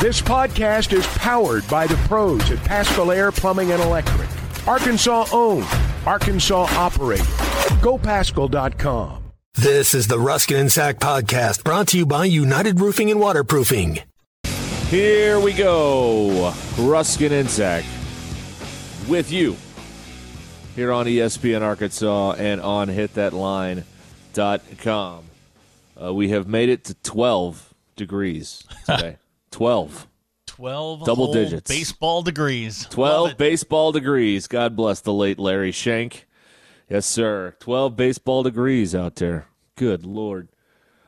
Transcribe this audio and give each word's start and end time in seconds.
This 0.00 0.20
podcast 0.20 0.92
is 0.92 1.06
powered 1.18 1.66
by 1.68 1.86
the 1.86 1.96
pros 2.06 2.50
at 2.50 2.58
Paschal 2.58 3.10
Air 3.12 3.32
Plumbing 3.32 3.72
and 3.72 3.82
Electric. 3.82 4.28
Arkansas 4.68 5.26
owned, 5.32 5.66
Arkansas 6.04 6.66
operated. 6.76 7.24
GoPaschal.com. 7.80 9.22
This 9.54 9.94
is 9.94 10.06
the 10.06 10.18
Ruscin 10.18 10.60
and 10.60 10.70
Zach 10.70 10.98
podcast 10.98 11.64
brought 11.64 11.88
to 11.88 11.96
you 11.96 12.04
by 12.04 12.26
United 12.26 12.78
Roofing 12.78 13.10
and 13.10 13.18
Waterproofing. 13.18 14.00
Here 14.88 15.40
we 15.40 15.54
go. 15.54 16.52
Ruscin 16.76 17.30
and 17.32 17.48
Zach 17.48 17.82
with 19.08 19.32
you 19.32 19.56
here 20.74 20.92
on 20.92 21.06
ESPN 21.06 21.62
Arkansas 21.62 22.32
and 22.32 22.60
on 22.60 22.88
hitthatline.com. 22.88 23.84
Uh, 26.02 26.12
we 26.12 26.28
have 26.28 26.46
made 26.46 26.68
it 26.68 26.84
to 26.84 26.92
12 26.96 27.72
degrees 27.96 28.62
today. 28.84 29.16
12. 29.56 30.06
12 30.48 31.06
Double 31.06 31.32
digits. 31.32 31.70
baseball 31.70 32.20
degrees. 32.20 32.86
12 32.90 33.38
baseball 33.38 33.90
degrees. 33.90 34.46
God 34.48 34.76
bless 34.76 35.00
the 35.00 35.14
late 35.14 35.38
Larry 35.38 35.72
Shank. 35.72 36.26
Yes, 36.90 37.06
sir. 37.06 37.56
12 37.60 37.96
baseball 37.96 38.42
degrees 38.42 38.94
out 38.94 39.16
there. 39.16 39.46
Good 39.74 40.04
Lord. 40.04 40.48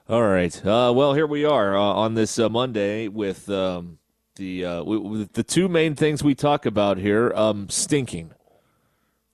All 0.09 0.23
right. 0.23 0.57
Uh, 0.65 0.95
well, 0.97 1.13
here 1.13 1.27
we 1.27 1.45
are 1.45 1.77
uh, 1.77 1.81
on 1.83 2.15
this 2.15 2.39
uh, 2.39 2.49
Monday 2.49 3.09
with 3.09 3.51
um, 3.51 3.99
the 4.37 4.65
uh, 4.65 4.79
w- 4.79 5.29
the 5.31 5.43
two 5.43 5.69
main 5.69 5.95
things 5.95 6.25
we 6.25 6.35
talk 6.35 6.65
about 6.65 6.97
here 6.97 7.31
um, 7.35 7.69
stinking 7.69 8.31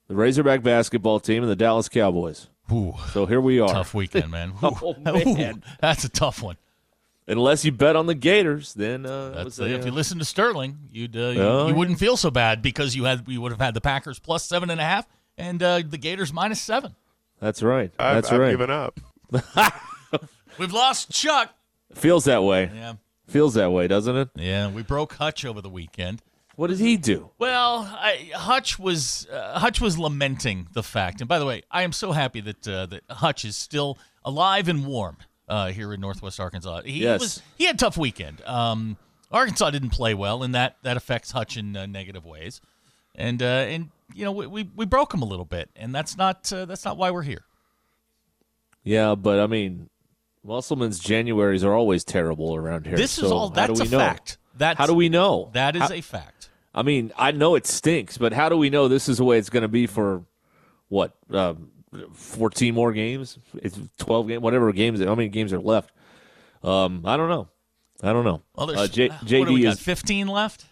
the 0.09 0.15
Razorback 0.15 0.61
basketball 0.61 1.21
team 1.21 1.41
and 1.41 1.49
the 1.49 1.55
Dallas 1.55 1.87
Cowboys. 1.87 2.49
Ooh, 2.69 2.95
So 3.13 3.25
here 3.25 3.39
we 3.39 3.61
are. 3.61 3.69
tough 3.69 3.93
weekend, 3.93 4.29
man. 4.29 4.51
Oh, 4.61 4.93
man. 4.99 5.27
Ooh, 5.57 5.61
that's 5.79 6.03
a 6.03 6.09
tough 6.09 6.43
one. 6.43 6.57
Unless 7.27 7.65
you 7.65 7.71
bet 7.71 7.95
on 7.95 8.05
the 8.05 8.13
Gators, 8.13 8.73
then 8.75 9.05
uh, 9.05 9.29
it 9.29 9.33
That's 9.35 9.45
was 9.45 9.61
uh, 9.61 9.63
if 9.65 9.85
you 9.85 9.91
listen 9.91 10.19
to 10.19 10.25
Sterling, 10.25 10.77
you'd 10.91 11.15
uh, 11.15 11.19
you, 11.19 11.41
oh, 11.41 11.67
you, 11.67 11.73
wouldn't 11.73 11.97
feel 11.97 12.17
so 12.17 12.29
bad 12.29 12.61
because 12.61 12.95
you 12.95 13.05
had 13.05 13.27
you 13.27 13.41
would 13.41 13.51
have 13.51 13.61
had 13.61 13.73
the 13.73 13.81
Packers 13.81 14.19
plus 14.19 14.45
seven 14.45 14.69
and 14.69 14.79
a 14.79 14.83
half 14.83 15.07
and 15.37 15.61
uh, 15.63 15.81
the 15.87 15.97
Gators 15.97 16.31
minus 16.31 16.61
seven. 16.61 16.95
That's 17.39 17.63
right. 17.63 17.91
I've, 17.97 18.15
That's 18.15 18.31
I've 18.31 18.39
right. 18.39 18.51
given 18.51 18.69
up. 18.69 18.99
We've 20.59 20.71
lost 20.71 21.11
Chuck. 21.11 21.53
Feels 21.93 22.25
that 22.25 22.43
way. 22.43 22.69
Yeah, 22.73 22.93
Feels 23.27 23.55
that 23.55 23.71
way, 23.71 23.87
doesn't 23.87 24.15
it? 24.15 24.29
yeah. 24.35 24.69
We 24.69 24.83
broke 24.83 25.13
Hutch 25.13 25.45
over 25.45 25.61
the 25.61 25.69
weekend. 25.69 26.21
What 26.55 26.67
did 26.67 26.79
he 26.79 26.95
do? 26.95 27.31
Well, 27.37 27.89
I, 27.91 28.31
Hutch 28.33 28.79
was 28.79 29.27
uh, 29.31 29.59
Hutch 29.59 29.81
was 29.81 29.97
lamenting 29.97 30.67
the 30.73 30.83
fact, 30.83 31.21
and 31.21 31.27
by 31.27 31.39
the 31.39 31.45
way, 31.45 31.63
I 31.71 31.81
am 31.81 31.91
so 31.91 32.11
happy 32.11 32.39
that 32.41 32.67
uh, 32.67 32.85
that 32.85 33.03
Hutch 33.09 33.43
is 33.43 33.57
still 33.57 33.97
alive 34.23 34.69
and 34.69 34.85
warm 34.85 35.17
uh, 35.47 35.67
here 35.71 35.93
in 35.93 36.01
Northwest 36.01 36.39
Arkansas. 36.39 36.81
He 36.85 37.01
Yes. 37.03 37.19
was 37.21 37.41
he 37.57 37.65
had 37.65 37.75
a 37.75 37.77
tough 37.77 37.97
weekend. 37.97 38.41
Um, 38.45 38.97
Arkansas 39.31 39.69
didn't 39.71 39.89
play 39.89 40.13
well, 40.13 40.43
and 40.43 40.53
that 40.55 40.77
that 40.83 40.97
affects 40.97 41.31
Hutch 41.31 41.57
in 41.57 41.75
uh, 41.75 41.85
negative 41.85 42.25
ways. 42.25 42.61
And 43.15 43.41
uh, 43.41 43.45
and 43.45 43.89
you 44.13 44.25
know 44.25 44.31
we, 44.31 44.45
we 44.47 44.69
we 44.75 44.85
broke 44.85 45.13
him 45.13 45.21
a 45.21 45.25
little 45.25 45.45
bit, 45.45 45.69
and 45.75 45.93
that's 45.95 46.17
not 46.17 46.51
uh, 46.51 46.65
that's 46.65 46.83
not 46.85 46.97
why 46.97 47.11
we're 47.11 47.21
here. 47.23 47.45
Yeah, 48.83 49.15
but 49.15 49.39
I 49.39 49.47
mean, 49.47 49.89
Musselman's 50.43 50.99
Januaries 51.01 51.63
are 51.63 51.73
always 51.73 52.03
terrible 52.03 52.55
around 52.55 52.85
here. 52.85 52.95
This 52.97 53.17
is 53.17 53.29
so 53.29 53.35
all 53.35 53.49
how 53.53 53.67
do 53.67 53.73
that's 53.75 53.89
a 53.89 53.91
know? 53.91 53.99
fact. 53.99 54.37
That's 54.57 54.77
How 54.77 54.85
do 54.85 54.93
we 54.93 55.09
know? 55.09 55.49
that 55.53 55.75
is 55.75 55.81
How- 55.81 55.91
a 55.93 56.01
fact. 56.01 56.49
I 56.73 56.81
mean, 56.81 57.11
I 57.17 57.31
know 57.31 57.55
it 57.55 57.65
stinks, 57.65 58.17
but 58.17 58.33
how 58.33 58.47
do 58.49 58.57
we 58.57 58.69
know 58.69 58.87
this 58.89 59.07
is 59.09 59.17
the 59.17 59.23
way 59.23 59.37
it's 59.37 59.49
going 59.49 59.61
to 59.63 59.67
be 59.69 59.87
for 59.87 60.23
what? 60.89 61.13
Um, 61.31 61.71
14 62.13 62.73
more 62.73 62.93
games? 62.93 63.37
It's 63.55 63.79
12 63.97 64.27
games, 64.27 64.41
whatever 64.41 64.71
games. 64.71 65.01
How 65.03 65.15
many 65.15 65.29
games 65.29 65.53
are 65.53 65.59
left? 65.59 65.91
Um, 66.63 67.03
I 67.05 67.17
don't 67.17 67.29
know. 67.29 67.47
I 68.03 68.11
don't 68.13 68.25
know. 68.25 68.41
Well, 68.55 68.67
there's 68.67 68.79
uh, 68.79 68.87
J- 68.87 69.09
what 69.09 69.27
do 69.27 69.53
we 69.53 69.61
JD 69.61 69.63
got? 69.63 69.73
is. 69.73 69.79
Fifteen 69.79 70.27
left. 70.27 70.65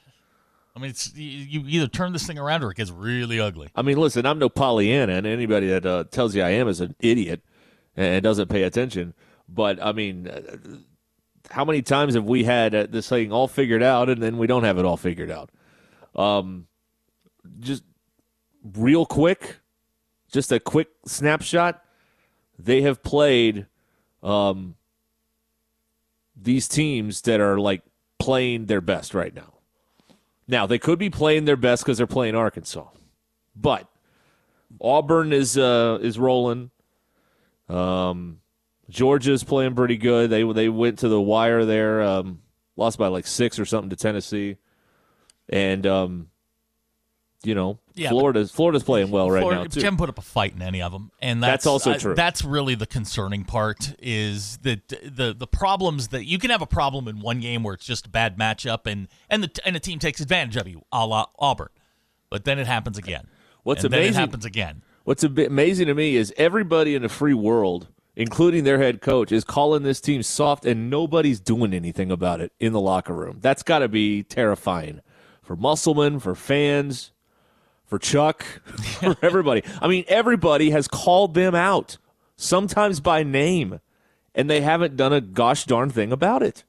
I 0.76 0.80
mean, 0.80 0.90
it's 0.90 1.14
you, 1.16 1.62
you 1.62 1.64
either 1.68 1.88
turn 1.88 2.14
this 2.14 2.26
thing 2.26 2.40
around 2.40 2.64
or 2.64 2.72
it 2.72 2.78
gets 2.78 2.92
really 2.92 3.40
ugly. 3.40 3.70
I 3.76 3.82
mean, 3.84 3.98
listen, 3.98 4.26
I'm 4.26 4.40
no 4.40 4.50
Pollyanna, 4.50 5.14
and 5.14 5.28
anybody 5.28 5.68
that 5.68 5.86
uh, 5.86 6.04
tells 6.06 6.36
you 6.36 6.42
I 6.42 6.50
am 6.50 6.68
is 6.68 6.82
an 6.82 6.96
idiot 7.00 7.42
and 7.96 8.24
doesn't 8.24 8.50
pay 8.50 8.64
attention. 8.64 9.14
But 9.48 9.82
I 9.82 9.92
mean, 9.92 10.28
uh, 10.28 10.42
how 11.52 11.64
many 11.64 11.82
times 11.82 12.16
have 12.16 12.26
we 12.26 12.44
had 12.44 12.74
uh, 12.74 12.88
this 12.90 13.08
thing 13.08 13.32
all 13.32 13.48
figured 13.48 13.84
out, 13.84 14.10
and 14.10 14.22
then 14.22 14.38
we 14.38 14.48
don't 14.48 14.64
have 14.64 14.78
it 14.80 14.86
all 14.86 14.98
figured 14.98 15.32
out? 15.32 15.52
Um, 16.16 16.68
just 17.60 17.84
real 18.76 19.06
quick, 19.06 19.58
just 20.34 20.52
a 20.52 20.60
quick 20.60 20.90
snapshot. 21.06 21.82
They 22.60 22.82
have 22.82 23.02
played 23.04 23.68
um, 24.22 24.76
these 26.36 26.68
teams 26.68 27.22
that 27.22 27.40
are 27.40 27.58
like 27.60 27.84
playing 28.20 28.66
their 28.66 28.82
best 28.82 29.14
right 29.14 29.34
now. 29.34 29.54
Now 30.48 30.66
they 30.66 30.80
could 30.80 31.00
be 31.00 31.10
playing 31.10 31.46
their 31.46 31.56
best 31.56 31.84
because 31.84 31.98
they're 31.98 32.08
playing 32.08 32.36
Arkansas, 32.36 32.88
but 33.56 33.88
Auburn 34.82 35.32
is 35.32 35.58
uh, 35.58 36.00
is 36.02 36.20
rolling. 36.20 36.72
Um, 37.70 38.40
Georgia's 38.90 39.44
playing 39.44 39.76
pretty 39.76 39.98
good. 39.98 40.30
They 40.30 40.44
they 40.52 40.68
went 40.68 41.00
to 41.00 41.08
the 41.08 41.22
wire 41.22 41.64
there, 41.64 42.02
um, 42.02 42.42
lost 42.76 42.98
by 42.98 43.08
like 43.08 43.26
six 43.26 43.58
or 43.58 43.66
something 43.66 43.90
to 43.92 43.96
Tennessee, 43.96 44.58
and 45.48 45.88
um, 45.88 46.30
you 47.44 47.56
know 47.56 47.80
Yeah, 47.94 48.10
Florida's 48.10 48.52
Florida's 48.52 48.84
playing 48.84 49.12
well 49.12 49.30
right 49.30 49.42
Florida, 49.42 49.62
now 49.62 49.68
too. 49.68 49.82
Haven't 49.82 49.98
put 49.98 50.10
up 50.10 50.18
a 50.18 50.22
fight 50.22 50.54
in 50.56 50.62
any 50.62 50.82
of 50.82 50.92
them, 50.92 51.12
and 51.22 51.42
That's 51.42 51.64
that's, 51.64 51.66
also 51.68 51.92
uh, 51.92 51.98
true. 51.98 52.16
That's 52.16 52.44
really 52.44 52.76
the 52.76 52.86
concerning 52.86 53.44
part 53.44 53.94
is 54.00 54.58
that 54.60 54.88
the 54.88 55.36
the 55.38 55.48
problems 55.48 56.10
that 56.10 56.26
you 56.26 56.40
can 56.40 56.50
have 56.50 56.62
a 56.62 56.68
problem 56.68 57.08
in 57.08 57.20
one 57.20 57.40
game 57.40 57.64
where 57.64 57.74
it's 57.74 57.86
just 57.86 58.08
a 58.08 58.10
bad 58.10 58.38
matchup 58.38 58.86
and 58.86 59.08
and 59.30 59.44
the 59.44 59.62
and 59.66 59.76
a 59.76 59.80
team 59.80 60.00
takes 60.00 60.20
advantage 60.22 60.56
of 60.56 60.68
you, 60.68 60.84
a 60.92 61.06
la 61.06 61.26
Auburn, 61.40 61.70
but 62.30 62.46
then 62.46 62.60
it 62.60 62.68
happens 62.68 62.98
again. 62.98 63.28
What's 63.64 63.84
and 63.84 63.94
amazing- 63.94 64.14
happens 64.16 64.46
again. 64.46 64.84
What's 65.04 65.24
a 65.24 65.30
bit 65.30 65.48
amazing 65.48 65.88
to 65.88 65.94
me 65.94 66.16
is 66.16 66.34
everybody 66.38 66.96
in 66.96 67.02
the 67.02 67.10
free 67.10 67.34
world, 67.34 67.90
including 68.16 68.64
their 68.64 68.78
head 68.78 69.02
coach, 69.02 69.34
is 69.34 69.44
calling 69.44 69.84
this 69.84 70.00
team 70.00 70.24
soft, 70.24 70.66
and 70.66 70.90
nobody's 70.90 71.42
doing 71.42 71.74
anything 71.74 72.10
about 72.10 72.40
it 72.40 72.54
in 72.58 72.72
the 72.72 72.80
locker 72.80 73.14
room. 73.14 73.40
That's 73.42 73.64
got 73.64 73.80
to 73.80 73.90
be 73.90 74.24
terrifying 74.24 75.02
for 75.42 75.58
Musselman, 75.58 76.20
for 76.22 76.36
fans, 76.36 77.12
for 77.94 78.00
Chuck, 78.00 78.44
for 79.02 79.16
everybody. 79.22 79.62
I 79.80 79.88
mean, 79.88 80.04
everybody 80.08 80.72
has 80.72 80.88
called 80.88 81.36
them 81.36 81.54
out, 81.54 82.00
sometimes 82.36 83.00
by 83.00 83.22
name, 83.22 83.82
and 84.34 84.50
they 84.50 84.62
haven't 84.62 84.98
done 84.98 85.14
a 85.14 85.22
gosh 85.22 85.66
darn 85.66 85.92
thing 85.92 86.12
about 86.12 86.42
it. 86.42 86.64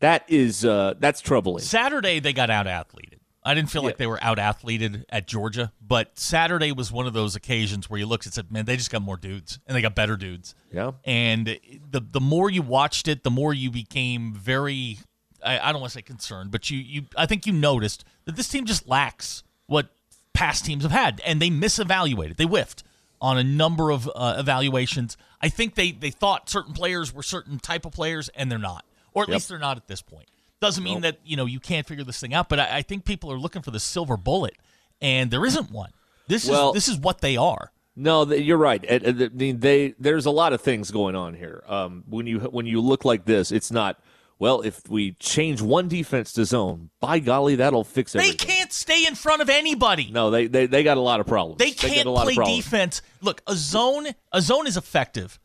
That 0.00 0.24
is 0.26 0.64
uh, 0.64 0.94
that's 0.98 1.20
troubling. 1.20 1.62
Saturday 1.62 2.18
they 2.18 2.32
got 2.32 2.50
out 2.50 2.66
athleted. 2.66 3.20
I 3.44 3.54
didn't 3.54 3.70
feel 3.70 3.84
like 3.84 3.98
they 3.98 4.08
were 4.08 4.18
out 4.20 4.40
athleted 4.40 5.04
at 5.10 5.28
Georgia, 5.28 5.70
but 5.80 6.18
Saturday 6.18 6.72
was 6.72 6.90
one 6.90 7.06
of 7.06 7.12
those 7.12 7.36
occasions 7.36 7.88
where 7.88 8.00
you 8.00 8.06
looked 8.06 8.24
and 8.24 8.34
said, 8.34 8.50
"Man, 8.50 8.64
they 8.64 8.76
just 8.76 8.90
got 8.90 9.00
more 9.00 9.16
dudes, 9.16 9.60
and 9.68 9.76
they 9.76 9.80
got 9.80 9.94
better 9.94 10.16
dudes." 10.16 10.56
Yeah. 10.72 10.90
And 11.04 11.56
the 11.88 12.00
the 12.00 12.20
more 12.20 12.50
you 12.50 12.62
watched 12.62 13.06
it, 13.06 13.22
the 13.22 13.30
more 13.30 13.54
you 13.54 13.70
became 13.70 14.34
very 14.34 14.98
I, 15.40 15.68
I 15.68 15.70
don't 15.70 15.80
want 15.80 15.92
to 15.92 15.98
say 15.98 16.02
concerned, 16.02 16.50
but 16.50 16.68
you 16.68 16.78
you 16.78 17.02
I 17.16 17.26
think 17.26 17.46
you 17.46 17.52
noticed 17.52 18.04
that 18.24 18.34
this 18.34 18.48
team 18.48 18.64
just 18.64 18.88
lacks 18.88 19.44
what 19.66 19.93
past 20.34 20.64
teams 20.66 20.82
have 20.82 20.92
had, 20.92 21.20
and 21.24 21.40
they 21.40 21.48
misevaluated, 21.50 22.36
they 22.36 22.44
whiffed 22.44 22.82
on 23.20 23.38
a 23.38 23.44
number 23.44 23.90
of 23.90 24.10
uh, 24.14 24.34
evaluations. 24.38 25.16
I 25.40 25.48
think 25.48 25.74
they 25.76 25.92
they 25.92 26.10
thought 26.10 26.50
certain 26.50 26.74
players 26.74 27.14
were 27.14 27.22
certain 27.22 27.58
type 27.58 27.86
of 27.86 27.92
players, 27.92 28.28
and 28.30 28.50
they're 28.50 28.58
not, 28.58 28.84
or 29.14 29.22
at 29.22 29.28
Yep. 29.28 29.34
least 29.34 29.48
they're 29.48 29.58
not 29.58 29.76
at 29.76 29.86
this 29.88 30.02
point. 30.02 30.26
Doesn't 30.60 30.84
mean 30.84 31.00
that 31.02 31.18
you 31.24 31.36
know 31.36 31.46
you 31.46 31.60
can't 31.60 31.86
figure 31.86 32.04
this 32.04 32.20
thing 32.20 32.34
out, 32.34 32.48
but 32.48 32.58
I, 32.58 32.78
I 32.78 32.82
think 32.82 33.04
people 33.04 33.30
are 33.32 33.38
looking 33.38 33.62
for 33.62 33.70
the 33.70 33.80
silver 33.80 34.16
bullet, 34.16 34.56
and 35.00 35.30
there 35.30 35.44
isn't 35.46 35.70
one. 35.70 35.90
This 36.26 36.48
Well- 36.48 36.70
is 36.70 36.74
this 36.74 36.88
is 36.88 36.98
what 36.98 37.20
they 37.20 37.36
are. 37.36 37.70
No, 37.96 38.24
you're 38.32 38.56
right. 38.58 38.84
I 38.90 39.28
mean, 39.32 39.60
they 39.60 39.94
there's 40.00 40.26
a 40.26 40.30
lot 40.32 40.52
of 40.52 40.60
things 40.60 40.90
going 40.90 41.14
on 41.14 41.34
here. 41.34 41.62
Um, 41.68 42.02
when 42.08 42.26
you 42.26 42.40
when 42.40 42.66
you 42.66 42.80
look 42.80 43.04
like 43.04 43.24
this, 43.24 43.52
it's 43.52 43.70
not. 43.70 44.00
Well, 44.38 44.62
if 44.62 44.88
we 44.88 45.12
change 45.12 45.62
one 45.62 45.88
defense 45.88 46.32
to 46.32 46.44
zone, 46.44 46.90
by 47.00 47.18
golly, 47.20 47.56
that'll 47.56 47.84
fix 47.84 48.14
everything. 48.14 48.36
They 48.36 48.54
can't 48.54 48.72
stay 48.72 49.06
in 49.06 49.14
front 49.14 49.42
of 49.42 49.48
anybody. 49.48 50.10
No, 50.10 50.30
they, 50.30 50.46
they 50.48 50.66
they 50.66 50.82
got 50.82 50.96
a 50.96 51.00
lot 51.00 51.20
of 51.20 51.26
problems. 51.26 51.58
They 51.58 51.70
can't 51.70 52.06
a 52.06 52.10
lot 52.10 52.26
play 52.26 52.56
defense. 52.56 53.00
Look, 53.20 53.42
a 53.46 53.54
zone 53.54 54.08
a 54.32 54.40
zone 54.40 54.66
is 54.66 54.76
effective 54.76 55.38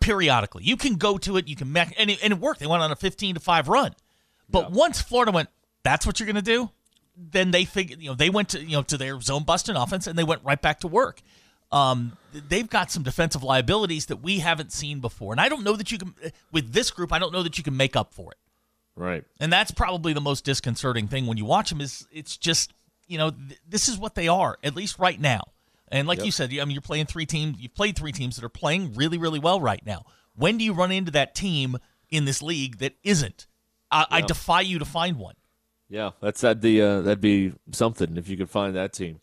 periodically. 0.00 0.64
You 0.64 0.76
can 0.76 0.96
go 0.96 1.18
to 1.18 1.36
it, 1.36 1.48
you 1.48 1.56
can 1.56 1.72
mech, 1.72 1.94
and 1.98 2.10
it, 2.10 2.22
and 2.22 2.32
it 2.32 2.38
worked. 2.38 2.60
They 2.60 2.66
went 2.66 2.82
on 2.82 2.90
a 2.90 2.96
15 2.96 3.36
to 3.36 3.40
5 3.40 3.68
run. 3.68 3.94
But 4.48 4.72
once 4.72 5.00
Florida 5.00 5.32
went, 5.32 5.48
that's 5.82 6.04
what 6.04 6.20
you're 6.20 6.26
going 6.26 6.36
to 6.36 6.42
do. 6.42 6.70
Then 7.16 7.50
they 7.50 7.64
figured, 7.64 8.00
you 8.02 8.10
know, 8.10 8.14
they 8.14 8.30
went 8.30 8.50
to 8.50 8.60
you 8.60 8.76
know 8.76 8.82
to 8.82 8.96
their 8.96 9.20
zone 9.20 9.44
busting 9.44 9.76
offense 9.76 10.06
and 10.06 10.18
they 10.18 10.24
went 10.24 10.42
right 10.44 10.60
back 10.60 10.80
to 10.80 10.88
work. 10.88 11.22
Um, 11.72 12.16
they've 12.48 12.68
got 12.68 12.90
some 12.90 13.02
defensive 13.02 13.42
liabilities 13.42 14.06
that 14.06 14.18
we 14.18 14.38
haven't 14.40 14.72
seen 14.72 15.00
before, 15.00 15.32
and 15.32 15.40
I 15.40 15.48
don't 15.48 15.64
know 15.64 15.74
that 15.74 15.90
you 15.90 15.98
can 15.98 16.14
with 16.52 16.72
this 16.72 16.90
group. 16.90 17.12
I 17.12 17.18
don't 17.18 17.32
know 17.32 17.42
that 17.42 17.58
you 17.58 17.64
can 17.64 17.76
make 17.76 17.96
up 17.96 18.12
for 18.12 18.30
it. 18.30 18.38
Right. 18.94 19.24
And 19.40 19.52
that's 19.52 19.70
probably 19.70 20.12
the 20.12 20.20
most 20.20 20.44
disconcerting 20.44 21.08
thing 21.08 21.26
when 21.26 21.38
you 21.38 21.44
watch 21.44 21.70
them 21.70 21.80
is 21.80 22.06
it's 22.12 22.36
just, 22.36 22.74
you 23.06 23.16
know, 23.16 23.30
th- 23.30 23.58
this 23.66 23.88
is 23.88 23.98
what 23.98 24.14
they 24.14 24.28
are, 24.28 24.58
at 24.62 24.76
least 24.76 24.98
right 24.98 25.18
now. 25.18 25.40
And 25.88 26.06
like 26.06 26.24
you 26.24 26.30
said, 26.30 26.50
I 26.52 26.64
mean, 26.64 26.70
you're 26.70 26.80
playing 26.80 27.06
three 27.06 27.26
teams, 27.26 27.58
you've 27.58 27.74
played 27.74 27.96
three 27.96 28.12
teams 28.12 28.36
that 28.36 28.44
are 28.44 28.50
playing 28.50 28.94
really, 28.94 29.18
really 29.18 29.38
well 29.38 29.60
right 29.60 29.84
now. 29.84 30.04
When 30.34 30.56
do 30.56 30.64
you 30.64 30.72
run 30.72 30.90
into 30.90 31.10
that 31.12 31.34
team 31.34 31.76
in 32.10 32.24
this 32.24 32.42
league 32.42 32.78
that 32.78 32.94
isn't? 33.02 33.46
I, 33.90 34.06
I 34.10 34.20
defy 34.22 34.62
you 34.62 34.78
to 34.78 34.86
find 34.86 35.18
one. 35.18 35.34
Yeah, 35.90 36.12
that's 36.20 36.40
that. 36.40 36.62
The 36.62 36.80
uh, 36.80 37.00
that'd 37.02 37.20
be 37.20 37.52
something 37.72 38.16
if 38.16 38.26
you 38.26 38.38
could 38.38 38.48
find 38.48 38.74
that 38.74 38.94
team. 38.94 39.20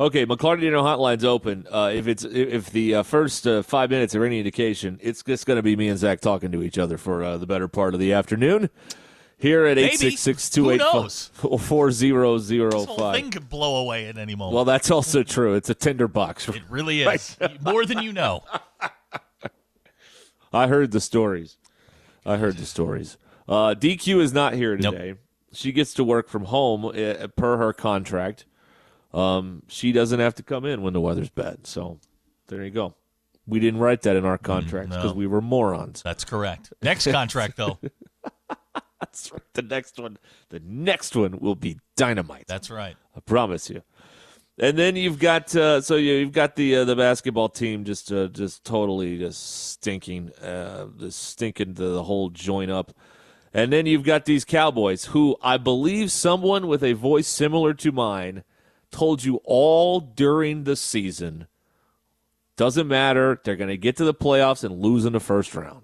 Okay, 0.00 0.24
McLarty 0.26 0.60
Daniel 0.60 0.84
Hotline's 0.84 1.24
open. 1.24 1.66
Uh, 1.70 1.90
if 1.92 2.06
it's 2.06 2.22
if 2.22 2.70
the 2.70 2.96
uh, 2.96 3.02
first 3.02 3.46
uh, 3.48 3.62
five 3.62 3.90
minutes 3.90 4.14
are 4.14 4.24
any 4.24 4.38
indication, 4.38 4.98
it's 5.02 5.24
just 5.24 5.44
going 5.44 5.56
to 5.56 5.62
be 5.62 5.74
me 5.74 5.88
and 5.88 5.98
Zach 5.98 6.20
talking 6.20 6.52
to 6.52 6.62
each 6.62 6.78
other 6.78 6.96
for 6.98 7.24
uh, 7.24 7.36
the 7.36 7.46
better 7.46 7.66
part 7.66 7.94
of 7.94 8.00
the 8.00 8.12
afternoon. 8.12 8.70
Here 9.38 9.66
at 9.66 9.76
Maybe. 9.76 9.90
eight 9.90 9.98
six 9.98 10.20
six 10.20 10.54
Who 10.54 10.62
two 10.64 10.70
eight 10.70 10.78
knows? 10.78 11.30
four 11.60 11.90
zero 11.90 12.38
zero 12.38 12.70
This 12.70 12.84
whole 12.84 13.12
thing 13.12 13.30
could 13.32 13.48
blow 13.48 13.76
away 13.76 14.06
at 14.06 14.18
any 14.18 14.36
moment. 14.36 14.54
Well, 14.54 14.64
that's 14.64 14.90
also 14.90 15.22
true. 15.24 15.54
It's 15.54 15.70
a 15.70 15.74
tinderbox. 15.74 16.48
it 16.48 16.62
really 16.68 17.02
is. 17.02 17.36
More 17.60 17.84
than 17.84 17.98
you 18.00 18.12
know. 18.12 18.44
I 20.52 20.68
heard 20.68 20.92
the 20.92 21.00
stories. 21.00 21.56
I 22.24 22.36
heard 22.36 22.56
the 22.56 22.66
stories. 22.66 23.16
Uh, 23.48 23.74
DQ 23.78 24.20
is 24.20 24.32
not 24.32 24.54
here 24.54 24.76
Nope. 24.76 24.94
today. 24.94 25.14
She 25.52 25.72
gets 25.72 25.92
to 25.94 26.04
work 26.04 26.28
from 26.28 26.44
home 26.46 26.84
uh, 26.84 27.26
per 27.36 27.56
her 27.58 27.72
contract. 27.72 28.44
Um, 29.12 29.62
she 29.68 29.92
doesn't 29.92 30.20
have 30.20 30.34
to 30.36 30.42
come 30.42 30.64
in 30.64 30.82
when 30.82 30.92
the 30.92 31.00
weather's 31.00 31.30
bad. 31.30 31.66
So 31.66 31.98
there 32.48 32.62
you 32.64 32.70
go. 32.70 32.94
We 33.46 33.60
didn't 33.60 33.80
write 33.80 34.02
that 34.02 34.16
in 34.16 34.24
our 34.26 34.36
contract 34.38 34.90
because 34.90 35.12
Mm, 35.12 35.14
no. 35.14 35.18
we 35.18 35.26
were 35.26 35.40
morons. 35.40 36.02
That's 36.02 36.24
correct. 36.24 36.72
Next 36.82 37.06
contract, 37.10 37.56
though. 37.56 37.78
That's 39.00 39.32
right. 39.32 39.42
The 39.54 39.62
next 39.62 39.98
one, 39.98 40.18
the 40.50 40.60
next 40.60 41.14
one 41.16 41.38
will 41.38 41.54
be 41.54 41.78
dynamite. 41.96 42.44
That's 42.48 42.68
right. 42.68 42.96
I 43.16 43.20
promise 43.20 43.70
you. 43.70 43.82
And 44.60 44.76
then 44.76 44.96
you've 44.96 45.20
got 45.20 45.54
uh, 45.54 45.80
so 45.80 45.94
you, 45.94 46.14
you've 46.14 46.32
got 46.32 46.56
the 46.56 46.76
uh, 46.76 46.84
the 46.84 46.96
basketball 46.96 47.48
team 47.48 47.84
just 47.84 48.10
uh, 48.10 48.26
just 48.26 48.64
totally 48.64 49.16
just 49.16 49.70
stinking, 49.70 50.32
uh, 50.42 50.86
just 50.98 51.22
stinking 51.22 51.74
the, 51.74 51.90
the 51.90 52.02
whole 52.02 52.28
joint 52.30 52.70
up. 52.70 52.92
And 53.54 53.72
then 53.72 53.86
you've 53.86 54.02
got 54.02 54.24
these 54.24 54.44
Cowboys, 54.44 55.06
who 55.06 55.36
I 55.42 55.58
believe 55.58 56.10
someone 56.10 56.66
with 56.66 56.82
a 56.82 56.92
voice 56.94 57.28
similar 57.28 57.72
to 57.74 57.92
mine 57.92 58.42
told 58.90 59.24
you 59.24 59.40
all 59.44 60.00
during 60.00 60.64
the 60.64 60.76
season. 60.76 61.46
Doesn't 62.56 62.88
matter. 62.88 63.40
They're 63.44 63.56
going 63.56 63.68
to 63.68 63.76
get 63.76 63.96
to 63.96 64.04
the 64.04 64.14
playoffs 64.14 64.64
and 64.64 64.80
lose 64.80 65.04
in 65.04 65.12
the 65.12 65.20
first 65.20 65.54
round. 65.54 65.82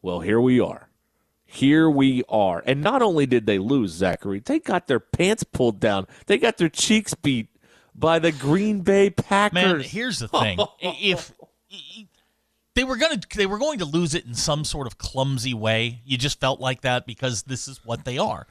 Well, 0.00 0.20
here 0.20 0.40
we 0.40 0.58
are. 0.58 0.88
Here 1.44 1.88
we 1.88 2.24
are. 2.28 2.62
And 2.66 2.80
not 2.80 3.02
only 3.02 3.26
did 3.26 3.46
they 3.46 3.58
lose, 3.58 3.92
Zachary, 3.92 4.40
they 4.40 4.58
got 4.58 4.86
their 4.86 4.98
pants 4.98 5.44
pulled 5.44 5.78
down. 5.78 6.06
They 6.26 6.38
got 6.38 6.56
their 6.56 6.68
cheeks 6.68 7.14
beat 7.14 7.48
by 7.94 8.18
the 8.18 8.32
Green 8.32 8.80
Bay 8.80 9.10
Packers. 9.10 9.54
Man, 9.54 9.80
here's 9.80 10.18
the 10.18 10.28
thing: 10.28 10.58
if 10.80 11.32
they 12.74 12.84
were 12.84 12.96
gonna, 12.96 13.20
they 13.36 13.46
were 13.46 13.58
going 13.58 13.80
to 13.80 13.84
lose 13.84 14.14
it 14.14 14.24
in 14.24 14.34
some 14.34 14.64
sort 14.64 14.86
of 14.86 14.96
clumsy 14.96 15.52
way. 15.52 16.00
You 16.04 16.16
just 16.16 16.40
felt 16.40 16.58
like 16.58 16.80
that 16.80 17.06
because 17.06 17.42
this 17.42 17.68
is 17.68 17.84
what 17.84 18.06
they 18.06 18.16
are. 18.16 18.46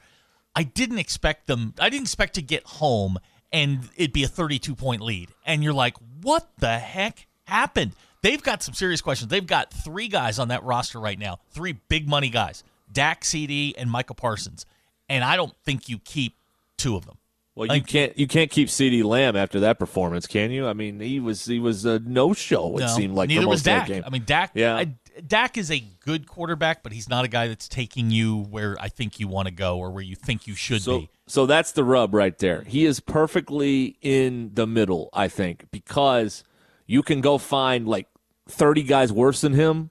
I 0.54 0.62
didn't 0.62 0.98
expect 0.98 1.48
them. 1.48 1.74
I 1.80 1.90
didn't 1.90 2.04
expect 2.04 2.34
to 2.34 2.42
get 2.42 2.64
home 2.64 3.18
and 3.52 3.88
it'd 3.96 4.12
be 4.12 4.24
a 4.24 4.28
32 4.28 4.74
point 4.74 5.00
lead, 5.02 5.30
and 5.46 5.62
you're 5.62 5.72
like, 5.72 5.96
what 6.22 6.48
the 6.58 6.78
heck 6.78 7.26
happened? 7.44 7.92
They've 8.22 8.42
got 8.42 8.62
some 8.62 8.74
serious 8.74 9.00
questions. 9.00 9.30
They've 9.30 9.46
got 9.46 9.72
three 9.72 10.08
guys 10.08 10.38
on 10.38 10.48
that 10.48 10.62
roster 10.62 11.00
right 11.00 11.18
now, 11.18 11.38
three 11.50 11.72
big 11.88 12.08
money 12.08 12.28
guys: 12.30 12.62
Dak, 12.92 13.22
CeeDee, 13.22 13.74
and 13.76 13.90
Micah 13.90 14.14
Parsons. 14.14 14.64
And 15.08 15.24
I 15.24 15.36
don't 15.36 15.54
think 15.64 15.88
you 15.88 15.98
keep 15.98 16.36
two 16.78 16.96
of 16.96 17.04
them. 17.04 17.18
well, 17.54 17.66
you 17.66 17.72
like- 17.74 17.86
can't 17.86 18.16
you 18.16 18.26
can't 18.28 18.50
keep 18.50 18.68
CeeDee 18.68 19.02
Lamb 19.04 19.34
after 19.36 19.60
that 19.60 19.78
performance, 19.78 20.26
can 20.26 20.50
you? 20.52 20.66
I 20.68 20.72
mean, 20.72 21.00
he 21.00 21.18
was 21.20 21.44
he 21.44 21.58
was 21.58 21.84
a 21.84 21.98
no 21.98 22.32
show. 22.32 22.76
It 22.78 22.82
No, 22.82 22.86
seemed 22.86 23.14
like 23.14 23.28
neither 23.28 23.40
was 23.46 23.58
most 23.58 23.60
of 23.60 23.64
that 23.64 23.78
Dak. 23.80 23.88
game. 23.88 24.02
I 24.06 24.10
mean, 24.10 24.22
Dak. 24.24 24.52
Yeah. 24.54 24.76
I, 24.76 24.94
Dak 25.26 25.58
is 25.58 25.70
a 25.70 25.80
good 26.00 26.26
quarterback, 26.26 26.82
but 26.82 26.92
he's 26.92 27.08
not 27.08 27.24
a 27.24 27.28
guy 27.28 27.48
that's 27.48 27.68
taking 27.68 28.10
you 28.10 28.38
where 28.38 28.76
I 28.80 28.88
think 28.88 29.20
you 29.20 29.28
want 29.28 29.48
to 29.48 29.54
go 29.54 29.78
or 29.78 29.90
where 29.90 30.02
you 30.02 30.16
think 30.16 30.46
you 30.46 30.54
should 30.54 30.82
So, 30.82 31.00
be. 31.00 31.10
so 31.26 31.46
that's 31.46 31.72
the 31.72 31.84
rub 31.84 32.14
right 32.14 32.36
there. 32.38 32.62
He 32.62 32.84
is 32.84 33.00
perfectly 33.00 33.96
in 34.00 34.50
the 34.54 34.66
middle, 34.66 35.10
I 35.12 35.28
think, 35.28 35.66
because 35.70 36.44
you 36.86 37.02
can 37.02 37.20
go 37.20 37.38
find 37.38 37.86
like 37.86 38.08
30 38.48 38.82
guys 38.82 39.12
worse 39.12 39.40
than 39.42 39.52
him, 39.54 39.90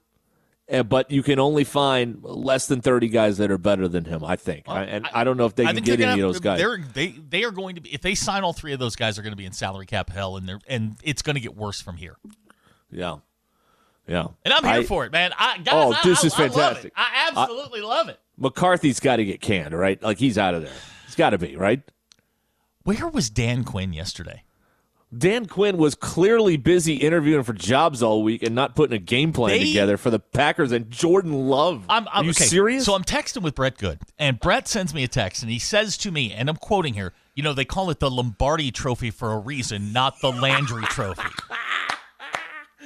eh, 0.68 0.82
but 0.82 1.10
you 1.10 1.22
can 1.22 1.38
only 1.38 1.64
find 1.64 2.22
less 2.22 2.66
than 2.66 2.80
30 2.80 3.08
guys 3.08 3.38
that 3.38 3.50
are 3.50 3.58
better 3.58 3.88
than 3.88 4.04
him, 4.04 4.24
I 4.24 4.36
think. 4.36 4.64
I, 4.68 4.84
and 4.84 5.08
I, 5.12 5.24
don't 5.24 5.36
know 5.36 5.46
if 5.46 5.54
they 5.54 5.64
I 5.64 5.72
can 5.72 5.82
get 5.82 6.00
any 6.00 6.04
gonna 6.10 6.26
of 6.26 6.32
those 6.34 6.40
guys. 6.40 6.58
They're, 6.58 6.78
they 6.78 7.08
they 7.08 7.44
are 7.44 7.50
going 7.50 7.76
to 7.76 7.80
be 7.80 7.92
if 7.94 8.00
they 8.02 8.14
sign 8.14 8.42
all 8.42 8.52
three 8.52 8.72
of 8.72 8.78
those 8.78 8.96
guys, 8.96 9.16
they're 9.16 9.22
going 9.22 9.32
to 9.32 9.36
be 9.36 9.46
in 9.46 9.52
salary 9.52 9.86
cap 9.86 10.10
hell, 10.10 10.36
and 10.36 10.48
they're 10.48 10.60
and 10.68 10.96
it's 11.02 11.22
going 11.22 11.34
to 11.34 11.40
get 11.40 11.56
worse 11.56 11.80
from 11.80 11.96
here. 11.96 12.16
Yeah. 12.90 13.16
Yeah. 14.06 14.26
And 14.44 14.52
I'm 14.52 14.64
here 14.64 14.72
I- 14.80 14.84
for 14.84 15.04
it, 15.04 15.12
man. 15.12 15.32
I, 15.38 15.58
guys, 15.58 15.68
Oh, 15.72 15.96
this 16.04 16.24
I- 16.24 16.26
is 16.26 16.34
I 16.34 16.42
love 16.46 16.54
fantastic. 16.54 16.92
I 16.96 17.28
absolutely 17.30 17.80
love 17.82 18.08
it. 18.08 18.18
McCarthy's 18.36 18.98
got 19.00 19.16
to 19.16 19.24
get 19.24 19.40
canned, 19.40 19.74
right? 19.74 20.02
Like 20.02 20.18
he's 20.18 20.36
out 20.38 20.54
of 20.54 20.62
there. 20.62 20.72
He's 21.06 21.14
got 21.14 21.30
to 21.30 21.38
be, 21.38 21.56
right? 21.56 21.82
Where 22.84 23.06
was 23.08 23.30
Dan 23.30 23.62
Quinn 23.64 23.92
yesterday? 23.92 24.42
Dan 25.16 25.44
Quinn 25.44 25.76
was 25.76 25.94
clearly 25.94 26.56
busy 26.56 26.94
interviewing 26.96 27.42
for 27.44 27.52
jobs 27.52 28.02
all 28.02 28.22
week 28.22 28.42
and 28.42 28.54
not 28.54 28.74
putting 28.74 28.96
a 28.96 28.98
game 28.98 29.32
plan 29.32 29.50
They- 29.58 29.66
together 29.66 29.96
for 29.98 30.08
the 30.10 30.18
Packers 30.18 30.72
and 30.72 30.90
Jordan 30.90 31.32
Love. 31.48 31.84
I'm, 31.88 32.08
I'm 32.08 32.22
Are 32.22 32.24
you 32.24 32.30
okay. 32.30 32.44
serious? 32.44 32.86
So 32.86 32.94
I'm 32.94 33.04
texting 33.04 33.42
with 33.42 33.54
Brett 33.54 33.76
Good, 33.76 34.00
and 34.18 34.40
Brett 34.40 34.66
sends 34.66 34.94
me 34.94 35.04
a 35.04 35.08
text, 35.08 35.42
and 35.42 35.52
he 35.52 35.58
says 35.58 35.96
to 35.98 36.10
me, 36.10 36.32
and 36.32 36.48
I'm 36.48 36.56
quoting 36.56 36.94
here. 36.94 37.12
You 37.34 37.42
know, 37.42 37.52
they 37.52 37.64
call 37.66 37.88
it 37.90 37.98
the 38.00 38.10
Lombardi 38.10 38.70
Trophy 38.70 39.10
for 39.10 39.32
a 39.32 39.38
reason, 39.38 39.92
not 39.92 40.20
the 40.20 40.30
Landry 40.32 40.84
Trophy. 40.84 41.22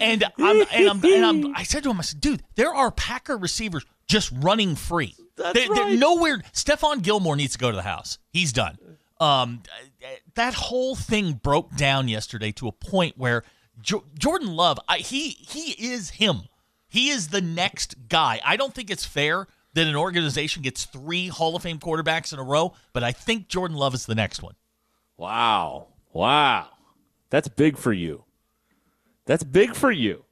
And 0.00 0.25
I'm, 0.38 0.60
and 0.72 0.88
I'm, 0.88 1.04
and 1.04 1.25
I'm, 1.25 1.46
I 1.56 1.62
said 1.62 1.82
to 1.84 1.90
him, 1.90 1.98
I 1.98 2.02
said, 2.02 2.20
dude, 2.20 2.43
there 2.54 2.75
are 2.75 2.90
Packer 2.90 3.37
receivers 3.37 3.84
just 4.06 4.31
running 4.32 4.75
free. 4.76 5.14
That's 5.37 5.52
They- 5.58 5.69
they're 5.69 5.96
nowhere. 5.96 6.38
Stephon 6.52 7.02
Gilmore 7.02 7.37
needs 7.37 7.52
to 7.54 7.58
go 7.58 7.70
to 7.70 7.76
the 7.76 7.82
house. 7.82 8.19
He's 8.31 8.52
done. 8.52 8.78
Um, 9.18 9.62
that 10.35 10.52
whole 10.54 10.94
thing 10.94 11.32
broke 11.35 11.75
down 11.76 12.09
yesterday 12.09 12.52
to 12.52 12.68
a 12.68 12.73
point 12.73 13.16
where 13.16 13.42
jo- 13.80 14.04
Jordan 14.18 14.54
Love, 14.54 14.78
I, 14.88 14.99
he 14.99 15.30
he 15.30 15.73
is 15.90 16.11
him. 16.11 16.42
He 16.88 17.09
is 17.09 17.28
the 17.28 17.40
next 17.40 17.94
guy. 18.09 18.40
I 18.44 18.56
don't 18.56 18.75
think 18.75 18.90
it's 18.90 19.06
fair 19.06 19.47
that 19.73 19.87
an 19.87 19.97
organization 19.97 20.61
gets 20.62 20.85
three 20.85 21.28
Hall 21.28 21.56
of 21.56 21.62
Fame 21.62 21.78
quarterbacks 21.78 22.32
in 22.35 22.38
a 22.38 22.42
row, 22.42 22.75
but 22.92 23.02
I 23.02 23.12
think 23.12 23.49
Jordan 23.49 23.76
Love 23.78 23.94
is 23.94 24.04
the 24.04 24.14
next 24.14 24.42
one. 24.42 24.54
Wow. 25.16 25.87
Wow. 26.12 26.68
That's 27.30 27.49
big 27.49 27.78
for 27.78 27.92
you. 27.94 28.25
That's 29.26 29.45
big 29.45 29.75
for 29.75 29.90
you. 29.90 30.25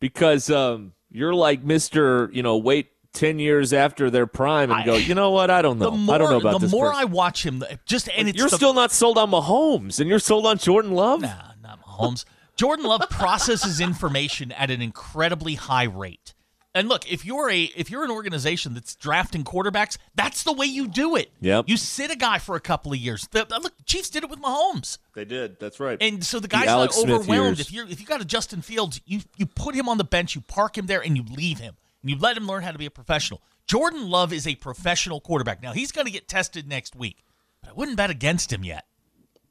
Because 0.00 0.50
um, 0.50 0.92
you're 1.10 1.34
like 1.34 1.64
Mr. 1.64 2.32
You 2.34 2.42
know, 2.42 2.58
wait 2.58 2.90
10 3.14 3.38
years 3.38 3.72
after 3.72 4.10
their 4.10 4.26
prime 4.26 4.70
and 4.70 4.84
go, 4.84 4.96
you 4.96 5.14
know 5.14 5.30
what? 5.30 5.50
I 5.50 5.62
don't 5.62 5.78
know. 5.78 5.92
More, 5.92 6.14
I 6.14 6.18
don't 6.18 6.30
know 6.30 6.40
about 6.40 6.54
the 6.54 6.66
this. 6.66 6.70
more 6.72 6.90
person." 6.90 7.00
I 7.00 7.04
watch 7.04 7.46
him, 7.46 7.64
just 7.86 8.08
and 8.14 8.28
it's 8.28 8.36
you're 8.36 8.50
the, 8.50 8.56
still 8.56 8.74
not 8.74 8.92
sold 8.92 9.16
on 9.16 9.30
Mahomes 9.30 10.00
and 10.00 10.08
you're 10.08 10.18
sold 10.18 10.46
on 10.46 10.58
Jordan 10.58 10.92
Love? 10.92 11.22
Nah, 11.22 11.52
not 11.62 11.80
Mahomes. 11.82 12.24
Jordan 12.56 12.84
Love 12.84 13.08
processes 13.08 13.80
information 13.80 14.52
at 14.52 14.70
an 14.70 14.82
incredibly 14.82 15.54
high 15.54 15.84
rate. 15.84 16.33
And 16.76 16.88
look, 16.88 17.10
if 17.10 17.24
you're 17.24 17.48
a 17.50 17.62
if 17.76 17.88
you're 17.88 18.02
an 18.04 18.10
organization 18.10 18.74
that's 18.74 18.96
drafting 18.96 19.44
quarterbacks, 19.44 19.96
that's 20.16 20.42
the 20.42 20.52
way 20.52 20.66
you 20.66 20.88
do 20.88 21.14
it. 21.14 21.30
Yep. 21.40 21.66
You 21.68 21.76
sit 21.76 22.10
a 22.10 22.16
guy 22.16 22.38
for 22.38 22.56
a 22.56 22.60
couple 22.60 22.92
of 22.92 22.98
years. 22.98 23.28
The, 23.30 23.44
the- 23.44 23.60
look, 23.60 23.74
Chiefs 23.86 24.10
did 24.10 24.24
it 24.24 24.30
with 24.30 24.40
Mahomes. 24.40 24.98
They 25.14 25.24
did. 25.24 25.60
That's 25.60 25.78
right. 25.78 25.96
And 26.00 26.24
so 26.24 26.40
the 26.40 26.48
guy's 26.48 26.66
Alex 26.66 26.96
not 26.96 27.02
Smith 27.04 27.14
overwhelmed. 27.20 27.58
years. 27.58 27.60
If 27.60 27.72
you're 27.72 27.86
if 27.88 28.00
you 28.00 28.06
got 28.06 28.20
a 28.20 28.24
Justin 28.24 28.60
Fields, 28.60 29.00
you 29.06 29.20
you 29.36 29.46
put 29.46 29.76
him 29.76 29.88
on 29.88 29.98
the 29.98 30.04
bench, 30.04 30.34
you 30.34 30.40
park 30.40 30.76
him 30.76 30.86
there, 30.86 31.00
and 31.00 31.16
you 31.16 31.22
leave 31.36 31.58
him, 31.60 31.76
and 32.02 32.10
you 32.10 32.18
let 32.18 32.36
him 32.36 32.46
learn 32.48 32.64
how 32.64 32.72
to 32.72 32.78
be 32.78 32.86
a 32.86 32.90
professional. 32.90 33.40
Jordan 33.68 34.10
Love 34.10 34.32
is 34.32 34.46
a 34.46 34.56
professional 34.56 35.20
quarterback. 35.20 35.62
Now 35.62 35.72
he's 35.72 35.92
going 35.92 36.06
to 36.06 36.12
get 36.12 36.26
tested 36.26 36.68
next 36.68 36.96
week, 36.96 37.18
but 37.62 37.70
I 37.70 37.72
wouldn't 37.74 37.96
bet 37.96 38.10
against 38.10 38.52
him 38.52 38.64
yet. 38.64 38.84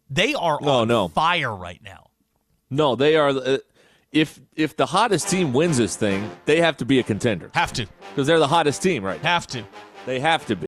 They 0.10 0.34
are 0.34 0.60
No, 0.62 0.70
on 0.82 0.88
no. 0.90 1.08
fire 1.08 1.56
right 1.56 1.82
now. 1.82 2.08
no, 2.70 2.96
they 2.98 3.16
are. 3.16 3.30
Uh, 3.30 3.58
if 4.14 4.40
if 4.56 4.78
the 4.78 4.86
hottest 4.86 5.28
team 5.28 5.52
wins 5.54 5.78
this 5.78 5.96
thing, 5.98 6.30
they 6.46 6.62
have 6.62 6.78
to 6.78 6.86
be 6.86 7.00
a 7.00 7.04
contender 7.04 7.50
Have 7.54 7.74
to, 7.74 7.88
because 8.10 8.28
they're 8.28 8.40
the 8.40 8.48
hottest 8.48 8.82
team 8.82 9.04
right 9.04 9.22
now. 9.22 9.34
have 9.34 9.48
to. 9.48 9.64
They 10.06 10.20
have 10.20 10.46
to 10.46 10.56
be. 10.56 10.68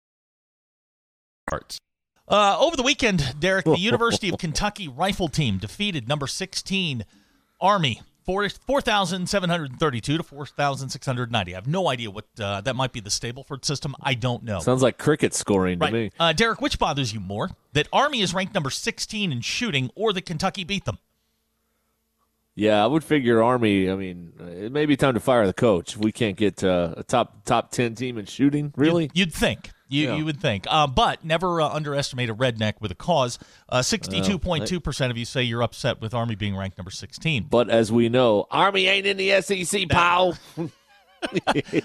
Uh, 2.27 2.57
over 2.59 2.77
the 2.77 2.83
weekend, 2.83 3.35
Derek, 3.39 3.65
the 3.65 3.77
University 3.77 4.29
of 4.29 4.37
Kentucky 4.37 4.87
rifle 4.87 5.27
team 5.27 5.57
defeated 5.57 6.07
number 6.07 6.27
16 6.27 7.03
Army 7.59 8.01
4,732 8.25 10.17
to 10.17 10.23
4,690. 10.23 11.53
I 11.53 11.55
have 11.55 11.67
no 11.67 11.89
idea 11.89 12.09
what 12.09 12.25
uh, 12.39 12.61
that 12.61 12.75
might 12.75 12.93
be 12.93 12.99
the 12.99 13.09
Stableford 13.09 13.65
system. 13.65 13.95
I 14.01 14.13
don't 14.13 14.43
know. 14.43 14.59
Sounds 14.59 14.81
like 14.81 14.97
cricket 14.97 15.33
scoring 15.33 15.79
to 15.79 15.91
me. 15.91 16.11
Uh, 16.19 16.31
Derek, 16.31 16.61
which 16.61 16.79
bothers 16.79 17.13
you 17.13 17.19
more? 17.19 17.49
That 17.73 17.87
Army 17.91 18.21
is 18.21 18.33
ranked 18.33 18.53
number 18.53 18.69
16 18.69 19.31
in 19.31 19.41
shooting 19.41 19.89
or 19.95 20.13
that 20.13 20.25
Kentucky 20.25 20.63
beat 20.63 20.85
them? 20.85 20.99
Yeah, 22.53 22.83
I 22.83 22.87
would 22.87 23.03
figure 23.03 23.41
Army. 23.41 23.89
I 23.89 23.95
mean, 23.95 24.33
it 24.39 24.71
may 24.71 24.85
be 24.85 24.95
time 24.95 25.13
to 25.15 25.19
fire 25.19 25.47
the 25.47 25.53
coach. 25.53 25.95
If 25.95 26.01
we 26.01 26.11
can't 26.11 26.35
get 26.35 26.63
uh, 26.63 26.93
a 26.97 27.03
top 27.03 27.45
top 27.45 27.71
ten 27.71 27.95
team 27.95 28.17
in 28.17 28.25
shooting. 28.25 28.73
Really, 28.75 29.03
you'd, 29.03 29.17
you'd 29.17 29.33
think. 29.33 29.71
You, 29.91 30.07
yeah. 30.07 30.15
you 30.15 30.23
would 30.23 30.39
think, 30.39 30.65
uh, 30.69 30.87
but 30.87 31.25
never 31.25 31.59
uh, 31.59 31.67
underestimate 31.67 32.29
a 32.29 32.33
redneck 32.33 32.75
with 32.79 32.91
a 32.91 32.95
cause. 32.95 33.37
Uh, 33.67 33.81
sixty-two 33.81 34.39
point 34.39 34.65
two 34.65 34.79
percent 34.79 35.11
of 35.11 35.17
you 35.17 35.25
say 35.25 35.43
you're 35.43 35.61
upset 35.61 35.99
with 35.99 36.13
Army 36.13 36.35
being 36.35 36.55
ranked 36.55 36.77
number 36.77 36.91
sixteen. 36.91 37.45
But 37.49 37.69
as 37.69 37.91
we 37.91 38.07
know, 38.07 38.47
Army 38.49 38.87
ain't 38.87 39.05
in 39.05 39.17
the 39.17 39.41
SEC, 39.41 39.89
pal. 39.89 40.37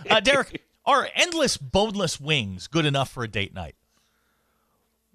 Uh, 0.09 0.19
Derek, 0.21 0.63
are 0.87 1.11
endless 1.15 1.59
boneless 1.59 2.19
wings 2.19 2.69
good 2.69 2.87
enough 2.87 3.11
for 3.11 3.23
a 3.23 3.29
date 3.29 3.53
night? 3.53 3.75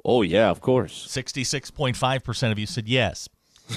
Oh 0.06 0.22
yeah, 0.22 0.52
of 0.52 0.62
course. 0.62 1.10
Sixty-six 1.10 1.72
point 1.72 1.98
five 1.98 2.24
percent 2.24 2.52
of 2.52 2.60
you 2.60 2.68
said 2.68 2.88
yes. 2.88 3.30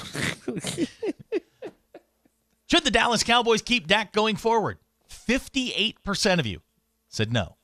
Should 2.66 2.84
the 2.84 2.90
Dallas 2.90 3.22
Cowboys 3.22 3.62
keep 3.62 3.86
Dak 3.86 4.12
going 4.12 4.36
forward? 4.36 4.78
Fifty-eight 5.08 6.02
percent 6.02 6.40
of 6.40 6.46
you 6.46 6.60
said 7.08 7.32
no. 7.32 7.56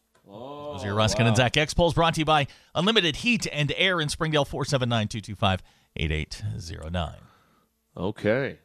Oh, 0.81 0.83
Those 0.83 0.85
are 0.85 0.89
your 0.89 0.97
Ruscin 0.97 1.21
wow. 1.21 1.29
and 1.29 1.37
Zach 1.37 1.57
X 1.57 1.75
polls 1.75 1.95
brought 1.95 2.15
to 2.15 2.21
you 2.21 2.25
by 2.25 2.47
Unlimited 2.75 3.17
Heat 3.17 3.47
and 3.53 3.73
Air 3.77 4.01
in 4.01 4.09
Springdale, 4.09 4.45
479 4.45 5.09
225 5.09 5.63
8809. 5.97 7.15
Okay. 7.97 8.59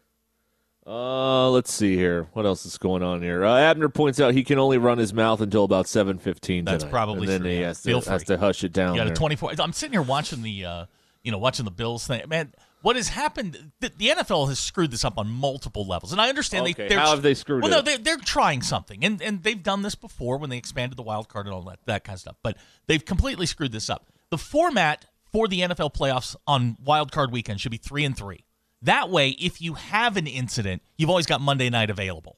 Uh, 0.88 1.50
let's 1.50 1.74
see 1.74 1.96
here. 1.96 2.28
What 2.34 2.46
else 2.46 2.66
is 2.66 2.78
going 2.78 3.02
on 3.02 3.22
here? 3.22 3.44
Uh, 3.44 3.58
Abner 3.58 3.90
points 3.90 4.20
out 4.20 4.34
he 4.36 4.44
can 4.44 4.60
only 4.60 4.78
run 4.78 5.00
his 5.00 5.14
mouth 5.14 5.42
until 5.42 5.64
about 5.64 5.88
seven 5.88 6.20
fifteen. 6.20 6.64
That's 6.64 6.84
probably 6.84 7.22
and 7.22 7.28
then 7.28 7.42
true. 7.42 7.50
he 7.50 7.62
has 7.62 7.82
to, 7.82 8.00
has 8.02 8.24
to, 8.26 8.38
hush 8.38 8.64
it 8.64 8.72
down. 8.72 8.94
You 8.94 9.02
got 9.02 9.08
a 9.08 9.16
twenty 9.16 9.36
four. 9.36 9.52
I'm 9.58 9.74
sitting 9.74 9.94
here 9.94 10.04
watching 10.04 10.44
the, 10.44 10.64
uh, 10.64 10.86
you 11.24 11.32
know, 11.32 11.40
watching 11.40 11.66
the 11.66 11.72
Bills 11.72 12.06
thing. 12.06 12.22
Man, 12.30 12.54
what 12.86 12.98
has 12.98 13.08
happened? 13.08 13.72
The, 13.80 13.92
the, 13.98 14.10
NFL 14.10 14.48
has 14.48 14.60
screwed 14.60 14.92
this 14.92 15.04
up 15.04 15.18
on 15.18 15.28
multiple 15.28 15.88
levels, 15.88 16.12
and 16.12 16.22
I 16.22 16.30
understand 16.30 16.68
okay. 16.68 16.88
they. 16.88 16.94
How 16.94 17.10
have 17.10 17.24
they 17.24 17.34
screwed 17.34 17.64
well, 17.64 17.72
it? 17.72 17.76
no, 17.76 17.82
they, 17.82 17.98
they're 17.98 18.20
trying 18.20 18.62
something, 18.62 19.04
and 19.04 19.20
and 19.24 19.42
they've 19.42 19.62
done 19.62 19.82
this 19.82 19.96
before 19.96 20.38
when 20.38 20.52
they 20.52 20.58
expanded 20.58 20.96
the 20.96 21.02
wild 21.02 21.28
card 21.28 21.48
and 21.48 21.56
all 21.56 21.64
that 21.64 21.80
that 21.88 22.04
kind 22.04 22.16
of 22.16 22.20
stuff. 22.20 22.36
But 22.44 22.58
they've 22.86 23.04
completely 23.04 23.48
screwed 23.48 23.72
this 23.72 23.90
up. 23.90 24.06
The 24.30 24.38
format 24.38 25.08
for 25.32 25.48
the 25.48 25.62
NFL 25.62 25.96
playoffs 25.96 26.36
on 26.46 26.78
wild 26.80 27.12
card 27.12 27.32
weekend 27.32 27.60
should 27.60 27.72
be 27.72 27.78
three 27.78 28.06
and 28.06 28.16
three. 28.16 28.46
That 28.84 29.10
way, 29.10 29.30
if 29.30 29.64
you 29.64 29.74
have 29.74 30.16
an 30.16 30.28
incident, 30.28 30.84
you've 30.96 31.10
always 31.10 31.26
got 31.26 31.42
Monday 31.42 31.72
night 31.72 31.90
available. 31.90 32.38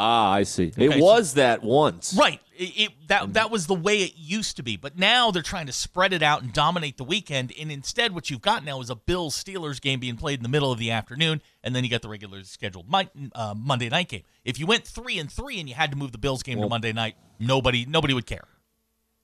Ah, 0.00 0.30
I 0.30 0.44
see. 0.44 0.68
Okay, 0.68 0.84
it 0.84 1.02
was 1.02 1.30
so, 1.30 1.36
that 1.36 1.64
once, 1.64 2.14
right? 2.14 2.40
It, 2.56 2.80
it, 2.80 2.90
that 3.08 3.32
that 3.32 3.50
was 3.50 3.66
the 3.66 3.74
way 3.74 4.04
it 4.04 4.12
used 4.16 4.56
to 4.58 4.62
be, 4.62 4.76
but 4.76 4.96
now 4.96 5.32
they're 5.32 5.42
trying 5.42 5.66
to 5.66 5.72
spread 5.72 6.12
it 6.12 6.22
out 6.22 6.40
and 6.40 6.52
dominate 6.52 6.98
the 6.98 7.04
weekend. 7.04 7.52
And 7.60 7.72
instead, 7.72 8.14
what 8.14 8.30
you've 8.30 8.40
got 8.40 8.64
now 8.64 8.80
is 8.80 8.90
a 8.90 8.94
Bills 8.94 9.42
Steelers 9.42 9.80
game 9.80 9.98
being 9.98 10.16
played 10.16 10.38
in 10.38 10.44
the 10.44 10.48
middle 10.48 10.70
of 10.70 10.78
the 10.78 10.92
afternoon, 10.92 11.42
and 11.64 11.74
then 11.74 11.82
you 11.82 11.90
got 11.90 12.02
the 12.02 12.08
regularly 12.08 12.44
scheduled 12.44 12.86
uh, 13.34 13.54
Monday 13.56 13.88
night 13.88 14.08
game. 14.08 14.22
If 14.44 14.60
you 14.60 14.66
went 14.66 14.86
three 14.86 15.18
and 15.18 15.30
three 15.30 15.58
and 15.58 15.68
you 15.68 15.74
had 15.74 15.90
to 15.90 15.96
move 15.96 16.12
the 16.12 16.18
Bills 16.18 16.44
game 16.44 16.58
well, 16.58 16.68
to 16.68 16.70
Monday 16.70 16.92
night, 16.92 17.16
nobody 17.40 17.84
nobody 17.84 18.14
would 18.14 18.26
care. 18.26 18.46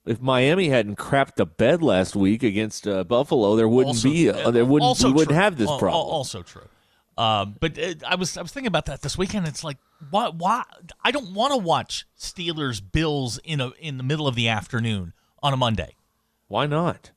If 0.04 0.20
Miami 0.20 0.70
hadn't 0.70 0.96
crapped 0.96 1.36
the 1.36 1.46
bed 1.46 1.82
last 1.82 2.16
week 2.16 2.42
against 2.42 2.88
uh, 2.88 3.04
Buffalo, 3.04 3.54
there 3.54 3.68
wouldn't 3.68 3.96
also, 3.96 4.10
be 4.10 4.28
uh, 4.28 4.50
there 4.50 4.64
wouldn't 4.64 5.02
we 5.04 5.12
wouldn't 5.12 5.36
have 5.36 5.56
this 5.56 5.68
problem. 5.68 5.92
Also 5.92 6.42
true. 6.42 6.68
Um, 7.16 7.56
but 7.60 7.78
it, 7.78 8.02
I 8.04 8.16
was 8.16 8.36
I 8.36 8.42
was 8.42 8.52
thinking 8.52 8.68
about 8.68 8.86
that 8.86 9.02
this 9.02 9.16
weekend. 9.16 9.46
It's 9.46 9.62
like 9.64 9.78
why 10.10 10.28
why 10.28 10.64
I 11.04 11.10
don't 11.10 11.32
want 11.34 11.52
to 11.52 11.58
watch 11.58 12.06
Steelers 12.18 12.80
Bills 12.80 13.38
in 13.44 13.60
a 13.60 13.70
in 13.78 13.96
the 13.96 14.02
middle 14.02 14.26
of 14.26 14.34
the 14.34 14.48
afternoon 14.48 15.12
on 15.42 15.52
a 15.52 15.56
Monday. 15.56 15.96
Why 16.48 16.66
not? 16.66 17.12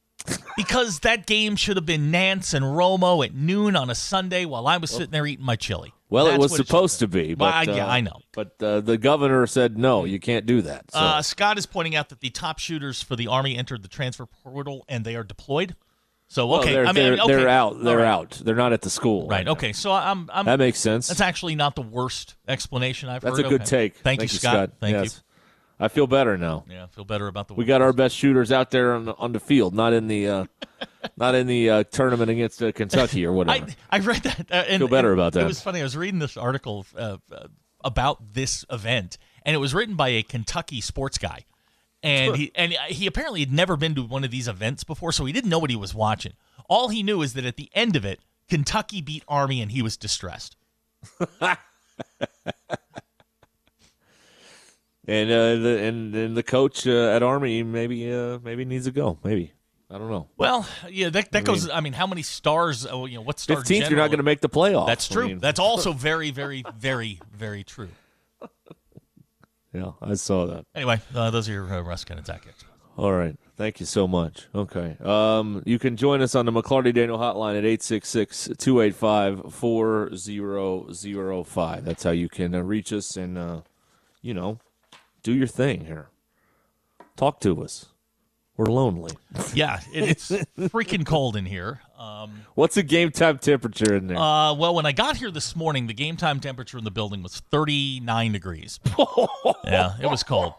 because 0.57 0.99
that 0.99 1.25
game 1.25 1.55
should 1.55 1.77
have 1.77 1.85
been 1.85 2.11
Nance 2.11 2.53
and 2.53 2.65
Romo 2.65 3.25
at 3.25 3.33
noon 3.33 3.75
on 3.75 3.89
a 3.89 3.95
Sunday 3.95 4.45
while 4.45 4.67
I 4.67 4.77
was 4.77 4.91
sitting 4.91 5.11
there 5.11 5.25
eating 5.25 5.45
my 5.45 5.55
chili. 5.55 5.93
Well, 6.09 6.25
That's 6.25 6.35
it 6.35 6.41
was 6.41 6.55
supposed 6.55 7.01
it 7.01 7.05
to 7.05 7.07
be, 7.07 7.33
but 7.33 7.45
well, 7.45 7.53
I, 7.53 7.63
yeah, 7.63 7.85
uh, 7.85 7.89
I 7.89 8.01
know. 8.01 8.21
But 8.33 8.61
uh, 8.61 8.79
the 8.81 8.97
governor 8.97 9.45
said 9.45 9.77
no, 9.77 10.05
you 10.05 10.19
can't 10.19 10.45
do 10.45 10.61
that. 10.61 10.91
So. 10.91 10.99
Uh, 10.99 11.21
Scott 11.21 11.57
is 11.57 11.65
pointing 11.65 11.95
out 11.95 12.09
that 12.09 12.21
the 12.21 12.29
top 12.29 12.59
shooters 12.59 13.03
for 13.03 13.15
the 13.15 13.27
Army 13.27 13.57
entered 13.57 13.83
the 13.83 13.89
transfer 13.89 14.25
portal 14.25 14.85
and 14.87 15.05
they 15.05 15.15
are 15.15 15.23
deployed. 15.23 15.75
So 16.29 16.51
okay, 16.51 16.51
well, 16.51 16.73
they're, 16.73 16.83
I 16.83 16.87
mean, 16.87 16.95
they're, 16.95 17.13
okay. 17.13 17.35
they're 17.35 17.47
out. 17.47 17.81
They're 17.81 17.97
right. 17.97 18.05
out. 18.05 18.41
They're 18.43 18.55
not 18.55 18.73
at 18.73 18.81
the 18.81 18.89
school. 18.89 19.27
Right. 19.27 19.47
okay. 19.47 19.71
So 19.71 19.93
I'm, 19.93 20.29
I'm, 20.33 20.45
That 20.45 20.59
makes 20.59 20.79
sense. 20.79 21.07
That's 21.07 21.21
actually 21.21 21.55
not 21.55 21.75
the 21.75 21.81
worst 21.81 22.35
explanation 22.47 23.07
I've 23.07 23.21
that's 23.21 23.37
heard. 23.37 23.45
That's 23.45 23.47
a 23.47 23.57
good 23.57 23.61
okay. 23.61 23.69
take. 23.69 23.93
Thank, 23.95 24.19
Thank 24.19 24.33
you, 24.33 24.39
Scott. 24.39 24.51
Scott. 24.51 24.71
Thank 24.81 24.93
yes. 24.95 25.15
you. 25.15 25.21
I 25.79 25.89
feel 25.89 26.07
better 26.07 26.37
now. 26.37 26.65
Yeah, 26.69 26.85
I 26.85 26.87
feel 26.87 27.05
better 27.05 27.27
about 27.27 27.47
the. 27.47 27.53
We 27.53 27.65
got 27.65 27.81
our 27.81 27.93
best 27.93 28.15
shooters 28.15 28.51
out 28.51 28.71
there 28.71 28.93
on 28.93 29.05
the, 29.05 29.15
on 29.15 29.31
the 29.31 29.39
field, 29.39 29.75
not 29.75 29.93
in 29.93 30.07
the 30.07 30.27
uh, 30.27 30.45
not 31.17 31.35
in 31.35 31.45
the 31.47 31.69
uh, 31.69 31.83
tournament 31.83 32.31
against 32.31 32.61
uh, 32.63 32.71
Kentucky 32.71 33.25
or 33.25 33.31
whatever. 33.31 33.67
I, 33.91 33.97
I 33.97 33.99
read 33.99 34.23
that. 34.23 34.51
Uh, 34.51 34.55
and, 34.67 34.79
feel 34.81 34.87
better 34.87 35.13
about 35.13 35.33
that. 35.33 35.43
It 35.43 35.47
was 35.47 35.61
funny. 35.61 35.79
I 35.79 35.83
was 35.83 35.95
reading 35.95 36.19
this 36.19 36.35
article 36.35 36.85
uh, 36.97 37.17
about 37.83 38.33
this 38.33 38.65
event, 38.71 39.19
and 39.43 39.55
it 39.55 39.59
was 39.59 39.75
written 39.75 39.95
by 39.95 40.09
a 40.09 40.23
Kentucky 40.23 40.81
sports 40.81 41.19
guy, 41.19 41.45
and 42.07 42.35
he 42.37 42.51
and 42.55 42.73
he 42.87 43.07
apparently 43.07 43.41
had 43.41 43.51
never 43.51 43.75
been 43.75 43.95
to 43.95 44.03
one 44.03 44.23
of 44.23 44.31
these 44.31 44.47
events 44.47 44.83
before, 44.83 45.11
so 45.11 45.25
he 45.25 45.33
didn't 45.33 45.49
know 45.49 45.59
what 45.59 45.69
he 45.69 45.75
was 45.75 45.93
watching. 45.93 46.33
All 46.69 46.89
he 46.89 47.03
knew 47.03 47.21
is 47.21 47.33
that 47.33 47.45
at 47.45 47.55
the 47.55 47.69
end 47.73 47.95
of 47.95 48.05
it, 48.05 48.19
Kentucky 48.49 49.01
beat 49.01 49.23
Army, 49.27 49.61
and 49.61 49.71
he 49.71 49.81
was 49.81 49.97
distressed. 49.97 50.55
and 51.19 51.57
uh, 55.09 55.55
the 55.55 55.79
and, 55.81 56.15
and 56.15 56.35
the 56.35 56.43
coach 56.43 56.87
uh, 56.87 57.15
at 57.15 57.23
Army 57.23 57.63
maybe 57.63 58.11
uh, 58.11 58.39
maybe 58.43 58.65
needs 58.65 58.85
to 58.85 58.91
go. 58.91 59.17
Maybe 59.23 59.53
I 59.89 59.97
don't 59.97 60.09
know. 60.09 60.27
Well, 60.35 60.67
yeah, 60.89 61.09
that, 61.09 61.31
that 61.31 61.39
I 61.39 61.41
goes. 61.41 61.67
Mean, 61.67 61.75
I 61.75 61.81
mean, 61.81 61.93
how 61.93 62.07
many 62.07 62.21
stars? 62.21 62.85
Oh, 62.85 63.05
you 63.05 63.15
know, 63.15 63.21
what 63.21 63.39
star? 63.39 63.57
Fifteenth, 63.57 63.89
you're 63.89 63.99
not 63.99 64.07
going 64.07 64.17
to 64.17 64.23
make 64.23 64.41
the 64.41 64.49
playoffs. 64.49 64.87
That's 64.87 65.07
true. 65.07 65.23
I 65.23 65.27
mean, 65.27 65.39
That's 65.39 65.59
also 65.59 65.93
very, 65.93 66.31
very, 66.31 66.65
very, 66.77 67.21
very 67.31 67.63
true. 67.63 67.89
Yeah, 69.77 69.91
I 70.01 70.15
saw 70.15 70.47
that. 70.47 70.65
Anyway, 70.73 70.99
uh, 71.13 71.29
those 71.29 71.47
are 71.47 71.51
your 71.51 71.65
uh, 71.65 71.83
Ruscin 71.83 72.17
and 72.17 72.25
Zach 72.25 72.47
All 72.97 73.13
right. 73.13 73.35
Thank 73.57 73.79
you 73.79 73.85
so 73.85 74.07
much. 74.07 74.47
Okay. 74.55 74.97
Um, 75.03 75.61
you 75.67 75.77
can 75.77 75.97
join 75.97 76.23
us 76.23 76.33
on 76.33 76.47
the 76.47 76.51
McLarty 76.51 76.91
Daniel 76.91 77.19
hotline 77.19 77.51
at 77.51 77.63
866 77.63 78.49
285 78.57 79.53
4005. 79.53 81.85
That's 81.85 82.03
how 82.03 82.09
you 82.09 82.27
can 82.27 82.55
uh, 82.55 82.61
reach 82.61 82.91
us 82.91 83.15
and, 83.15 83.37
uh, 83.37 83.61
you 84.23 84.33
know, 84.33 84.57
do 85.21 85.31
your 85.31 85.45
thing 85.45 85.85
here. 85.85 86.07
Talk 87.15 87.39
to 87.41 87.63
us. 87.63 87.85
We're 88.55 88.65
lonely. 88.65 89.13
Yeah, 89.53 89.79
it, 89.93 90.09
it's 90.09 90.31
freaking 90.57 91.05
cold 91.05 91.35
in 91.35 91.45
here. 91.45 91.81
Um, 91.97 92.45
What's 92.53 92.75
the 92.75 92.83
game 92.83 93.09
time 93.11 93.39
temperature 93.39 93.95
in 93.95 94.05
there? 94.07 94.17
uh, 94.17 94.53
well, 94.53 94.75
when 94.75 94.85
I 94.85 94.91
got 94.91 95.17
here 95.17 95.31
this 95.31 95.55
morning, 95.55 95.87
the 95.87 95.93
game 95.93 96.15
time 96.15 96.39
temperature 96.39 96.77
in 96.77 96.83
the 96.83 96.91
building 96.91 97.23
was 97.23 97.39
39 97.39 98.31
degrees. 98.31 98.79
yeah, 99.65 99.93
it 99.99 100.07
was 100.09 100.21
cold. 100.23 100.53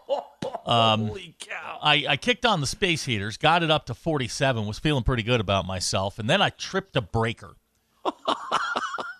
Um, 0.65 1.07
Holy 1.07 1.35
cow. 1.39 1.79
I, 1.81 2.05
I 2.09 2.17
kicked 2.17 2.45
on 2.45 2.59
the 2.59 2.67
space 2.67 3.05
heaters, 3.05 3.37
got 3.37 3.63
it 3.63 3.71
up 3.71 3.85
to 3.85 3.93
47, 3.93 4.65
was 4.67 4.79
feeling 4.79 5.03
pretty 5.03 5.23
good 5.23 5.39
about 5.39 5.65
myself, 5.65 6.19
and 6.19 6.29
then 6.29 6.41
I 6.41 6.49
tripped 6.49 6.95
a 6.97 7.01
breaker 7.01 7.55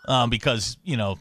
um, 0.07 0.29
because, 0.29 0.77
you 0.83 0.97
know, 0.97 1.17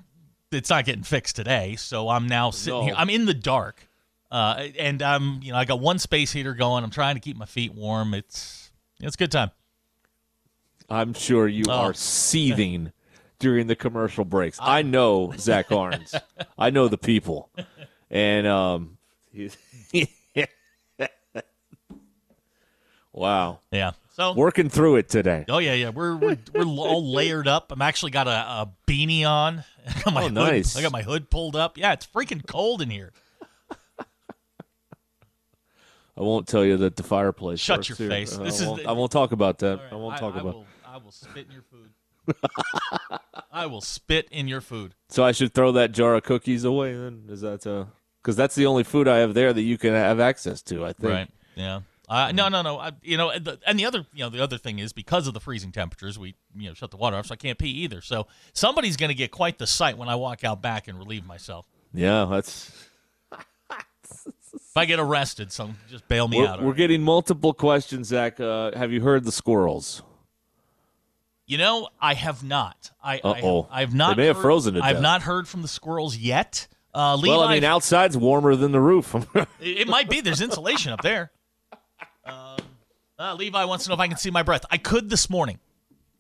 it's 0.51 0.71
not 0.71 0.85
getting 0.85 1.03
fixed 1.05 1.37
today. 1.37 1.77
So 1.77 2.09
I'm 2.09 2.27
now 2.27 2.51
sitting 2.51 2.81
No. 2.81 2.87
here. 2.87 2.95
I'm 2.97 3.11
in 3.11 3.27
the 3.27 3.35
dark. 3.35 3.87
Uh, 4.31 4.67
and 4.79 5.01
I'm, 5.01 5.43
you 5.43 5.53
know, 5.53 5.59
I 5.59 5.65
got 5.65 5.81
one 5.81 5.99
space 5.99 6.33
heater 6.33 6.53
going. 6.55 6.85
I'm 6.85 6.91
trying 6.91 7.15
to 7.15 7.21
keep 7.21 7.37
my 7.37 7.47
feet 7.47 7.73
warm. 7.73 8.13
It's, 8.15 8.71
it's 9.01 9.15
a 9.15 9.19
good 9.19 9.31
time. 9.33 9.51
I'm 10.89 11.13
sure 11.15 11.47
you 11.49 11.65
Oh. 11.69 11.73
are 11.73 11.95
seething 11.95 12.93
during 13.39 13.67
the 13.67 13.77
commercial 13.77 14.25
breaks. 14.25 14.59
I 14.61 14.83
know 14.83 15.33
Zach 15.37 15.69
Arns. 15.69 16.21
I 16.59 16.71
know 16.71 16.89
the 16.89 16.99
people. 16.99 17.51
And 18.11 18.47
um 18.47 18.99
Wow. 23.13 23.61
Yeah. 23.71 23.93
So 24.15 24.33
Working 24.33 24.69
through 24.69 24.97
it 24.97 25.09
today. 25.09 25.45
Oh 25.49 25.59
yeah, 25.59 25.75
yeah. 25.75 25.91
We're 25.91 26.17
we're, 26.17 26.39
we're 26.55 26.65
all 26.65 27.13
layered 27.13 27.47
up. 27.49 27.71
I'm 27.73 27.83
actually 27.83 28.11
got 28.11 28.27
a, 28.27 28.31
a 28.31 28.71
beanie 28.87 29.25
on. 29.25 29.65
I 29.87 30.01
got 30.05 30.15
my 30.15 30.21
Oh, 30.23 30.25
hood, 30.25 30.35
nice. 30.35 30.77
I 30.77 30.83
got 30.83 30.93
my 30.93 31.03
hood 31.03 31.31
pulled 31.31 31.55
up. 31.57 31.79
Yeah, 31.79 31.93
it's 31.93 32.07
freaking 32.07 32.45
cold 32.47 32.83
in 32.83 32.91
here. 32.91 33.13
I 36.17 36.23
won't 36.23 36.49
tell 36.49 36.65
you 36.65 36.77
that 36.79 36.97
the 36.97 37.05
fireplace. 37.05 37.61
Shut 37.61 37.89
your 37.89 37.95
here. 37.97 38.09
face. 38.09 38.37
Uh, 38.37 38.43
This 38.43 38.61
I 38.61 38.63
is 38.65 38.69
won't, 38.69 38.83
the- 38.83 38.89
I 38.89 38.93
won't 38.93 39.13
talk 39.13 39.31
about 39.31 39.59
that. 39.59 39.79
Right, 39.79 39.93
I 39.93 39.95
won't 39.95 40.19
talk 40.19 40.35
I 40.35 40.41
about. 40.41 40.55
will, 40.55 40.67
I 40.99 41.05
will 41.05 41.13
spit 41.13 41.47
in 41.47 41.53
your 41.53 41.63
food. 41.63 41.91
I 43.53 43.67
will 43.67 43.81
spit 43.81 44.29
in 44.33 44.49
your 44.49 44.61
food. 44.61 44.95
So 45.09 45.23
I 45.23 45.33
should 45.33 45.55
throw 45.55 45.71
that 45.73 45.93
jar 45.93 46.17
of 46.17 46.25
cookies 46.25 46.65
away 46.65 46.93
then? 46.95 47.27
Is 47.29 47.41
that 47.43 47.67
uh 47.67 47.85
because 48.21 48.35
that's 48.35 48.57
the 48.57 48.67
only 48.67 48.83
food 48.83 49.07
I 49.07 49.19
have 49.19 49.33
there 49.33 49.53
that 49.53 49.63
you 49.63 49.79
can 49.79 49.93
have 49.95 50.19
access 50.19 50.61
to, 50.63 50.85
I 50.85 50.93
think. 50.93 51.13
Right. 51.13 51.31
Yeah. 51.55 51.81
Uh, 52.09 52.33
no, 52.33 52.49
no, 52.49 52.63
no. 52.63 52.79
I, 52.79 52.93
you 53.03 53.17
know, 53.17 53.31
and 53.31 53.45
the, 53.45 53.61
and 53.67 53.79
the 53.79 53.87
other, 53.87 54.07
you 54.13 54.25
know, 54.25 54.29
the 54.29 54.43
other 54.43 54.59
thing 54.59 54.81
is 54.81 54.93
because 54.93 55.27
of 55.29 55.35
the 55.35 55.41
freezing 55.41 55.73
temperatures, 55.73 56.19
we 56.19 56.35
you 56.57 56.69
know 56.69 56.75
shut 56.75 56.91
the 56.91 56.97
water 56.97 57.17
off, 57.17 57.27
so 57.27 57.35
I 57.35 57.37
can't 57.37 57.59
pee 57.59 57.71
either. 57.71 58.01
So 58.01 58.27
somebody's 58.53 58.97
going 58.97 59.11
to 59.11 59.15
get 59.15 59.31
quite 59.31 59.59
the 59.59 59.67
sight 59.67 59.97
when 59.97 60.09
I 60.09 60.17
walk 60.17 60.43
out 60.43 60.61
back 60.61 60.89
and 60.89 60.99
relieve 60.99 61.25
myself. 61.27 61.67
Yeah, 61.95 62.27
that's 62.29 62.73
If 64.53 64.77
I 64.77 64.85
get 64.85 64.99
arrested, 64.99 65.53
some 65.53 65.77
just 65.89 66.09
bail 66.09 66.29
me 66.29 66.39
we're, 66.39 66.47
out. 66.47 66.63
we're 66.63 66.75
getting 66.75 67.03
multiple 67.03 67.53
questions, 67.55 68.09
Zach. 68.09 68.41
Uh, 68.41 68.77
have 68.77 68.93
you 68.93 69.01
heard 69.01 69.25
the 69.25 69.33
squirrels? 69.33 70.03
You 71.49 71.57
know, 71.57 71.89
I 71.99 72.13
have 72.13 72.45
not. 72.45 72.91
I, 73.03 73.15
I, 73.15 73.21
Uh-oh. 73.25 73.63
have, 73.63 73.73
I 73.73 73.81
have 73.81 73.95
not. 73.95 74.17
They 74.17 74.23
may 74.23 74.27
have 74.27 74.41
frozen 74.41 74.75
to 74.75 74.81
I've 74.83 74.97
death. 74.97 75.03
not 75.03 75.23
heard 75.23 75.49
from 75.49 75.63
the 75.63 75.69
squirrels 75.69 76.15
yet. 76.15 76.69
Uh, 76.95 77.17
Levi, 77.17 77.29
Well, 77.29 77.41
I 77.41 77.55
mean, 77.55 77.65
outside's 77.65 78.19
warmer 78.19 78.55
than 78.55 78.71
the 78.71 78.81
roof. 78.81 79.15
it, 79.61 79.89
might 79.89 80.11
be. 80.11 80.21
There's 80.21 80.43
insulation 80.43 80.93
up 80.93 81.01
there. 81.01 81.33
Um, 82.25 82.59
uh, 83.19 83.35
Levi 83.35 83.65
wants 83.65 83.85
to 83.85 83.91
know 83.91 83.95
if 83.95 84.01
I 84.01 84.09
can 84.09 84.19
see 84.19 84.31
my 84.31 84.43
breath. 84.43 84.67
I 84.71 84.77
could 84.77 85.09
this 85.09 85.31
morning. 85.31 85.59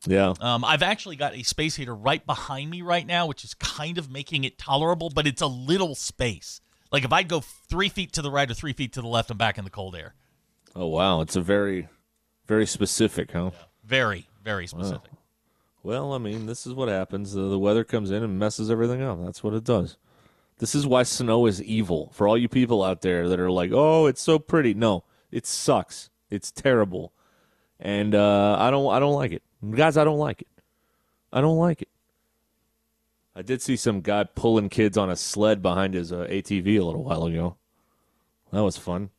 yeah. 0.07 0.33
Um, 0.41 0.65
I've 0.65 0.83
actually 0.83 1.17
got 1.17 1.35
a 1.35 1.43
space 1.43 1.77
heater 1.77 1.95
right 1.95 2.25
behind 2.25 2.71
me 2.71 2.81
right 2.81 3.07
now, 3.07 3.27
which 3.27 3.45
is 3.45 3.53
kind 3.53 3.99
of 3.99 4.11
making 4.11 4.45
it 4.45 4.57
tolerable, 4.57 5.11
but 5.11 5.27
it's 5.27 5.43
a 5.43 5.47
little 5.47 5.95
space. 5.95 6.63
Like 6.91 7.05
if 7.05 7.13
I'd 7.13 7.29
go 7.29 7.41
three 7.41 7.91
feet 7.91 8.13
to 8.15 8.23
the 8.23 8.31
right 8.31 8.51
or 8.51 8.55
three 8.55 8.73
feet 8.73 8.95
to 8.95 9.03
the 9.03 9.09
left, 9.09 9.31
I'm 9.31 9.37
back 9.37 9.59
in 9.59 9.65
the 9.65 9.71
cold 9.71 9.95
air. 9.95 10.15
Oh 10.75 10.87
wow, 10.87 11.21
it's 11.21 11.37
a 11.37 11.43
very, 11.43 11.89
very 12.47 12.65
specific, 12.67 13.33
huh? 13.33 13.51
Very, 13.85 14.27
very 14.43 14.67
specific. 14.67 15.11
Well, 15.83 16.13
I 16.13 16.19
mean, 16.19 16.47
this 16.47 16.67
is 16.67 16.75
what 16.75 16.89
happens. 16.89 17.37
Uh, 17.37 17.49
the 17.49 17.59
weather 17.59 17.85
comes 17.85 18.11
in 18.11 18.23
and 18.23 18.39
messes 18.39 18.71
everything 18.71 19.03
up. 19.03 19.25
That's 19.25 19.43
what 19.43 19.55
it 19.55 19.65
does. 19.65 19.97
This 20.59 20.75
is 20.75 20.87
why 20.87 21.05
snow 21.05 21.47
is 21.47 21.63
evil. 21.63 22.11
For 22.13 22.27
all 22.27 22.37
you 22.37 22.49
people 22.49 22.83
out 22.83 23.03
there 23.03 23.29
that 23.29 23.39
are 23.39 23.51
like, 23.51 23.71
"Oh, 23.73 24.07
it's 24.07 24.21
so 24.21 24.39
pretty." 24.39 24.75
No, 24.75 25.05
it 25.31 25.47
sucks. 25.47 26.11
It's 26.31 26.51
terrible, 26.51 27.13
and 27.79 28.15
uh, 28.15 28.57
I 28.59 28.71
don't. 28.71 28.93
I 28.93 28.99
don't 28.99 29.15
like 29.15 29.33
it, 29.33 29.43
guys. 29.71 29.97
I 29.97 30.05
don't 30.05 30.19
like 30.19 30.43
it. 30.43 30.49
I 31.33 31.41
don't 31.41 31.59
like 31.59 31.83
it. 31.83 31.89
I 33.37 33.43
did 33.43 33.63
see 33.63 33.77
some 33.77 34.01
guy 34.01 34.25
pulling 34.25 34.69
kids 34.69 34.99
on 34.99 35.11
a 35.11 35.15
sled 35.15 35.63
behind 35.63 35.95
his 35.95 36.11
uh, 36.11 36.27
ATV 36.29 36.81
a 36.81 36.85
little 36.85 37.05
while 37.05 37.25
ago. 37.27 37.57
That 38.51 38.65
was 38.65 38.77
fun. 38.77 39.11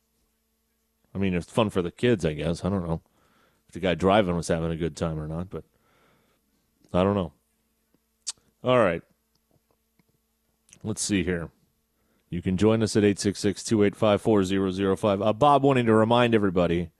I 1.14 1.18
mean, 1.18 1.32
it's 1.34 1.50
fun 1.50 1.70
for 1.70 1.80
the 1.80 1.90
kids, 1.90 2.24
I 2.24 2.34
guess. 2.34 2.64
I 2.64 2.68
don't 2.68 2.86
know 2.86 3.00
if 3.66 3.72
the 3.72 3.80
guy 3.80 3.94
driving 3.94 4.36
was 4.36 4.48
having 4.48 4.70
a 4.70 4.76
good 4.76 4.94
time 4.94 5.18
or 5.18 5.26
not, 5.26 5.48
but 5.48 5.64
I 6.92 7.02
don't 7.02 7.14
know. 7.14 7.32
All 8.64 8.78
right. 8.78 9.02
Let's 10.82 11.02
see 11.02 11.22
here. 11.24 11.50
You 12.30 12.42
can 12.42 12.56
join 12.56 12.82
us 12.82 12.96
at 12.96 13.04
866 13.04 13.64
285 13.64 14.22
4005. 14.22 15.22
Uh, 15.22 15.32
Bob 15.32 15.62
wanting 15.62 15.86
to 15.86 15.94
remind 15.94 16.34
everybody 16.34 16.90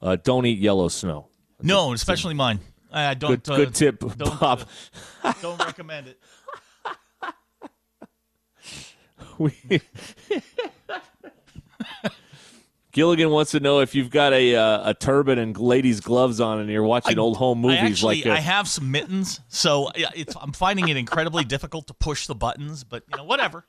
uh, 0.00 0.16
don't 0.22 0.46
eat 0.46 0.58
yellow 0.58 0.88
snow. 0.88 1.26
No, 1.62 1.92
especially 1.92 2.34
mine. 2.34 2.60
I 2.92 3.14
don't. 3.14 3.42
Good, 3.44 3.52
uh, 3.52 3.56
good 3.56 3.74
tip, 3.74 4.00
don't, 4.00 4.40
Bob. 4.40 4.62
uh, 5.22 5.32
don't 5.42 5.58
recommend 5.64 6.08
it. 6.08 6.18
We- 9.38 9.80
Gilligan 12.92 13.30
wants 13.30 13.52
to 13.52 13.60
know 13.60 13.80
if 13.80 13.94
you've 13.94 14.10
got 14.10 14.32
a 14.32 14.56
uh, 14.56 14.90
a 14.90 14.94
turban 14.94 15.38
and 15.38 15.56
ladies' 15.56 16.00
gloves 16.00 16.40
on 16.40 16.58
and 16.60 16.68
you're 16.68 16.82
watching 16.82 17.18
old 17.18 17.36
home 17.36 17.60
movies 17.60 17.78
I 17.78 17.86
actually, 17.86 18.22
like 18.24 18.38
I 18.38 18.40
have 18.40 18.66
some 18.68 18.90
mittens, 18.90 19.40
so 19.48 19.90
it's, 19.94 20.34
I'm 20.40 20.52
finding 20.52 20.88
it 20.88 20.96
incredibly 20.96 21.44
difficult 21.44 21.86
to 21.88 21.94
push 21.94 22.26
the 22.26 22.34
buttons, 22.34 22.82
but 22.84 23.04
you 23.10 23.16
know, 23.16 23.24
whatever. 23.24 23.64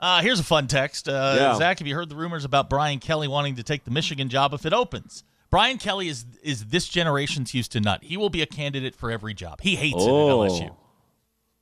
Uh, 0.00 0.20
here's 0.20 0.38
a 0.38 0.44
fun 0.44 0.66
text. 0.66 1.08
Uh, 1.08 1.34
Yeah. 1.38 1.54
Zach, 1.56 1.78
have 1.78 1.88
you 1.88 1.94
heard 1.94 2.08
the 2.10 2.16
rumors 2.16 2.44
about 2.44 2.68
Brian 2.68 2.98
Kelly 2.98 3.26
wanting 3.26 3.56
to 3.56 3.62
take 3.62 3.84
the 3.84 3.90
Michigan 3.90 4.28
job 4.28 4.52
if 4.52 4.66
it 4.66 4.72
opens? 4.74 5.24
Brian 5.50 5.78
Kelly 5.78 6.08
is 6.08 6.26
is 6.42 6.66
this 6.66 6.88
generation's 6.88 7.52
Houston 7.52 7.84
Nutt. 7.84 8.02
He 8.04 8.16
will 8.16 8.28
be 8.28 8.42
a 8.42 8.46
candidate 8.46 8.94
for 8.94 9.10
every 9.10 9.34
job. 9.34 9.60
He 9.62 9.76
hates 9.76 9.96
it 10.02 10.06
at 10.08 10.12
LSU. 10.12 10.70
Oh. 10.70 10.76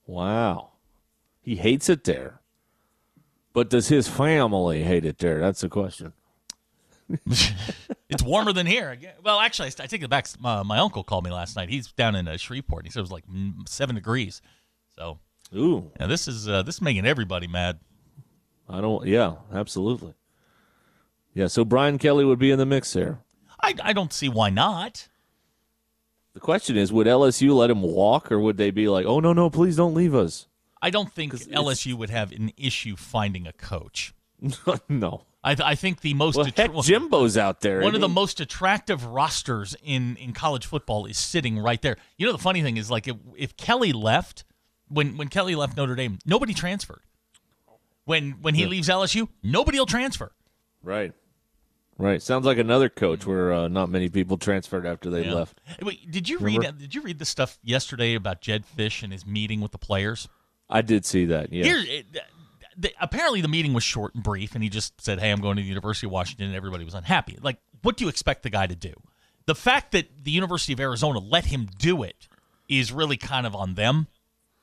Wow. 0.06 0.70
He 1.40 1.56
hates 1.56 1.88
it 1.88 2.04
there. 2.04 2.40
But 3.52 3.68
does 3.70 3.88
his 3.88 4.08
family 4.08 4.82
hate 4.82 5.04
it 5.04 5.18
there? 5.18 5.40
That's 5.40 5.60
the 5.60 5.68
question. 5.68 6.12
It's 8.12 8.22
warmer 8.22 8.52
than 8.52 8.66
here. 8.66 8.96
Well, 9.24 9.40
actually, 9.40 9.68
I, 9.80 9.86
take 9.86 10.02
it 10.02 10.10
back. 10.10 10.26
My, 10.38 10.62
my 10.62 10.78
uncle 10.78 11.02
called 11.02 11.24
me 11.24 11.30
last 11.30 11.56
night. 11.56 11.70
He's 11.70 11.90
down 11.92 12.14
in 12.14 12.28
uh, 12.28 12.36
Shreveport. 12.36 12.84
He 12.84 12.90
said 12.90 13.00
it 13.00 13.02
was 13.02 13.10
like 13.10 13.24
seven 13.66 13.94
degrees. 13.94 14.42
So 14.96 15.18
Ooh. 15.56 15.90
yeah, 15.98 16.06
this 16.06 16.28
is 16.28 16.46
uh, 16.46 16.62
this 16.62 16.74
is 16.74 16.82
making 16.82 17.06
everybody 17.06 17.46
mad. 17.46 17.78
I 18.68 18.82
don't 18.82 19.06
yeah, 19.06 19.36
absolutely. 19.52 20.12
Yeah, 21.32 21.46
so 21.46 21.64
Brian 21.64 21.96
Kelly 21.96 22.26
would 22.26 22.38
be 22.38 22.50
in 22.50 22.58
the 22.58 22.66
mix 22.66 22.92
there. 22.92 23.20
I, 23.62 23.74
I 23.82 23.92
don't 23.94 24.12
see 24.12 24.28
why 24.28 24.50
not. 24.50 25.08
The 26.34 26.40
question 26.40 26.76
is, 26.76 26.92
would 26.92 27.06
LSU 27.06 27.54
let 27.54 27.70
him 27.70 27.80
walk 27.80 28.30
or 28.30 28.38
would 28.40 28.58
they 28.58 28.70
be 28.70 28.88
like, 28.88 29.06
"Oh 29.06 29.20
no, 29.20 29.32
no, 29.32 29.48
please 29.48 29.76
don't 29.76 29.94
leave 29.94 30.14
us." 30.14 30.48
I 30.84 30.90
don't 30.90 31.10
think 31.12 31.32
LSU 31.32 31.94
would 31.94 32.10
have 32.10 32.32
an 32.32 32.50
issue 32.56 32.96
finding 32.96 33.46
a 33.46 33.52
coach. 33.52 34.12
no. 34.88 35.22
I, 35.44 35.56
I 35.64 35.74
think 35.76 36.00
the 36.02 36.14
most 36.14 36.36
Well, 36.36 36.46
attra- 36.46 36.68
heck, 36.72 36.84
Jimbo's 36.84 37.36
out 37.36 37.60
there. 37.62 37.78
one 37.78 37.88
of 37.88 37.94
isn't 37.94 38.00
the 38.00 38.08
most 38.08 38.40
attractive 38.40 39.04
rosters 39.06 39.74
in, 39.82 40.16
in 40.16 40.32
college 40.32 40.66
football 40.66 41.06
is 41.06 41.16
sitting 41.18 41.58
right 41.58 41.80
there. 41.82 41.96
You 42.18 42.26
know 42.26 42.32
the 42.32 42.38
funny 42.38 42.62
thing 42.62 42.76
is 42.76 42.90
like 42.90 43.06
if, 43.08 43.16
if 43.36 43.56
Kelly 43.56 43.92
left 43.92 44.44
when 44.88 45.16
when 45.16 45.28
Kelly 45.28 45.54
left 45.54 45.76
Notre 45.76 45.94
Dame, 45.94 46.18
nobody 46.26 46.52
transferred. 46.54 47.02
When 48.04 48.32
when 48.42 48.54
he 48.54 48.66
leaves 48.66 48.88
LSU, 48.88 49.28
nobody 49.42 49.78
will 49.78 49.86
transfer. 49.86 50.32
Right. 50.82 51.12
Right. 51.98 52.20
Sounds 52.20 52.44
like 52.46 52.58
another 52.58 52.88
coach 52.88 53.26
where 53.26 53.52
uh, 53.52 53.68
not 53.68 53.88
many 53.90 54.08
people 54.08 54.38
transferred 54.38 54.86
after 54.86 55.08
they 55.10 55.24
Yeah. 55.24 55.34
left. 55.34 55.60
Wait, 55.80 56.10
did 56.10 56.28
you 56.28 56.38
Remember? 56.38 56.66
read 56.68 56.78
did 56.78 56.94
you 56.94 57.02
read 57.02 57.18
the 57.20 57.24
stuff 57.24 57.58
yesterday 57.62 58.14
about 58.14 58.40
Jedd 58.40 58.64
Fisch 58.76 59.02
and 59.02 59.12
his 59.12 59.24
meeting 59.26 59.60
with 59.60 59.70
the 59.72 59.78
players? 59.78 60.28
I 60.70 60.82
did 60.82 61.04
see 61.04 61.26
that. 61.26 61.52
Yeah. 61.52 61.64
Here, 61.64 62.02
the, 62.76 62.92
apparently 63.00 63.40
the 63.40 63.48
meeting 63.48 63.74
was 63.74 63.84
short 63.84 64.14
and 64.14 64.22
brief, 64.22 64.54
and 64.54 64.62
he 64.62 64.70
just 64.70 65.00
said, 65.00 65.20
"Hey, 65.20 65.30
I'm 65.30 65.40
going 65.40 65.56
to 65.56 65.62
the 65.62 65.68
University 65.68 66.06
of 66.06 66.12
Washington," 66.12 66.46
and 66.46 66.56
everybody 66.56 66.84
was 66.84 66.94
unhappy. 66.94 67.38
Like, 67.40 67.58
what 67.82 67.96
do 67.96 68.04
you 68.04 68.08
expect 68.08 68.42
the 68.42 68.50
guy 68.50 68.66
to 68.66 68.74
do? 68.74 68.94
The 69.46 69.54
fact 69.54 69.92
that 69.92 70.24
the 70.24 70.30
University 70.30 70.72
of 70.72 70.80
Arizona 70.80 71.18
let 71.18 71.46
him 71.46 71.68
do 71.78 72.02
it 72.02 72.28
is 72.68 72.92
really 72.92 73.16
kind 73.16 73.46
of 73.46 73.54
on 73.54 73.74
them. 73.74 74.06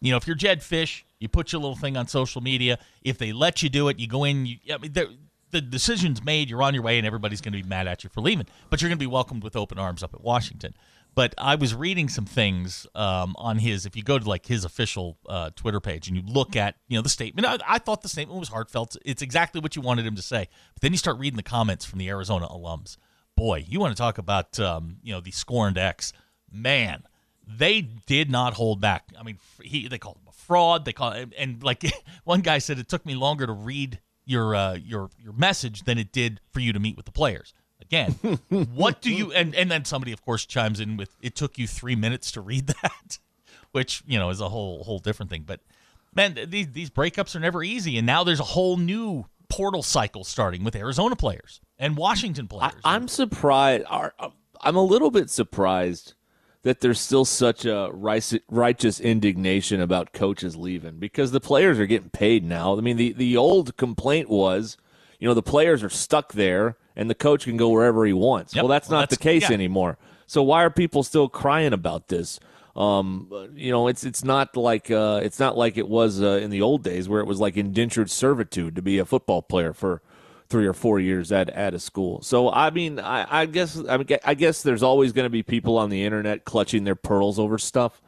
You 0.01 0.12
know, 0.12 0.17
if 0.17 0.25
you're 0.25 0.35
Jedd 0.35 0.62
Fisch, 0.62 1.03
you 1.19 1.27
put 1.27 1.51
your 1.51 1.62
little 1.62 1.75
thing 1.75 1.97
on 1.97 2.07
social 2.07 2.41
media. 2.41 2.79
If 3.03 3.17
they 3.17 3.33
let 3.33 3.62
you 3.62 3.69
do 3.69 3.89
it, 3.89 3.99
you 3.99 4.07
go 4.07 4.23
in. 4.23 4.45
You, 4.45 4.57
I 4.73 4.77
mean, 4.77 4.93
the 5.51 5.62
decision's 5.62 6.23
made, 6.23 6.49
you're 6.49 6.62
on 6.62 6.73
your 6.73 6.83
way, 6.83 6.97
and 6.97 7.07
everybody's 7.07 7.41
going 7.41 7.53
to 7.53 7.62
be 7.62 7.67
mad 7.67 7.88
at 7.88 8.03
you 8.03 8.09
for 8.09 8.21
leaving. 8.21 8.45
But 8.69 8.81
you're 8.81 8.89
going 8.89 8.99
to 8.99 9.03
be 9.03 9.07
welcomed 9.07 9.43
with 9.43 9.55
open 9.55 9.79
arms 9.79 10.03
up 10.03 10.13
at 10.13 10.21
Washington. 10.21 10.73
But 11.15 11.34
I 11.38 11.56
was 11.56 11.76
reading 11.76 12.08
some 12.08 12.26
things 12.26 12.88
um, 12.95 13.36
on 13.38 13.58
his. 13.58 13.86
If 13.86 13.95
you 13.95 14.04
go 14.04 14.19
to 14.19 14.28
like 14.28 14.45
his 14.45 14.63
official 14.63 15.17
uh, 15.28 15.50
Twitter 15.56 15.80
page 15.80 16.08
and 16.08 16.15
you 16.15 16.24
look 16.26 16.56
at 16.56 16.76
you 16.88 16.98
know 16.98 17.02
the 17.02 17.10
statement, 17.10 17.48
I, 17.48 17.58
I 17.67 17.80
thought 17.80 18.02
the 18.02 18.10
statement 18.10 18.39
was 18.39 18.50
heartfelt. 18.50 18.95
It's 19.04 19.22
exactly 19.22 19.60
what 19.60 19.76
you 19.76 19.82
wanted 19.82 20.06
him 20.06 20.15
to 20.15 20.22
say. 20.22 20.48
But 20.74 20.82
then 20.82 20.91
you 20.91 20.98
start 20.98 21.17
reading 21.17 21.38
the 21.38 21.43
comments 21.43 21.84
from 21.86 22.00
the 22.00 22.10
Arizona 22.10 22.48
alums. 22.48 22.98
Boy, 23.36 23.65
you 23.67 23.80
want 23.80 23.95
to 23.95 24.02
talk 24.02 24.17
about 24.17 24.60
um, 24.60 24.98
you 25.04 25.13
know 25.13 25.19
the 25.19 25.32
scorned 25.32 25.78
ex 25.78 26.13
man. 26.52 27.04
They 27.45 27.82
did 27.82 28.30
not 28.30 28.54
hold 28.54 28.80
back. 28.80 29.12
I 29.19 29.24
mean, 29.24 29.39
he 29.62 29.88
they 29.88 29.98
called 29.98 30.17
him 30.17 30.28
a 30.30 30.32
fraud. 30.32 30.86
They 30.86 30.93
call 30.93 31.13
and, 31.38 31.63
like 31.63 31.84
one 32.24 32.41
guy 32.41 32.60
said, 32.60 32.80
it 32.80 32.88
took 32.88 33.06
me 33.06 33.15
longer 33.15 33.48
to 33.48 33.54
read 33.54 34.00
your 34.26 34.56
uh, 34.56 34.74
your 34.76 35.10
your 35.17 35.34
message 35.34 35.84
than 35.84 35.98
it 35.98 36.12
did 36.12 36.39
for 36.52 36.60
you 36.60 36.72
to 36.72 36.80
meet 36.80 36.95
with 36.95 37.06
the 37.06 37.12
players. 37.12 37.54
Again, 37.81 38.11
what 38.73 39.01
do 39.01 39.11
you 39.11 39.31
and 39.31 39.55
and 39.55 39.71
then 39.71 39.85
somebody 39.85 40.11
of 40.11 40.23
course 40.23 40.45
chimes 40.45 40.79
in 40.79 40.97
with 40.97 41.15
it 41.21 41.35
took 41.35 41.57
you 41.57 41.67
three 41.67 41.95
minutes 41.95 42.31
to 42.33 42.41
read 42.41 42.67
that, 42.67 43.19
which 43.71 44.03
you 44.05 44.19
know 44.19 44.29
is 44.29 44.41
a 44.41 44.49
whole 44.49 44.83
whole 44.83 44.99
different 44.99 45.31
thing. 45.31 45.43
But 45.45 45.61
man, 46.15 46.37
these 46.47 46.67
these 46.71 46.89
breakups 46.89 47.35
are 47.35 47.39
never 47.39 47.63
easy, 47.63 47.97
and 47.97 48.05
now 48.05 48.23
there's 48.23 48.39
a 48.39 48.43
whole 48.43 48.77
new 48.77 49.25
portal 49.49 49.81
cycle 49.81 50.23
starting 50.23 50.63
with 50.63 50.75
Arizona 50.75 51.15
players 51.15 51.59
and 51.77 51.97
Washington 51.97 52.47
players. 52.47 52.73
I, 52.83 52.95
am 52.95 53.07
surprised. 53.07 53.85
Um, 53.89 54.33
I'm 54.61 54.75
a 54.75 54.83
little 54.83 55.09
bit 55.11 55.29
surprised 55.29 56.13
that 56.63 56.81
there's 56.81 56.99
still 56.99 57.25
such 57.25 57.65
a 57.65 57.89
righteous 57.91 58.99
indignation 58.99 59.79
about 59.79 60.11
coaches 60.11 60.55
leaving 60.55 60.97
because 60.97 61.31
the 61.31 61.39
players 61.39 61.79
are 61.79 61.85
getting 61.85 62.09
paid 62.09 62.43
now. 62.43 62.77
I 62.77 62.81
mean, 62.81 62.97
the, 62.97 63.13
the 63.13 63.37
old 63.37 63.77
complaint 63.77 64.29
was, 64.29 64.77
you 65.19 65.27
know, 65.27 65.34
the 65.34 65.43
players 65.43 65.84
are 65.84 65.89
stuck 65.89 66.34
there 66.34 66.77
and 66.95 67.10
the 67.10 67.15
coach 67.15 67.43
can 67.43 67.58
go 67.58 67.69
wherever 67.69 68.05
he 68.05 68.13
wants. 68.13 68.55
Yep. 68.55 68.63
Well, 68.63 68.69
that's 68.69 68.89
well, 68.89 69.01
not 69.01 69.10
that's, 69.10 69.17
the 69.17 69.23
case 69.23 69.49
yeah. 69.49 69.53
anymore. 69.53 69.97
So 70.25 70.41
why 70.43 70.63
are 70.63 70.69
people 70.69 71.03
still 71.03 71.29
crying 71.29 71.73
about 71.73 72.08
this? 72.08 72.39
Um, 72.75 73.29
you 73.55 73.71
know, 73.71 73.88
it's 73.88 74.03
it's 74.03 74.23
not 74.23 74.55
like 74.55 74.89
uh, 74.89 75.19
it's 75.23 75.39
not 75.39 75.58
like 75.58 75.77
it 75.77 75.89
was 75.89 76.21
uh, 76.21 76.39
in 76.41 76.49
the 76.49 76.62
old 76.62 76.84
days 76.84 77.10
where 77.10 77.19
it 77.19 77.27
was 77.27 77.39
like 77.39 77.58
indentured 77.58 78.10
servitude 78.10 78.75
to 78.75 78.82
be 78.82 78.99
a 78.99 79.05
football 79.05 79.41
player 79.41 79.73
for 79.73 80.01
three 80.49 80.65
or 80.65 80.73
four 80.73 80.99
years 80.99 81.32
at, 81.32 81.49
at 81.49 81.73
a 81.73 81.79
school. 81.79 82.21
So 82.21 82.49
I 82.49 82.69
mean, 82.69 82.99
I, 82.99 83.41
I 83.41 83.45
guess 83.47 83.77
I, 83.89 83.97
mean, 83.97 84.08
I 84.23 84.34
guess 84.34 84.63
there's 84.63 84.84
always 84.84 85.12
going 85.12 85.25
to 85.25 85.29
be 85.29 85.43
people 85.43 85.77
on 85.77 85.89
the 85.89 86.03
internet 86.03 86.45
clutching 86.45 86.86
their 86.86 86.95
pearls 86.95 87.38
over 87.38 87.58
stuff, 87.58 88.01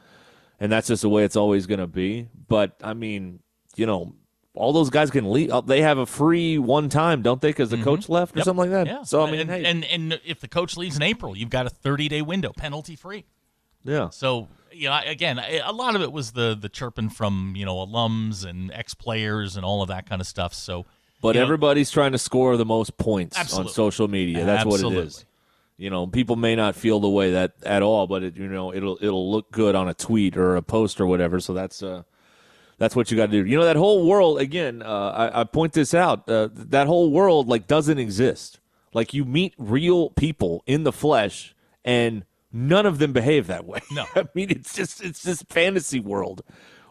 and 0.58 0.72
that's 0.72 0.88
just 0.88 1.02
the 1.02 1.08
way 1.08 1.24
it's 1.24 1.36
always 1.36 1.66
going 1.66 1.80
to 1.80 1.86
be. 1.86 2.28
But 2.48 2.76
I 2.82 2.94
mean, 2.94 3.40
you 3.76 3.86
know, 3.86 4.14
all 4.54 4.72
those 4.72 4.90
guys 4.90 5.10
can 5.10 5.30
leave. 5.32 5.50
Uh, 5.50 5.60
they 5.62 5.80
have 5.80 5.98
a 5.98 6.06
free 6.06 6.58
one 6.58 6.88
time, 6.88 7.22
don't 7.22 7.40
they? 7.40 7.48
Because 7.48 7.70
the 7.70 7.76
mm-hmm. 7.76 7.84
coach 7.84 8.08
left 8.08 8.36
or 8.36 8.40
yep. 8.40 8.44
something 8.44 8.70
like 8.70 8.70
that. 8.70 8.86
Yeah. 8.86 9.02
So 9.02 9.22
I 9.22 9.30
mean, 9.30 9.40
and, 9.40 9.50
hey. 9.50 9.64
and 9.64 9.84
and 9.84 10.20
if 10.24 10.40
the 10.40 10.48
coach 10.48 10.76
leaves 10.76 10.96
in 10.96 11.02
April, 11.02 11.36
you've 11.36 11.50
got 11.50 11.66
a 11.66 11.70
30 11.70 12.08
day 12.08 12.22
window, 12.22 12.52
penalty 12.56 12.96
free. 12.96 13.24
Yeah. 13.84 14.10
So 14.10 14.48
you 14.72 14.88
know, 14.88 15.00
again, 15.04 15.38
a 15.38 15.72
lot 15.72 15.96
of 15.96 16.02
it 16.02 16.12
was 16.12 16.32
the 16.32 16.56
the 16.58 16.68
chirping 16.68 17.10
from 17.10 17.54
you 17.56 17.64
know 17.64 17.76
alums 17.76 18.44
and 18.44 18.72
ex 18.72 18.94
players 18.94 19.56
and 19.56 19.64
all 19.64 19.82
of 19.82 19.88
that 19.88 20.08
kind 20.08 20.20
of 20.20 20.26
stuff. 20.26 20.54
So 20.54 20.86
but 21.22 21.36
everybody's 21.36 21.90
know, 21.90 22.02
trying 22.02 22.12
to 22.12 22.18
score 22.18 22.56
the 22.56 22.64
most 22.66 22.96
points 22.98 23.38
absolutely. 23.38 23.70
on 23.70 23.74
social 23.74 24.08
media. 24.08 24.44
That's 24.44 24.64
absolutely. 24.64 24.96
what 24.96 25.04
it 25.04 25.06
is. 25.06 25.24
You 25.78 25.88
know, 25.90 26.06
people 26.06 26.36
may 26.36 26.54
not 26.54 26.76
feel 26.76 27.00
the 27.00 27.08
way 27.08 27.32
that 27.32 27.54
at 27.64 27.82
all, 27.82 28.06
but 28.06 28.22
it, 28.22 28.36
you 28.36 28.48
know, 28.48 28.74
it'll 28.74 28.98
it'll 29.00 29.30
look 29.30 29.50
good 29.50 29.74
on 29.74 29.88
a 29.88 29.94
tweet 29.94 30.36
or 30.36 30.56
a 30.56 30.62
post 30.62 31.00
or 31.00 31.06
whatever. 31.06 31.40
So 31.40 31.54
that's 31.54 31.82
uh, 31.82 32.02
that's 32.82 32.96
what 32.96 33.12
you 33.12 33.16
got 33.16 33.26
to 33.26 33.44
do. 33.44 33.48
You 33.48 33.56
know, 33.56 33.64
that 33.64 33.76
whole 33.76 34.08
world 34.08 34.40
again. 34.40 34.82
Uh, 34.82 35.30
I, 35.32 35.42
I, 35.42 35.44
point 35.44 35.72
this 35.72 35.94
out. 35.94 36.28
Uh, 36.28 36.48
that 36.52 36.88
whole 36.88 37.12
world 37.12 37.46
like 37.46 37.68
doesn't 37.68 38.00
exist. 38.00 38.58
Like 38.92 39.14
you 39.14 39.24
meet 39.24 39.54
real 39.56 40.10
people 40.10 40.64
in 40.66 40.82
the 40.82 40.90
flesh, 40.90 41.54
and 41.84 42.24
none 42.52 42.84
of 42.84 42.98
them 42.98 43.12
behave 43.12 43.46
that 43.46 43.66
way. 43.66 43.78
No, 43.92 44.04
I 44.16 44.24
mean 44.34 44.50
it's 44.50 44.74
just 44.74 45.00
it's 45.00 45.22
this 45.22 45.44
fantasy 45.44 46.00
world 46.00 46.42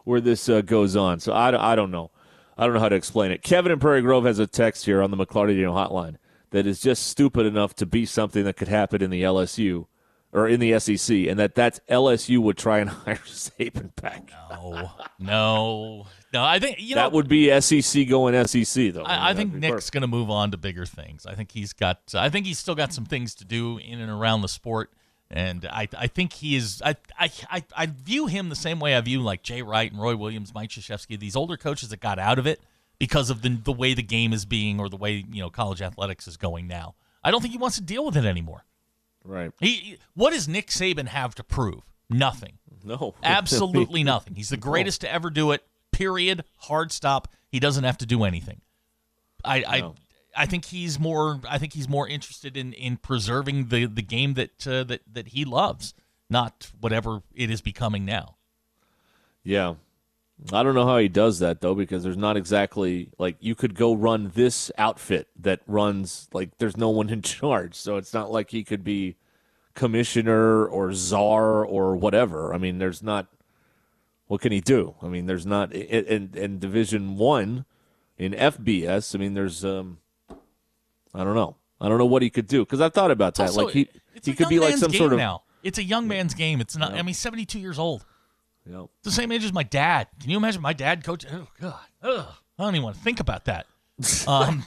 where 0.04 0.22
this 0.22 0.48
uh, 0.48 0.62
goes 0.62 0.96
on. 0.96 1.20
So 1.20 1.34
I, 1.34 1.72
I 1.72 1.76
don't 1.76 1.90
know. 1.90 2.10
I 2.56 2.64
don't 2.64 2.72
know 2.72 2.80
how 2.80 2.88
to 2.88 2.96
explain 2.96 3.30
it. 3.30 3.42
Kevin 3.42 3.70
in 3.70 3.78
Prairie 3.78 4.00
Grove 4.00 4.24
has 4.24 4.38
a 4.38 4.46
text 4.46 4.86
here 4.86 5.02
on 5.02 5.10
the 5.10 5.18
McLarty 5.18 5.48
Daniel 5.48 5.74
hotline 5.74 6.16
that 6.52 6.66
is 6.66 6.80
just 6.80 7.06
stupid 7.06 7.44
enough 7.44 7.74
to 7.74 7.84
be 7.84 8.06
something 8.06 8.44
that 8.44 8.56
could 8.56 8.68
happen 8.68 9.02
in 9.02 9.10
the 9.10 9.24
LSU 9.24 9.88
or 10.32 10.48
in 10.48 10.60
the 10.60 10.78
SEC, 10.78 11.14
and 11.28 11.38
that 11.38 11.54
that's 11.54 11.80
LSU 11.90 12.38
would 12.38 12.56
try 12.56 12.78
and 12.78 12.90
hire 12.90 13.16
Saban 13.16 13.94
back. 14.00 14.30
No, 14.50 14.90
no, 15.18 16.06
no. 16.32 16.44
I 16.44 16.58
think 16.58 16.76
you 16.80 16.94
know 16.94 17.02
that 17.02 17.12
would 17.12 17.28
be 17.28 17.60
SEC 17.60 18.08
going 18.08 18.46
SEC 18.46 18.92
though. 18.94 19.02
I, 19.02 19.30
I 19.30 19.34
think 19.34 19.54
Nick's 19.54 19.90
going 19.90 20.02
to 20.02 20.08
move 20.08 20.30
on 20.30 20.50
to 20.52 20.56
bigger 20.56 20.86
things. 20.86 21.26
I 21.26 21.34
think 21.34 21.52
he's 21.52 21.72
got. 21.72 22.00
I 22.14 22.28
think 22.28 22.46
he's 22.46 22.58
still 22.58 22.74
got 22.74 22.92
some 22.92 23.04
things 23.04 23.34
to 23.36 23.44
do 23.44 23.78
in 23.78 24.00
and 24.00 24.10
around 24.10 24.42
the 24.42 24.48
sport. 24.48 24.90
And 25.34 25.64
I, 25.64 25.88
I 25.96 26.08
think 26.08 26.34
he 26.34 26.56
is. 26.56 26.82
I, 26.84 26.94
I, 27.18 27.64
I 27.74 27.86
view 27.86 28.26
him 28.26 28.50
the 28.50 28.54
same 28.54 28.78
way 28.78 28.94
I 28.94 29.00
view 29.00 29.22
like 29.22 29.42
Jay 29.42 29.62
Wright 29.62 29.90
and 29.90 29.98
Roy 29.98 30.14
Williams, 30.14 30.52
Mike 30.54 30.68
Krzyzewski, 30.68 31.18
these 31.18 31.34
older 31.34 31.56
coaches 31.56 31.88
that 31.88 32.00
got 32.00 32.18
out 32.18 32.38
of 32.38 32.46
it 32.46 32.60
because 32.98 33.30
of 33.30 33.40
the 33.40 33.48
the 33.48 33.72
way 33.72 33.94
the 33.94 34.02
game 34.02 34.34
is 34.34 34.44
being 34.44 34.78
or 34.78 34.90
the 34.90 34.96
way 34.96 35.24
you 35.32 35.40
know 35.40 35.48
college 35.48 35.80
athletics 35.80 36.28
is 36.28 36.36
going 36.36 36.66
now. 36.66 36.94
I 37.24 37.30
don't 37.30 37.40
think 37.40 37.52
he 37.52 37.58
wants 37.58 37.76
to 37.76 37.82
deal 37.82 38.04
with 38.04 38.16
it 38.16 38.26
anymore. 38.26 38.64
Right. 39.24 39.52
He. 39.60 39.98
What 40.14 40.32
does 40.32 40.48
Nick 40.48 40.68
Saban 40.68 41.08
have 41.08 41.34
to 41.36 41.44
prove? 41.44 41.82
Nothing. 42.10 42.58
No. 42.84 43.14
Absolutely 43.22 44.02
nothing. 44.04 44.34
He's 44.34 44.48
the 44.48 44.56
greatest 44.56 45.02
to 45.02 45.12
ever 45.12 45.30
do 45.30 45.52
it. 45.52 45.64
Period. 45.92 46.44
Hard 46.58 46.92
stop. 46.92 47.28
He 47.48 47.60
doesn't 47.60 47.84
have 47.84 47.98
to 47.98 48.06
do 48.06 48.24
anything. 48.24 48.60
I, 49.44 49.80
no. 49.80 49.94
I 50.36 50.46
think 50.46 50.66
he's 50.66 50.98
more. 50.98 51.40
I 51.48 51.58
think 51.58 51.72
he's 51.74 51.88
more 51.88 52.08
interested 52.08 52.56
in, 52.56 52.72
in 52.72 52.96
preserving 52.96 53.68
the, 53.68 53.86
the 53.86 54.02
game 54.02 54.34
that 54.34 54.66
uh, 54.66 54.84
that 54.84 55.02
that 55.12 55.28
he 55.28 55.44
loves, 55.44 55.94
not 56.30 56.70
whatever 56.80 57.22
it 57.34 57.50
is 57.50 57.60
becoming 57.60 58.04
now. 58.04 58.36
Yeah, 59.44 59.74
I 60.50 60.62
don't 60.62 60.74
know 60.74 60.86
how 60.86 60.98
he 60.98 61.08
does 61.08 61.38
that 61.40 61.60
though, 61.60 61.74
because 61.74 62.02
there's 62.02 62.16
not 62.16 62.36
exactly 62.36 63.10
like 63.18 63.36
you 63.40 63.54
could 63.54 63.74
go 63.74 63.94
run 63.94 64.32
this 64.34 64.70
outfit 64.78 65.28
that 65.40 65.60
runs 65.66 66.28
like 66.32 66.58
there's 66.58 66.76
no 66.76 66.88
one 66.88 67.10
in 67.10 67.22
charge, 67.22 67.74
so 67.74 67.96
it's 67.96 68.14
not 68.14 68.30
like 68.30 68.50
he 68.50 68.64
could 68.64 68.82
be 68.82 69.16
commissioner 69.74 70.66
or 70.66 70.92
czar 70.92 71.64
or 71.64 71.96
whatever. 71.96 72.52
I 72.54 72.58
mean, 72.58 72.78
there's 72.78 73.02
not. 73.02 73.26
What 74.26 74.40
can 74.40 74.52
he 74.52 74.60
do? 74.60 74.94
I 75.02 75.08
mean, 75.08 75.26
there's 75.26 75.46
not 75.46 75.72
in 75.72 76.30
in 76.34 76.58
Division 76.58 77.16
One, 77.16 77.66
in 78.16 78.32
FBS. 78.32 79.14
I 79.14 79.18
mean, 79.18 79.34
there's 79.34 79.64
um 79.64 79.98
I 81.14 81.24
don't 81.24 81.34
know. 81.34 81.56
I 81.80 81.88
don't 81.88 81.98
know 81.98 82.06
what 82.06 82.22
he 82.22 82.30
could 82.30 82.46
do 82.46 82.64
because 82.64 82.80
I've 82.80 82.94
thought 82.94 83.10
about 83.10 83.34
that. 83.34 83.48
Also, 83.48 83.64
like 83.64 83.74
he 83.74 83.88
he 84.22 84.34
could 84.34 84.48
be 84.48 84.58
like 84.58 84.76
some 84.76 84.92
sort 84.92 85.12
of 85.12 85.18
now. 85.18 85.42
It's 85.62 85.78
a 85.78 85.84
young 85.84 86.08
man's 86.08 86.34
game. 86.34 86.60
It's 86.60 86.76
not. 86.76 86.92
Yeah. 86.92 86.98
I 87.00 87.02
mean, 87.02 87.14
seventy 87.14 87.44
two 87.44 87.58
years 87.58 87.78
old. 87.78 88.04
Yep. 88.66 88.86
It's 88.98 89.04
the 89.04 89.10
same 89.10 89.32
age 89.32 89.44
as 89.44 89.52
my 89.52 89.62
dad. 89.62 90.08
Can 90.20 90.30
you 90.30 90.36
imagine 90.36 90.62
my 90.62 90.72
dad 90.72 91.04
coach? 91.04 91.26
Oh 91.30 91.48
God, 91.60 91.80
Ugh. 92.02 92.26
I 92.58 92.62
don't 92.62 92.74
even 92.74 92.84
want 92.84 92.96
to 92.96 93.02
think 93.02 93.20
about 93.20 93.46
that. 93.46 93.66
Um, 94.26 94.64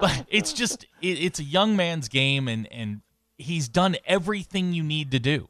but 0.00 0.26
it's 0.28 0.52
just 0.52 0.84
it, 1.02 1.18
it's 1.18 1.40
a 1.40 1.44
young 1.44 1.76
man's 1.76 2.08
game, 2.08 2.48
and 2.48 2.70
and 2.72 3.02
he's 3.36 3.68
done 3.68 3.96
everything 4.06 4.72
you 4.72 4.82
need 4.82 5.10
to 5.10 5.18
do. 5.18 5.48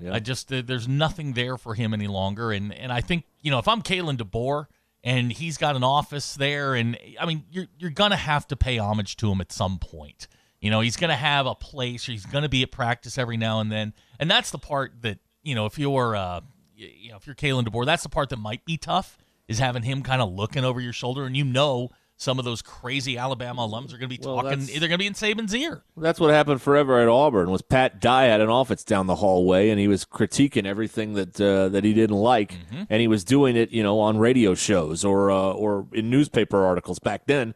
Yep. 0.00 0.14
I 0.14 0.18
just 0.18 0.52
uh, 0.52 0.62
there's 0.64 0.88
nothing 0.88 1.34
there 1.34 1.56
for 1.56 1.74
him 1.74 1.92
any 1.92 2.06
longer, 2.06 2.52
and 2.52 2.72
and 2.72 2.90
I 2.92 3.00
think 3.00 3.24
you 3.42 3.50
know 3.50 3.58
if 3.58 3.68
I'm 3.68 3.82
Kalen 3.82 4.16
DeBoer 4.16 4.66
and 5.02 5.32
he's 5.32 5.56
got 5.56 5.76
an 5.76 5.84
office 5.84 6.34
there 6.34 6.74
and 6.74 6.98
I 7.18 7.26
mean 7.26 7.44
you're 7.50 7.66
you're 7.78 7.90
going 7.90 8.10
to 8.10 8.16
have 8.16 8.46
to 8.48 8.56
pay 8.56 8.78
homage 8.78 9.16
to 9.16 9.30
him 9.30 9.40
at 9.40 9.52
some 9.52 9.78
point. 9.78 10.28
You 10.60 10.70
know, 10.70 10.80
he's 10.80 10.96
going 10.96 11.10
to 11.10 11.16
have 11.16 11.46
a 11.46 11.54
place 11.54 12.08
or 12.08 12.12
he's 12.12 12.26
going 12.26 12.42
to 12.42 12.48
be 12.48 12.62
at 12.62 12.70
practice 12.70 13.16
every 13.16 13.38
now 13.38 13.60
and 13.60 13.72
then. 13.72 13.94
And 14.18 14.30
that's 14.30 14.50
the 14.50 14.58
part 14.58 14.92
that, 15.00 15.18
you 15.42 15.54
know, 15.54 15.64
if 15.64 15.78
you're 15.78 16.14
uh 16.14 16.40
you 16.86 17.10
know, 17.10 17.16
if 17.16 17.26
you're 17.26 17.36
Kalen 17.36 17.66
DeBoer, 17.66 17.86
that's 17.86 18.02
the 18.02 18.08
part 18.08 18.28
that 18.30 18.38
might 18.38 18.64
be 18.64 18.76
tough 18.76 19.18
is 19.48 19.58
having 19.58 19.82
him 19.82 20.02
kind 20.02 20.22
of 20.22 20.32
looking 20.32 20.64
over 20.64 20.80
your 20.80 20.92
shoulder 20.92 21.24
and 21.26 21.36
you 21.36 21.44
know 21.44 21.90
some 22.20 22.38
of 22.38 22.44
those 22.44 22.60
crazy 22.60 23.16
Alabama 23.16 23.66
alums 23.66 23.94
are 23.94 23.98
going 23.98 24.10
to 24.10 24.18
be 24.18 24.20
well, 24.22 24.42
talking. 24.42 24.66
They're 24.66 24.80
going 24.80 24.90
to 24.90 24.98
be 24.98 25.06
in 25.06 25.14
Saban's 25.14 25.54
ear. 25.54 25.82
That's 25.96 26.20
what 26.20 26.28
happened 26.28 26.60
forever 26.60 27.00
at 27.00 27.08
Auburn. 27.08 27.50
Was 27.50 27.62
Pat 27.62 27.98
Dye 27.98 28.24
had 28.24 28.42
an 28.42 28.50
office 28.50 28.84
down 28.84 29.06
the 29.06 29.16
hallway, 29.16 29.70
and 29.70 29.80
he 29.80 29.88
was 29.88 30.04
critiquing 30.04 30.66
everything 30.66 31.14
that 31.14 31.40
uh, 31.40 31.70
that 31.70 31.82
he 31.82 31.94
didn't 31.94 32.16
like, 32.16 32.52
mm-hmm. 32.52 32.82
and 32.90 33.00
he 33.00 33.08
was 33.08 33.24
doing 33.24 33.56
it, 33.56 33.70
you 33.70 33.82
know, 33.82 34.00
on 34.00 34.18
radio 34.18 34.54
shows 34.54 35.02
or 35.02 35.30
uh, 35.30 35.52
or 35.52 35.86
in 35.92 36.10
newspaper 36.10 36.62
articles 36.62 36.98
back 36.98 37.24
then 37.24 37.54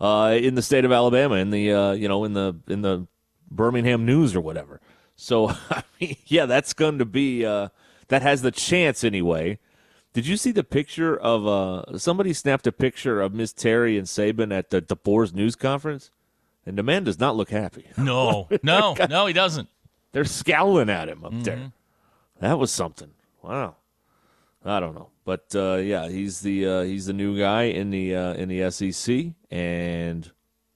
uh, 0.00 0.38
in 0.40 0.54
the 0.54 0.62
state 0.62 0.84
of 0.84 0.92
Alabama, 0.92 1.34
in 1.34 1.50
the 1.50 1.72
uh, 1.72 1.92
you 1.92 2.06
know 2.06 2.22
in 2.22 2.34
the 2.34 2.54
in 2.68 2.82
the 2.82 3.08
Birmingham 3.50 4.06
News 4.06 4.36
or 4.36 4.40
whatever. 4.40 4.80
So 5.16 5.48
I 5.70 5.82
mean, 6.00 6.16
yeah, 6.26 6.46
that's 6.46 6.72
going 6.72 6.98
to 6.98 7.04
be 7.04 7.44
uh, 7.44 7.68
that 8.08 8.22
has 8.22 8.42
the 8.42 8.50
chance 8.50 9.04
anyway 9.04 9.58
did 10.14 10.28
you 10.28 10.36
see 10.36 10.52
the 10.52 10.64
picture 10.64 11.16
of 11.16 11.46
uh 11.46 11.98
somebody 11.98 12.32
snapped 12.32 12.66
a 12.66 12.72
picture 12.72 13.20
of 13.20 13.34
Miss 13.34 13.52
Terry 13.52 13.98
and 13.98 14.06
Saban 14.06 14.56
at 14.56 14.70
the 14.70 14.80
DeBoer's 14.80 15.34
news 15.34 15.56
conference? 15.56 16.10
And 16.64 16.78
the 16.78 16.82
man 16.82 17.04
does 17.04 17.18
not 17.18 17.36
look 17.36 17.50
happy. 17.50 17.88
No, 17.98 18.48
no, 18.62 18.94
no, 19.10 19.26
he 19.26 19.34
doesn't. 19.34 19.68
They're 20.12 20.24
scowling 20.24 20.88
at 20.88 21.08
him 21.08 21.24
up 21.24 21.32
mm-hmm. 21.32 21.42
there. 21.42 21.72
That 22.40 22.58
was 22.58 22.70
something. 22.70 23.10
Wow. 23.42 23.74
I 24.64 24.80
don't 24.80 24.94
know, 24.94 25.10
but 25.26 25.54
uh, 25.54 25.74
yeah, 25.74 26.08
he's 26.08 26.40
the 26.40 26.66
uh, 26.66 26.82
he's 26.82 27.04
the 27.04 27.12
new 27.12 27.38
guy 27.38 27.64
in 27.64 27.90
the 27.90 28.16
uh, 28.16 28.32
in 28.32 28.48
the 28.48 28.70
SEC, 28.70 29.34
and 29.50 30.30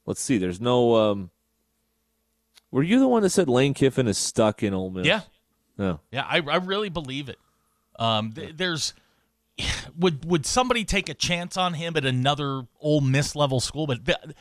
let's 0.05 0.21
see. 0.21 0.37
There's 0.37 0.61
no. 0.61 0.97
Um, 0.97 1.31
were 2.71 2.83
you 2.83 2.99
the 2.99 3.09
one 3.09 3.23
that 3.23 3.31
said 3.31 3.49
Lane 3.49 3.73
Kiffin 3.73 4.07
is 4.07 4.19
stuck 4.19 4.63
in 4.63 4.75
Ole 4.75 4.91
Miss? 4.91 5.07
Yeah, 5.07 5.23
No. 5.79 6.01
yeah, 6.11 6.27
I, 6.29 6.41
I 6.41 6.57
really 6.57 6.89
believe 6.89 7.29
it. 7.29 7.39
Um, 7.99 8.33
th- 8.33 8.57
there's 8.57 8.95
would 9.99 10.25
would 10.25 10.45
somebody 10.45 10.85
take 10.85 11.09
a 11.09 11.15
chance 11.15 11.57
on 11.57 11.75
him 11.75 11.97
at 11.97 12.05
another 12.05 12.67
Ole 12.81 13.01
Miss 13.01 13.35
level 13.37 13.61
school? 13.61 13.87
But 13.87 14.05
the, 14.05 14.35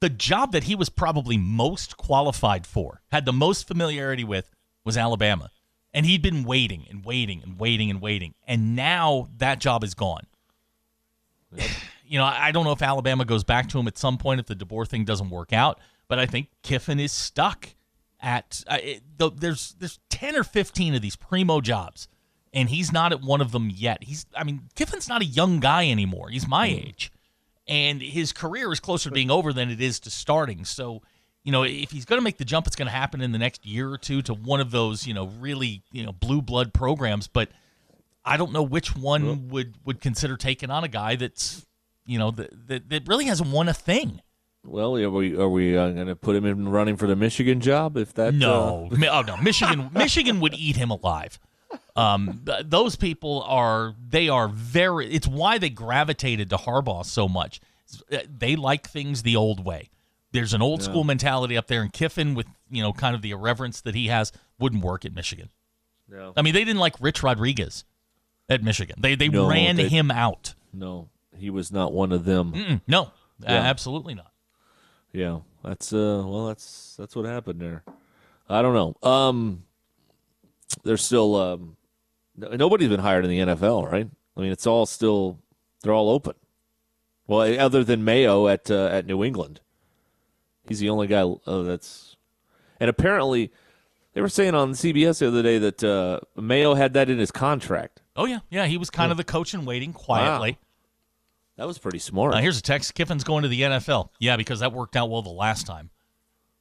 the 0.00 0.08
job 0.08 0.52
that 0.52 0.64
he 0.64 0.74
was 0.74 0.88
probably 0.88 1.36
most 1.36 1.96
qualified 1.96 2.66
for, 2.66 3.02
had 3.10 3.24
the 3.24 3.32
most 3.32 3.66
familiarity 3.66 4.24
with, 4.24 4.50
was 4.84 4.96
Alabama, 4.96 5.50
and 5.92 6.06
he'd 6.06 6.22
been 6.22 6.44
waiting 6.44 6.86
and 6.88 7.04
waiting 7.04 7.42
and 7.42 7.58
waiting 7.58 7.90
and 7.90 8.00
waiting, 8.00 8.34
and 8.46 8.76
now 8.76 9.28
that 9.38 9.58
job 9.58 9.84
is 9.84 9.94
gone. 9.94 10.26
You 12.06 12.18
know, 12.18 12.26
I 12.26 12.48
I 12.48 12.52
don't 12.52 12.64
know 12.64 12.72
if 12.72 12.82
Alabama 12.82 13.24
goes 13.24 13.44
back 13.44 13.70
to 13.70 13.78
him 13.78 13.88
at 13.88 13.96
some 13.96 14.18
point 14.18 14.38
if 14.38 14.44
the 14.44 14.54
DeBoer 14.54 14.86
thing 14.86 15.06
doesn't 15.06 15.30
work 15.30 15.54
out, 15.54 15.80
but 16.06 16.18
I 16.18 16.26
think 16.26 16.48
Kiffin 16.62 17.00
is 17.00 17.12
stuck 17.12 17.74
at 18.24 18.64
uh, 18.66 18.78
it, 18.82 19.02
the, 19.18 19.30
there's 19.30 19.76
there's 19.78 20.00
10 20.08 20.34
or 20.34 20.42
15 20.42 20.94
of 20.94 21.02
these 21.02 21.14
primo 21.14 21.60
jobs 21.60 22.08
and 22.54 22.70
he's 22.70 22.90
not 22.90 23.12
at 23.12 23.20
one 23.20 23.40
of 23.40 23.52
them 23.52 23.70
yet. 23.70 24.02
He's 24.02 24.24
I 24.34 24.44
mean, 24.44 24.68
Kiffin's 24.74 25.08
not 25.08 25.20
a 25.20 25.26
young 25.26 25.60
guy 25.60 25.90
anymore. 25.90 26.30
He's 26.30 26.48
my 26.48 26.66
age. 26.66 27.12
And 27.66 28.00
his 28.00 28.32
career 28.32 28.72
is 28.72 28.80
closer 28.80 29.08
to 29.08 29.14
being 29.14 29.30
over 29.30 29.52
than 29.52 29.70
it 29.70 29.80
is 29.80 29.98
to 30.00 30.10
starting. 30.10 30.64
So, 30.64 31.02
you 31.42 31.52
know, 31.52 31.62
if 31.62 31.90
he's 31.90 32.04
going 32.04 32.18
to 32.18 32.24
make 32.24 32.36
the 32.36 32.44
jump, 32.44 32.66
it's 32.66 32.76
going 32.76 32.86
to 32.86 32.92
happen 32.92 33.20
in 33.20 33.32
the 33.32 33.38
next 33.38 33.64
year 33.66 33.90
or 33.90 33.98
two 33.98 34.22
to 34.22 34.34
one 34.34 34.60
of 34.60 34.70
those, 34.70 35.06
you 35.06 35.14
know, 35.14 35.26
really, 35.40 35.82
you 35.90 36.04
know, 36.04 36.12
blue 36.12 36.42
blood 36.42 36.72
programs, 36.74 37.26
but 37.26 37.50
I 38.24 38.36
don't 38.36 38.52
know 38.52 38.62
which 38.62 38.94
one 38.96 39.48
would 39.48 39.76
would 39.84 40.00
consider 40.00 40.36
taking 40.36 40.70
on 40.70 40.84
a 40.84 40.88
guy 40.88 41.16
that's, 41.16 41.66
you 42.06 42.18
know, 42.18 42.30
that 42.32 42.68
that, 42.68 42.88
that 42.90 43.08
really 43.08 43.26
hasn't 43.26 43.50
won 43.50 43.68
a 43.68 43.74
thing. 43.74 44.20
Well, 44.64 44.96
are 44.96 45.10
we 45.10 45.36
are 45.36 45.48
we 45.48 45.76
uh, 45.76 45.90
going 45.90 46.06
to 46.06 46.16
put 46.16 46.34
him 46.36 46.44
in 46.46 46.68
running 46.68 46.96
for 46.96 47.06
the 47.06 47.16
Michigan 47.16 47.60
job 47.60 47.96
if 47.96 48.14
that? 48.14 48.34
No, 48.34 48.88
uh, 48.90 49.06
oh 49.12 49.22
no, 49.22 49.36
Michigan, 49.36 49.90
Michigan 49.94 50.40
would 50.40 50.54
eat 50.54 50.76
him 50.76 50.90
alive. 50.90 51.38
Um, 51.96 52.40
th- 52.46 52.64
those 52.66 52.96
people 52.96 53.42
are 53.46 53.94
they 54.08 54.28
are 54.28 54.48
very. 54.48 55.06
It's 55.12 55.28
why 55.28 55.58
they 55.58 55.70
gravitated 55.70 56.50
to 56.50 56.56
Harbaugh 56.56 57.04
so 57.04 57.28
much. 57.28 57.60
Uh, 58.10 58.18
They 58.28 58.56
like 58.56 58.88
things 58.88 59.22
the 59.22 59.36
old 59.36 59.64
way. 59.64 59.90
There's 60.32 60.54
an 60.54 60.62
old 60.62 60.82
school 60.82 61.04
mentality 61.04 61.56
up 61.56 61.68
there, 61.68 61.80
and 61.82 61.92
Kiffin, 61.92 62.34
with 62.34 62.46
you 62.68 62.82
know, 62.82 62.92
kind 62.92 63.14
of 63.14 63.22
the 63.22 63.30
irreverence 63.30 63.80
that 63.82 63.94
he 63.94 64.08
has, 64.08 64.32
wouldn't 64.58 64.82
work 64.82 65.04
at 65.04 65.14
Michigan. 65.14 65.50
no, 66.08 66.32
I 66.36 66.42
mean, 66.42 66.54
they 66.54 66.64
didn't 66.64 66.80
like 66.80 66.94
Rich 67.00 67.22
Rodriguez 67.22 67.84
at 68.48 68.62
Michigan. 68.64 68.96
They 68.98 69.14
they 69.14 69.28
No, 69.28 69.48
ran 69.48 69.76
they- 69.76 69.88
him 69.88 70.10
out. 70.10 70.54
no, 70.72 71.10
he 71.36 71.50
was 71.50 71.70
not 71.70 71.92
one 71.92 72.10
of 72.12 72.24
them. 72.24 72.52
Mm-mm, 72.52 72.80
no, 72.88 73.02
uh, 73.46 73.50
absolutely 73.50 74.14
not. 74.14 74.32
Yeah, 75.14 75.40
that's 75.62 75.92
uh, 75.92 76.24
well, 76.26 76.48
that's 76.48 76.96
that's 76.98 77.14
what 77.14 77.24
happened 77.24 77.60
there. 77.60 77.84
I 78.48 78.62
don't 78.62 78.74
know. 78.74 79.08
Um, 79.08 79.62
there's 80.82 81.04
still 81.04 81.36
um, 81.36 81.76
nobody's 82.36 82.88
been 82.88 82.98
hired 82.98 83.24
in 83.24 83.30
the 83.30 83.38
NFL, 83.54 83.90
right? 83.90 84.08
I 84.36 84.40
mean, 84.40 84.50
it's 84.50 84.66
all 84.66 84.86
still 84.86 85.38
they're 85.82 85.92
all 85.92 86.10
open. 86.10 86.34
Well, 87.28 87.42
eh, 87.42 87.56
other 87.56 87.84
than 87.84 88.04
Mayo 88.04 88.48
at 88.48 88.68
uh, 88.72 88.88
at 88.88 89.06
New 89.06 89.22
England, 89.22 89.60
he's 90.66 90.80
the 90.80 90.90
only 90.90 91.06
guy 91.06 91.22
uh, 91.22 91.62
that's. 91.62 92.16
And 92.80 92.90
apparently, 92.90 93.52
they 94.14 94.20
were 94.20 94.28
saying 94.28 94.56
on 94.56 94.72
CBS 94.72 95.20
the 95.20 95.28
other 95.28 95.44
day 95.44 95.58
that 95.58 95.84
uh, 95.84 96.18
Mayo 96.34 96.74
had 96.74 96.92
that 96.94 97.08
in 97.08 97.20
his 97.20 97.30
contract. 97.30 98.02
Oh 98.16 98.26
yeah, 98.26 98.40
yeah. 98.50 98.66
He 98.66 98.76
was 98.78 98.90
kind 98.90 99.12
of 99.12 99.16
the 99.16 99.22
coach 99.24 99.54
in 99.54 99.64
waiting 99.64 99.92
quietly. 99.92 100.58
That 101.56 101.66
was 101.66 101.78
pretty 101.78 102.00
smart. 102.00 102.34
Uh, 102.34 102.38
here's 102.38 102.58
a 102.58 102.62
text: 102.62 102.94
Kiffin's 102.94 103.24
going 103.24 103.42
to 103.42 103.48
the 103.48 103.62
NFL. 103.62 104.08
Yeah, 104.18 104.36
because 104.36 104.60
that 104.60 104.72
worked 104.72 104.96
out 104.96 105.08
well 105.10 105.22
the 105.22 105.30
last 105.30 105.66
time. 105.66 105.90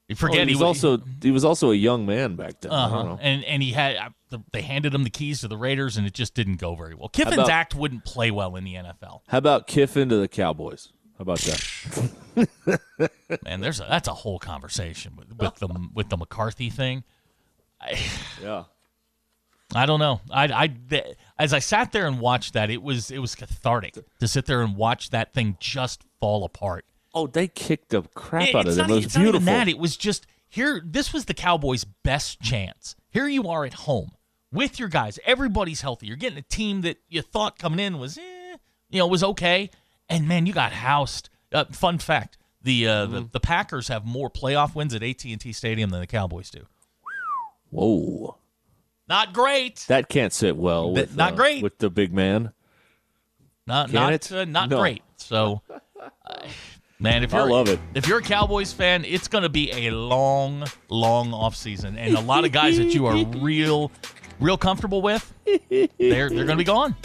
You 0.07 0.15
Oh, 0.15 0.19
forget 0.19 0.47
he 0.47 0.53
was 0.53 0.61
wa- 0.61 0.67
also 0.67 1.01
he 1.21 1.31
was 1.31 1.45
also 1.45 1.71
a 1.71 1.75
young 1.75 2.05
man 2.05 2.35
back 2.35 2.59
then. 2.61 2.71
I 2.71 2.89
don't 2.89 2.93
uh-huh. 2.93 3.03
know. 3.03 3.19
and 3.21 3.43
and 3.45 3.63
he 3.63 3.71
had 3.71 3.95
uh, 4.31 4.37
they 4.51 4.61
handed 4.61 4.93
him 4.93 5.03
the 5.03 5.09
keys 5.09 5.41
to 5.41 5.47
the 5.47 5.57
Raiders, 5.57 5.97
and 5.97 6.05
it 6.05 6.13
just 6.13 6.35
didn't 6.35 6.57
go 6.57 6.75
very 6.75 6.93
well. 6.93 7.09
Kiffin's 7.09 7.37
about- 7.37 7.49
act 7.49 7.73
wouldn't 7.75 8.03
play 8.05 8.29
well 8.29 8.55
in 8.55 8.63
the 8.65 8.75
NFL. 8.75 9.21
How 9.27 9.37
about 9.37 9.65
Kiffin 9.67 10.09
to 10.09 10.17
the 10.17 10.27
Cowboys? 10.27 10.91
How 11.17 11.21
about 11.21 11.39
that? 11.39 12.79
Man, 13.45 13.61
there's 13.61 13.79
a, 13.79 13.85
that's 13.89 14.07
a 14.07 14.13
whole 14.13 14.39
conversation 14.39 15.15
with, 15.15 15.31
with 15.37 15.55
the 15.55 15.89
with 15.93 16.09
the 16.09 16.17
McCarthy 16.17 16.69
thing. 16.69 17.03
Yeah. 18.41 18.63
I 19.75 19.85
don't 19.87 19.99
know. 19.99 20.21
I, 20.29 20.43
I 20.45 20.67
as 21.37 21.53
I 21.53 21.59
sat 21.59 21.91
there 21.91 22.05
and 22.07 22.19
watched 22.19 22.53
that, 22.53 22.69
it 22.69 22.81
was 22.83 23.11
it 23.11 23.19
was 23.19 23.35
cathartic 23.35 23.95
to 24.19 24.27
sit 24.27 24.45
there 24.45 24.61
and 24.61 24.75
watch 24.75 25.09
that 25.11 25.33
thing 25.33 25.57
just 25.59 26.03
fall 26.19 26.43
apart. 26.43 26.85
Oh, 27.13 27.27
they 27.27 27.47
kicked 27.47 27.89
the 27.89 28.03
crap 28.15 28.49
It- 28.49 28.55
out 28.55 28.67
of 28.67 28.75
them. 28.75 28.89
It 28.89 28.93
was 28.93 29.05
it's 29.05 29.15
beautiful. 29.17 29.45
that. 29.45 29.67
It 29.67 29.77
was 29.77 29.95
just 29.97 30.25
here. 30.49 30.81
This 30.85 31.13
was 31.13 31.25
the 31.25 31.33
Cowboys' 31.33 31.83
best 31.83 32.41
chance. 32.41 32.95
Here 33.11 33.27
you 33.27 33.47
are 33.49 33.65
at 33.65 33.73
home 33.73 34.11
with 34.51 34.79
your 34.79 34.89
guys. 34.89 35.19
Everybody's 35.25 35.81
healthy. 35.81 36.07
You're 36.07 36.17
getting 36.17 36.37
a 36.39 36.43
team 36.43 36.81
that 36.81 36.97
you 37.09 37.21
thought 37.21 37.59
coming 37.59 37.79
in 37.79 37.99
was, 37.99 38.17
eh, 38.17 38.57
you 38.89 38.99
know, 38.99 39.07
was 39.07 39.23
okay. 39.23 39.69
And 40.09 40.27
man, 40.27 40.45
you 40.45 40.53
got 40.53 40.71
housed. 40.73 41.29
Uh, 41.51 41.65
fun 41.65 41.97
fact: 41.99 42.37
the, 42.61 42.87
uh, 42.87 43.05
Mm-hmm. 43.05 43.13
the 43.13 43.21
the 43.33 43.39
Packers 43.39 43.87
have 43.89 44.05
more 44.05 44.29
playoff 44.29 44.73
wins 44.75 44.93
at 44.95 45.03
AT 45.03 45.23
and 45.25 45.39
T 45.39 45.51
Stadium 45.53 45.89
than 45.91 45.99
the 45.99 46.07
Cowboys 46.07 46.49
do. 46.49 46.65
Whoa, 47.69 48.37
Not 49.13 49.31
great. 49.31 49.85
that 49.89 50.09
can't 50.09 50.33
sit 50.33 50.57
well. 50.57 50.91
With, 50.91 51.15
not 51.15 51.33
uh, 51.33 51.35
great. 51.35 51.61
with 51.61 51.77
the 51.77 51.91
big 51.91 52.11
man. 52.11 52.51
Not 53.67 53.91
Can 53.91 54.09
not 54.09 54.31
uh, 54.31 54.45
not 54.45 54.69
No. 54.71 54.79
great. 54.79 55.03
So, 55.17 55.61
uh, 56.01 56.47
man, 56.97 57.23
if 57.23 57.31
you're 57.31 57.47
love 57.47 57.69
it. 57.69 57.79
if 57.93 58.07
you're 58.07 58.17
a 58.17 58.23
Cowboys 58.23 58.73
fan, 58.73 59.05
it's 59.05 59.27
going 59.27 59.43
to 59.43 59.49
be 59.49 59.71
a 59.71 59.91
long, 59.91 60.63
long 60.89 61.31
off 61.31 61.55
season, 61.55 61.95
and 61.95 62.17
a 62.17 62.21
lot 62.21 62.43
of 62.43 62.51
guys 62.51 62.77
that 62.77 62.95
you 62.95 63.05
are 63.05 63.23
real, 63.39 63.91
real 64.39 64.57
comfortable 64.57 65.03
with, 65.03 65.31
they're 65.45 65.87
they're 65.99 66.29
going 66.29 66.47
to 66.47 66.55
be 66.55 66.63
gone. 66.63 66.95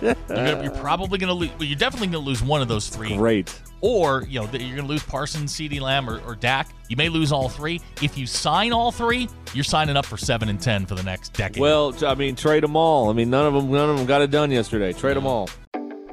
You're, 0.00 0.14
gonna, 0.28 0.62
you're 0.62 0.72
probably 0.72 1.18
going 1.18 1.28
to 1.28 1.34
lose. 1.34 1.50
Well, 1.58 1.64
you're 1.64 1.78
definitely 1.78 2.08
going 2.08 2.24
to 2.24 2.28
lose 2.28 2.42
one 2.42 2.62
of 2.62 2.68
those 2.68 2.88
three, 2.88 3.16
Great. 3.16 3.54
or 3.80 4.24
you 4.28 4.40
know 4.40 4.48
you're 4.52 4.76
going 4.76 4.76
to 4.76 4.82
lose 4.86 5.02
Parsons, 5.02 5.52
CeeDee 5.52 5.80
Lamb, 5.80 6.08
or, 6.08 6.20
or 6.26 6.34
Dak. 6.34 6.68
You 6.88 6.96
may 6.96 7.08
lose 7.08 7.32
all 7.32 7.48
three. 7.48 7.80
If 8.02 8.18
you 8.18 8.26
sign 8.26 8.72
all 8.72 8.92
three, 8.92 9.28
you're 9.52 9.64
signing 9.64 9.96
up 9.96 10.06
for 10.06 10.16
seven 10.16 10.48
and 10.48 10.60
ten 10.60 10.86
for 10.86 10.94
the 10.94 11.02
next 11.02 11.32
decade. 11.32 11.60
Well, 11.60 11.94
I 12.04 12.14
mean, 12.14 12.36
trade 12.36 12.62
them 12.62 12.76
all. 12.76 13.10
I 13.10 13.12
mean, 13.12 13.30
none 13.30 13.46
of 13.46 13.54
them, 13.54 13.70
none 13.70 13.90
of 13.90 13.96
them 13.96 14.06
got 14.06 14.22
it 14.22 14.30
done 14.30 14.50
yesterday. 14.50 14.92
Trade 14.92 15.16
them 15.16 15.26
all. 15.26 15.48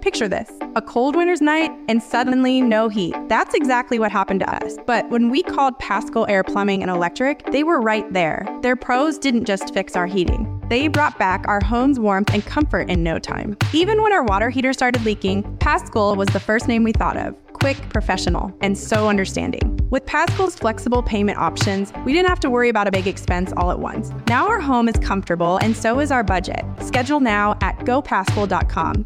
Picture 0.02 0.28
this 0.28 0.50
a 0.76 0.82
cold 0.82 1.15
winter's 1.15 1.41
night 1.41 1.71
and 1.88 2.02
suddenly 2.02 2.60
no 2.60 2.89
heat. 2.89 3.13
That's 3.28 3.54
exactly 3.54 4.00
what 4.00 4.12
happened 4.12 4.39
to 4.39 4.50
us. 4.65 4.78
But 4.88 5.08
when 5.12 5.30
we 5.30 5.43
called 5.43 5.78
Paschal 5.78 6.26
Air 6.28 6.43
Plumbing 6.43 6.82
and 6.82 6.89
Electric, 6.89 7.45
they 7.52 7.63
were 7.63 7.80
right 7.80 8.12
there. 8.12 8.47
Their 8.63 8.76
pros 8.76 9.19
didn't 9.19 9.45
just 9.45 9.74
fix 9.76 9.95
our 9.95 10.08
heating, 10.08 10.50
they 10.71 10.88
brought 10.88 11.19
back 11.19 11.45
our 11.49 11.60
home's 11.62 11.99
warmth 11.99 12.34
and 12.34 12.45
comfort 12.45 12.89
in 12.89 13.03
no 13.03 13.19
time. 13.19 13.57
Even 13.73 14.01
when 14.01 14.13
our 14.13 14.23
water 14.23 14.49
heater 14.49 14.71
started 14.71 15.03
leaking, 15.03 15.43
Paschal 15.57 16.15
was 16.15 16.29
the 16.29 16.39
first 16.39 16.69
name 16.69 16.86
we 16.86 16.93
thought 16.93 17.17
of. 17.17 17.36
Quick, 17.51 17.77
professional, 17.89 18.57
and 18.62 18.77
so 18.77 19.10
understanding. 19.10 19.77
With 19.89 20.05
Paschal's 20.05 20.55
flexible 20.55 21.03
payment 21.03 21.38
options, 21.38 21.91
we 22.05 22.13
didn't 22.13 22.29
have 22.29 22.39
to 22.39 22.49
worry 22.49 22.69
about 22.69 22.88
a 22.88 22.91
big 22.91 23.05
expense 23.05 23.51
all 23.57 23.69
at 23.69 23.79
once. 23.79 24.12
Now 24.27 24.47
our 24.47 24.62
home 24.62 24.88
is 24.88 24.95
comfortable 24.95 25.57
and 25.57 25.75
so 25.75 25.99
is 25.99 26.10
our 26.10 26.23
budget. 26.23 26.63
Schedule 26.79 27.19
now 27.19 27.57
at 27.60 27.77
gopaschal.com. 27.79 29.05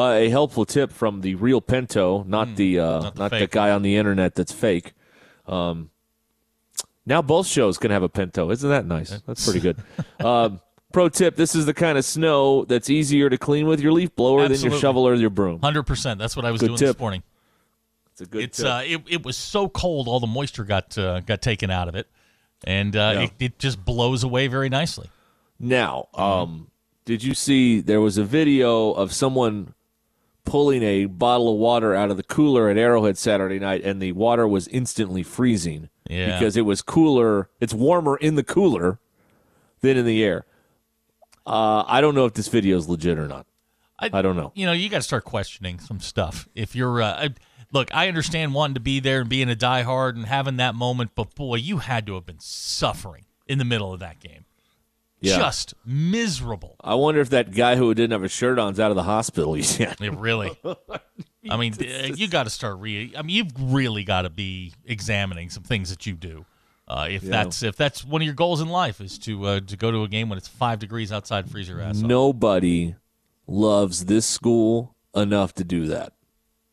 Uh, 0.00 0.12
a 0.14 0.28
helpful 0.30 0.64
tip 0.64 0.92
from 0.92 1.20
the 1.20 1.34
real 1.34 1.60
Pinto, 1.60 2.22
not 2.26 2.56
the 2.56 2.78
uh, 2.78 3.00
not 3.00 3.18
not, 3.18 3.30
the 3.32 3.40
the, 3.40 3.46
guy 3.46 3.70
on 3.70 3.82
the 3.82 3.96
internet 3.96 4.34
that's 4.34 4.52
fake. 4.52 4.94
Um, 5.46 5.90
now 7.04 7.20
both 7.22 7.46
shows 7.46 7.76
can 7.78 7.90
have 7.90 8.02
a 8.02 8.08
Pinto. 8.08 8.50
Isn't 8.50 8.70
that 8.70 8.86
nice? 8.86 9.20
That's 9.26 9.44
pretty 9.44 9.60
good. 9.60 9.76
um, 10.24 10.60
pro 10.92 11.08
tip: 11.08 11.36
This 11.36 11.54
is 11.54 11.66
the 11.66 11.74
kind 11.74 11.98
of 11.98 12.04
snow 12.04 12.64
that's 12.64 12.88
easier 12.88 13.28
to 13.28 13.36
clean 13.36 13.66
with 13.66 13.80
your 13.80 13.92
leaf 13.92 14.14
blower 14.16 14.48
than 14.48 14.60
your 14.60 14.78
shovel 14.78 15.06
or 15.06 15.14
your 15.14 15.30
broom. 15.30 15.60
hundred 15.60 15.82
percent. 15.84 16.18
That's 16.18 16.36
what 16.36 16.44
I 16.44 16.50
was 16.50 16.60
Good 16.60 16.68
doing 16.68 16.78
this 16.78 16.98
morning. 16.98 17.22
It's 18.12 18.20
a 18.22 18.26
good 18.26 18.42
it's 18.42 18.56
tip. 18.58 18.66
uh, 18.66 18.82
it, 18.84 19.02
it 19.08 19.22
was 19.24 19.36
so 19.36 19.68
cold, 19.68 20.08
all 20.08 20.20
the 20.20 20.26
moisture 20.26 20.64
got 20.64 20.96
uh, 20.96 21.20
got 21.20 21.42
taken 21.42 21.70
out 21.70 21.88
of 21.88 21.94
it, 21.94 22.06
and 22.64 22.96
uh, 22.96 23.12
Yeah. 23.14 23.20
it, 23.22 23.32
it 23.38 23.58
just 23.58 23.84
blows 23.84 24.24
away 24.24 24.46
very 24.46 24.68
nicely. 24.68 25.10
Now, 25.58 26.08
Mm-hmm. 26.14 26.22
um, 26.22 26.70
did 27.04 27.22
you 27.24 27.34
see 27.34 27.80
there 27.80 28.00
was 28.00 28.18
a 28.18 28.24
video 28.24 28.92
of 28.92 29.12
someone 29.12 29.74
pulling 30.44 30.82
a 30.82 31.04
bottle 31.06 31.52
of 31.52 31.58
water 31.58 31.94
out 31.94 32.10
of 32.10 32.16
the 32.16 32.22
cooler 32.22 32.68
at 32.68 32.76
Arrowhead 32.76 33.16
Saturday 33.18 33.58
night, 33.58 33.82
and 33.84 34.00
the 34.00 34.12
water 34.12 34.46
was 34.48 34.66
instantly 34.68 35.22
freezing 35.22 35.88
Yeah. 36.08 36.38
because 36.38 36.56
it 36.56 36.62
was 36.62 36.82
cooler. 36.82 37.48
It's 37.60 37.74
warmer 37.74 38.16
in 38.16 38.34
the 38.34 38.42
cooler 38.44 38.98
than 39.80 39.96
in 39.96 40.04
the 40.06 40.22
air. 40.24 40.44
Uh, 41.46 41.84
I 41.86 42.00
don't 42.00 42.14
know 42.14 42.26
if 42.26 42.34
this 42.34 42.48
video 42.48 42.76
is 42.76 42.88
legit 42.88 43.18
or 43.18 43.26
not. 43.28 43.46
I 43.98 44.22
don't 44.22 44.36
know. 44.36 44.50
You 44.54 44.64
know, 44.64 44.72
you 44.72 44.88
got 44.88 44.98
to 44.98 45.02
start 45.02 45.24
questioning 45.24 45.78
some 45.78 46.00
stuff. 46.00 46.48
If 46.54 46.74
you're, 46.74 47.02
uh, 47.02 47.24
I- 47.24 47.34
look, 47.70 47.94
I 47.94 48.08
understand 48.08 48.54
wanting 48.54 48.74
to 48.74 48.80
be 48.80 48.98
there 48.98 49.20
and 49.20 49.28
being 49.28 49.50
a 49.50 49.54
diehard 49.54 50.14
and 50.16 50.24
having 50.24 50.56
that 50.56 50.74
moment, 50.74 51.10
but 51.14 51.34
boy, 51.34 51.56
you 51.56 51.78
had 51.78 52.06
to 52.06 52.14
have 52.14 52.24
been 52.24 52.40
suffering 52.40 53.26
in 53.46 53.58
the 53.58 53.64
middle 53.66 53.92
of 53.92 54.00
that 54.00 54.18
game. 54.18 54.46
Yeah. 55.20 55.36
Just 55.36 55.74
miserable. 55.84 56.76
I 56.80 56.94
wonder 56.94 57.20
if 57.20 57.30
that 57.30 57.52
guy 57.52 57.76
who 57.76 57.92
didn't 57.94 58.12
have 58.12 58.24
a 58.24 58.28
shirt 58.28 58.58
on 58.58 58.72
is 58.72 58.80
out 58.80 58.90
of 58.90 58.96
the 58.96 59.02
hospital 59.02 59.56
yet. 59.56 60.00
It 60.00 60.14
really. 60.14 60.58
I 61.50 61.56
mean, 61.56 61.74
uh, 61.80 62.14
you 62.14 62.28
got 62.28 62.44
to 62.44 62.50
start 62.50 62.78
re. 62.78 63.12
I 63.16 63.22
mean, 63.22 63.36
you've 63.36 63.72
really 63.72 64.04
got 64.04 64.22
to 64.22 64.30
be 64.30 64.72
examining 64.84 65.50
some 65.50 65.62
things 65.62 65.90
that 65.90 66.06
you 66.06 66.14
do. 66.14 66.46
Uh, 66.88 67.06
if 67.08 67.22
that's 67.22 67.62
if 67.62 67.76
that's 67.76 68.04
one 68.04 68.20
of 68.20 68.26
your 68.26 68.34
goals 68.34 68.60
in 68.60 68.68
life 68.68 69.00
is 69.00 69.16
to 69.16 69.44
uh, 69.46 69.60
to 69.60 69.76
go 69.76 69.92
to 69.92 70.02
a 70.02 70.08
game 70.08 70.28
when 70.28 70.36
it's 70.36 70.48
five 70.48 70.80
degrees 70.80 71.12
outside, 71.12 71.48
freeze 71.48 71.68
your 71.68 71.80
ass 71.80 71.98
off. 71.98 72.02
Nobody 72.02 72.96
loves 73.46 74.06
this 74.06 74.26
school 74.26 74.96
enough 75.14 75.54
to 75.54 75.64
do 75.64 75.86
that. 75.86 76.14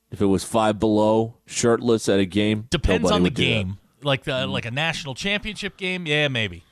If 0.10 0.20
it 0.20 0.26
was 0.26 0.44
five 0.44 0.80
below, 0.80 1.38
shirtless 1.46 2.10
at 2.10 2.20
a 2.20 2.26
game, 2.26 2.66
Depends 2.72 3.12
on 3.12 3.22
the 3.22 3.30
game. 3.30 3.78
Like 4.02 4.24
the 4.24 4.48
like 4.48 4.66
a 4.66 4.72
national 4.72 5.14
championship 5.14 5.78
game, 5.78 6.08
yeah, 6.08 6.30
maybe. 6.30 6.64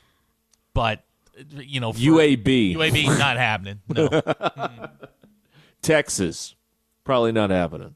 But 0.74 0.98
uh, 0.98 1.02
you 1.50 1.80
know, 1.80 1.92
UAB, 1.92 2.74
UAB 2.76 3.18
not 3.18 3.36
happening. 3.36 3.80
No. 3.88 4.08
Texas, 5.82 6.54
probably 7.04 7.32
not 7.32 7.50
happening. 7.50 7.94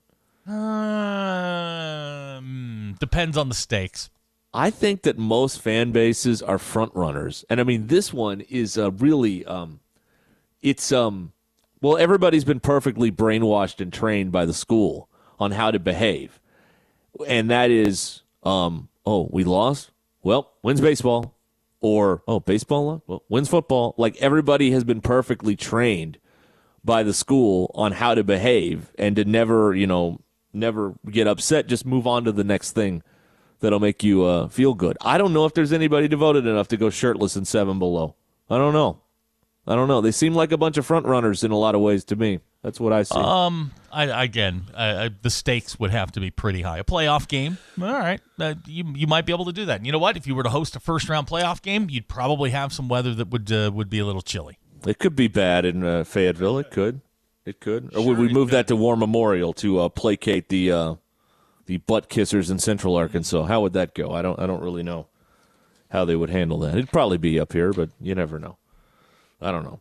um, 2.40 2.96
depends 3.00 3.37
on 3.37 3.48
the 3.48 3.55
stakes. 3.55 4.11
I 4.53 4.70
think 4.70 5.03
that 5.03 5.16
most 5.16 5.61
fan 5.61 5.92
bases 5.92 6.42
are 6.42 6.59
front 6.59 6.92
runners, 6.94 7.44
and 7.48 7.61
I 7.61 7.64
mean 7.64 7.87
this 7.87 8.12
one 8.12 8.40
is 8.42 8.76
uh, 8.76 8.90
really, 8.92 9.44
um, 9.46 9.81
it's 10.61 10.90
um, 10.90 11.33
well 11.81 11.96
everybody's 11.96 12.44
been 12.44 12.61
perfectly 12.61 13.12
brainwashed 13.12 13.81
and 13.81 13.92
trained 13.92 14.33
by 14.33 14.44
the 14.44 14.55
school 14.55 15.09
on 15.38 15.53
how 15.53 15.70
to 15.70 15.79
behave, 15.79 16.40
and 17.26 17.48
that 17.50 17.70
is, 17.70 18.22
um, 18.42 18.88
oh 19.07 19.29
we 19.31 19.44
lost, 19.44 19.92
well 20.22 20.53
wins 20.62 20.81
baseball, 20.81 21.37
or 21.80 22.22
oh 22.28 22.40
baseball 22.40 23.02
well 23.06 23.22
wins 23.28 23.48
football. 23.48 23.94
Like 23.96 24.16
everybody 24.16 24.70
has 24.72 24.84
been 24.84 25.00
perfectly 25.00 25.56
trained 25.56 26.18
by 26.84 27.02
the 27.02 27.12
school 27.12 27.70
on 27.74 27.92
how 27.92 28.14
to 28.14 28.24
behave 28.24 28.92
and 28.98 29.16
to 29.16 29.24
never, 29.24 29.74
you 29.74 29.86
know, 29.86 30.20
never 30.52 30.94
get 31.10 31.26
upset. 31.26 31.66
Just 31.66 31.86
move 31.86 32.06
on 32.06 32.24
to 32.24 32.32
the 32.32 32.44
next 32.44 32.72
thing 32.72 33.02
that'll 33.60 33.80
make 33.80 34.02
you 34.02 34.24
uh, 34.24 34.48
feel 34.48 34.74
good. 34.74 34.96
I 35.00 35.18
don't 35.18 35.32
know 35.32 35.44
if 35.44 35.54
there's 35.54 35.72
anybody 35.72 36.08
devoted 36.08 36.46
enough 36.46 36.68
to 36.68 36.76
go 36.76 36.90
shirtless 36.90 37.36
in 37.36 37.44
seven 37.44 37.78
below. 37.78 38.16
I 38.48 38.58
don't 38.58 38.72
know. 38.72 39.00
I 39.70 39.76
don't 39.76 39.87
know. 39.87 40.00
They 40.00 40.11
seem 40.11 40.35
like 40.35 40.50
a 40.50 40.56
bunch 40.56 40.78
of 40.78 40.85
front 40.85 41.06
runners 41.06 41.44
in 41.44 41.52
a 41.52 41.56
lot 41.56 41.76
of 41.76 41.80
ways 41.80 42.02
to 42.06 42.16
me. 42.16 42.40
That's 42.62 42.80
what 42.80 42.92
I 42.92 43.04
see. 43.04 43.14
Um, 43.14 43.70
I 43.92 44.24
again, 44.24 44.64
I, 44.74 45.04
I, 45.04 45.11
the 45.22 45.30
stakes 45.30 45.78
would 45.78 45.92
have 45.92 46.11
to 46.12 46.20
be 46.20 46.33
pretty 46.33 46.62
high. 46.62 46.78
A 46.78 46.85
playoff 46.85 47.28
game, 47.28 47.56
all 47.80 47.87
right, 47.87 48.20
uh, 48.40 48.54
you 48.66 48.85
you 48.96 49.06
might 49.06 49.26
be 49.26 49.33
able 49.33 49.44
to 49.44 49.52
do 49.52 49.66
that. 49.66 49.76
And 49.76 49.87
you 49.87 49.92
know 49.92 50.00
what? 50.00 50.16
If 50.16 50.26
you 50.26 50.35
were 50.35 50.42
to 50.42 50.48
host 50.48 50.74
a 50.74 50.80
first 50.80 51.09
round 51.09 51.28
playoff 51.28 51.62
game, 51.62 51.88
you'd 51.88 52.09
probably 52.09 52.50
have 52.50 52.72
some 52.72 52.88
weather 52.88 53.14
that 53.14 53.28
would 53.28 53.52
uh, 53.52 53.70
would 53.72 53.88
be 53.88 54.00
a 54.00 54.04
little 54.04 54.22
chilly. 54.22 54.59
it 54.88 54.98
could 54.98 55.14
be 55.14 55.28
bad 55.28 55.64
in 55.64 55.85
uh, 55.85 56.02
Fayetteville. 56.02 56.59
It 56.59 56.72
could. 56.72 57.00
It 57.46 57.61
could. 57.61 57.94
or 57.94 58.04
would 58.04 58.18
we 58.18 58.28
move 58.28 58.48
could. 58.48 58.56
that 58.56 58.66
to 58.66 58.76
War 58.76 58.96
Memorial 58.96 59.52
to 59.54 59.78
uh, 59.78 59.88
placate 59.88 60.48
the 60.48 60.72
uh, 60.72 60.94
the 61.66 61.76
butt 61.76 62.11
kissers 62.11 62.50
in 62.50 62.59
Central 62.59 62.96
Arkansas? 62.96 63.44
How 63.44 63.61
would 63.61 63.74
that 63.74 63.94
go? 63.94 64.11
I 64.11 64.20
don't. 64.20 64.38
I 64.40 64.48
don't 64.48 64.62
really 64.64 64.83
know 64.83 65.06
how 65.90 66.04
they 66.04 66.16
would 66.16 66.30
handle 66.30 66.59
that. 66.59 66.74
It'd 66.74 66.92
probably 66.92 67.18
be 67.18 67.38
up 67.38 67.52
here, 67.52 67.72
but 67.72 67.90
you 68.00 68.16
never 68.16 68.40
know. 68.40 68.56
I 69.40 69.50
don't 69.50 69.64
know. 69.64 69.81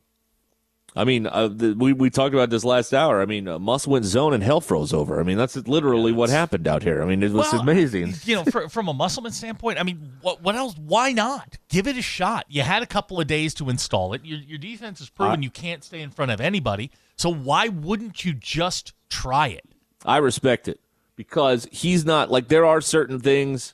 I 0.96 1.04
mean, 1.04 1.28
uh, 1.28 1.48
the, 1.48 1.74
we 1.74 1.94
we 1.94 2.10
talked 2.10 2.34
about 2.34 2.50
this 2.50 2.64
last 2.64 2.94
hour. 2.94 3.22
I 3.22 3.26
mean, 3.26 3.48
uh, 3.48 3.60
went 3.60 4.06
zone 4.06 4.34
and 4.34 4.44
hell 4.44 4.60
froze 4.60 4.92
over. 4.92 5.20
I 5.20 5.24
mean, 5.24 5.38
that's 5.38 5.56
literally 5.56 6.12
what 6.12 6.30
happened 6.30 6.68
out 6.68 6.82
here. 6.82 7.04
I 7.04 7.06
mean, 7.06 7.22
it 7.22 7.32
was 7.32 7.52
Well, 7.54 7.62
amazing. 7.62 8.16
You 8.24 8.38
know, 8.38 8.44
fr 8.46 8.68
from 8.68 8.88
a 8.88 8.94
Musselman 8.94 9.32
standpoint, 9.32 9.80
I 9.80 9.84
mean, 9.84 10.14
what 10.22 10.42
what 10.42 10.56
else? 10.56 10.76
Why 10.78 11.12
not 11.12 11.58
give 11.70 11.88
it 11.88 11.96
a 11.96 12.02
shot? 12.02 12.46
You 12.50 12.64
had 12.64 12.82
a 12.82 12.88
couple 12.88 13.20
of 13.20 13.28
days 13.28 13.54
to 13.56 13.70
install 13.70 14.14
it. 14.14 14.26
Your 14.26 14.40
your 14.40 14.58
defense 14.58 15.00
has 15.00 15.10
proven 15.10 15.44
you 15.44 15.52
can't 15.52 15.84
stay 15.84 16.02
in 16.02 16.10
front 16.10 16.32
of 16.32 16.42
anybody. 16.42 16.92
So 17.18 17.32
why 17.32 17.68
wouldn't 17.68 18.26
you 18.26 18.34
just 18.34 18.94
try 19.10 19.48
it? 19.50 19.66
I 20.06 20.18
respect 20.18 20.68
it 20.68 20.80
because 21.16 21.68
he's 21.72 22.04
not 22.04 22.32
like 22.32 22.48
there 22.48 22.66
are 22.66 22.82
certain 22.82 23.20
things 23.20 23.74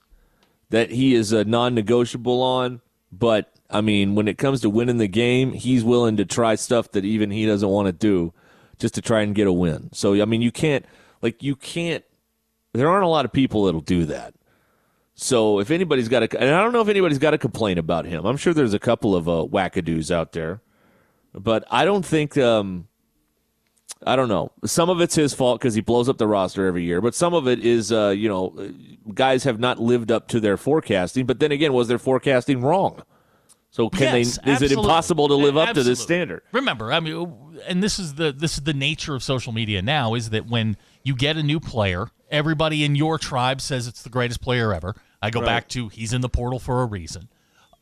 that 0.69 0.91
he 0.91 1.13
is 1.13 1.31
a 1.31 1.45
non-negotiable 1.45 2.41
on, 2.41 2.81
but 3.11 3.54
I 3.69 3.81
mean, 3.81 4.15
when 4.15 4.27
it 4.27 4.37
comes 4.37 4.61
to 4.61 4.69
winning 4.69 4.97
the 4.97 5.07
game, 5.07 5.53
he's 5.53 5.83
willing 5.83 6.17
to 6.17 6.25
try 6.25 6.55
stuff 6.55 6.91
that 6.91 7.03
even 7.03 7.31
he 7.31 7.45
doesn't 7.45 7.67
want 7.67 7.87
to 7.87 7.91
do 7.91 8.33
just 8.77 8.93
to 8.95 9.01
try 9.01 9.21
and 9.21 9.33
get 9.33 9.47
a 9.47 9.53
win. 9.53 9.89
So 9.93 10.21
I 10.21 10.25
mean, 10.25 10.41
you 10.41 10.51
can't 10.51 10.85
like 11.21 11.41
you 11.41 11.55
can't 11.55 12.03
there 12.73 12.89
aren't 12.89 13.05
a 13.05 13.09
lot 13.09 13.25
of 13.25 13.31
people 13.31 13.65
that'll 13.65 13.81
do 13.81 14.05
that. 14.05 14.33
So 15.15 15.59
if 15.59 15.71
anybody's 15.71 16.09
got 16.09 16.29
to, 16.29 16.39
and 16.39 16.53
I 16.53 16.61
don't 16.61 16.73
know 16.73 16.81
if 16.81 16.89
anybody's 16.89 17.19
got 17.19 17.31
to 17.31 17.37
complain 17.37 17.77
about 17.77 18.05
him. 18.05 18.25
I'm 18.25 18.37
sure 18.37 18.53
there's 18.53 18.73
a 18.73 18.79
couple 18.79 19.15
of 19.15 19.29
uh, 19.29 19.47
wackadoos 19.49 20.11
out 20.11 20.33
there, 20.33 20.61
but 21.33 21.63
I 21.71 21.85
don't 21.85 22.05
think. 22.05 22.37
Um, 22.37 22.87
I 24.05 24.15
don't 24.15 24.27
know. 24.27 24.51
Some 24.65 24.89
of 24.89 24.99
it's 24.99 25.15
his 25.15 25.33
fault 25.33 25.59
because 25.59 25.73
he 25.73 25.81
blows 25.81 26.09
up 26.09 26.17
the 26.17 26.27
roster 26.27 26.67
every 26.67 26.83
year, 26.83 27.01
but 27.01 27.15
some 27.15 27.33
of 27.33 27.47
it 27.47 27.65
is, 27.65 27.91
uh, 27.91 28.09
you 28.09 28.27
know, 28.27 28.71
guys 29.13 29.45
have 29.45 29.59
not 29.59 29.79
lived 29.79 30.11
up 30.11 30.27
to 30.27 30.39
their 30.39 30.57
forecasting. 30.57 31.25
But 31.25 31.39
then 31.39 31.51
again, 31.51 31.71
was 31.71 31.87
their 31.87 31.97
forecasting 31.97 32.61
wrong? 32.61 33.03
So 33.75 33.89
can 33.89 34.03
Yes, 34.03 34.37
they? 34.37 34.51
Is 34.53 34.61
it 34.61 34.71
impossible 34.71 35.27
to 35.27 35.35
live 35.35 35.57
up 35.57 35.73
to 35.73 35.83
this 35.83 35.99
standard? 35.99 36.43
Remember, 36.53 36.93
I 36.93 37.01
mean, 37.01 37.59
and 37.67 37.83
this 37.83 37.99
is 37.99 38.15
the 38.15 38.31
this 38.31 38.53
is 38.53 38.63
the 38.63 38.73
nature 38.73 39.15
of 39.15 39.21
social 39.21 39.51
media 39.51 39.81
now 39.81 40.13
is 40.13 40.29
that 40.29 40.45
when 40.47 40.77
you 41.03 41.13
get 41.13 41.35
a 41.35 41.43
new 41.43 41.59
player, 41.59 42.07
everybody 42.31 42.85
in 42.85 42.95
your 42.95 43.17
tribe 43.17 43.59
says 43.59 43.85
it's 43.85 44.01
the 44.01 44.09
greatest 44.09 44.39
player 44.39 44.73
ever. 44.73 44.95
I 45.21 45.29
go 45.29 45.41
back 45.41 45.67
to 45.69 45.89
he's 45.89 46.13
in 46.13 46.21
the 46.21 46.29
portal 46.29 46.57
for 46.57 46.83
a 46.83 46.85
reason. 46.85 47.27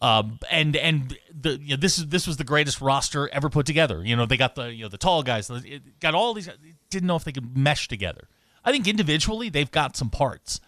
Um, 0.02 0.40
and 0.50 0.76
and 0.76 1.16
the 1.32 1.60
you 1.62 1.76
know, 1.76 1.80
this 1.80 2.00
is 2.00 2.08
this 2.08 2.26
was 2.26 2.38
the 2.38 2.44
greatest 2.44 2.82
roster 2.82 3.30
ever 3.30 3.52
put 3.52 3.68
together. 3.68 4.04
You 4.04 4.16
know, 4.16 4.26
they 4.26 4.36
got 4.36 4.56
the 4.56 4.74
you 4.74 4.82
know 4.82 4.90
the 4.90 4.98
tall 4.98 5.22
guys, 5.22 5.48
it 5.52 6.00
got 6.00 6.16
all 6.16 6.34
these. 6.34 6.50
Didn't 6.90 7.06
know 7.06 7.18
if 7.18 7.24
they 7.24 7.32
could 7.32 7.56
mesh 7.56 7.88
together. 7.88 8.28
I 8.66 8.72
think 8.72 8.88
individually 8.88 9.50
they've 9.50 9.70
got 9.70 9.96
some 9.96 10.10
parts. 10.10 10.60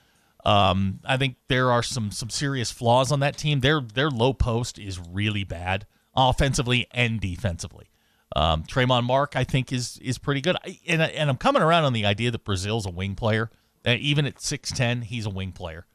Um, 0.45 0.99
I 1.03 1.17
think 1.17 1.37
there 1.47 1.71
are 1.71 1.81
some 1.81 2.11
some 2.11 2.29
serious 2.29 2.71
flaws 2.71 3.11
on 3.11 3.19
that 3.21 3.35
team. 3.37 3.61
Their 3.61 3.81
their 3.81 4.11
low 4.11 4.33
post 4.33 4.77
is 4.77 4.99
really 4.99 5.43
bad, 5.43 5.87
offensively 6.15 6.87
and 6.91 7.19
defensively. 7.19 7.87
Um, 8.35 8.63
Tramon 8.63 9.05
Mark, 9.05 9.35
I 9.35 9.43
think, 9.43 9.73
is 9.73 9.97
is 10.03 10.17
pretty 10.17 10.41
good. 10.41 10.55
I, 10.63 10.79
and 10.87 11.01
and 11.01 11.29
I'm 11.29 11.37
coming 11.37 11.61
around 11.61 11.85
on 11.85 11.93
the 11.93 12.05
idea 12.05 12.31
that 12.31 12.43
Brazile's 12.43 12.85
a 12.85 12.91
wing 12.91 13.15
player. 13.15 13.49
Uh, 13.85 13.95
even 13.99 14.25
at 14.25 14.39
six 14.39 14.71
ten, 14.71 15.01
he's 15.01 15.25
a 15.25 15.29
wing 15.29 15.51
player. 15.51 15.85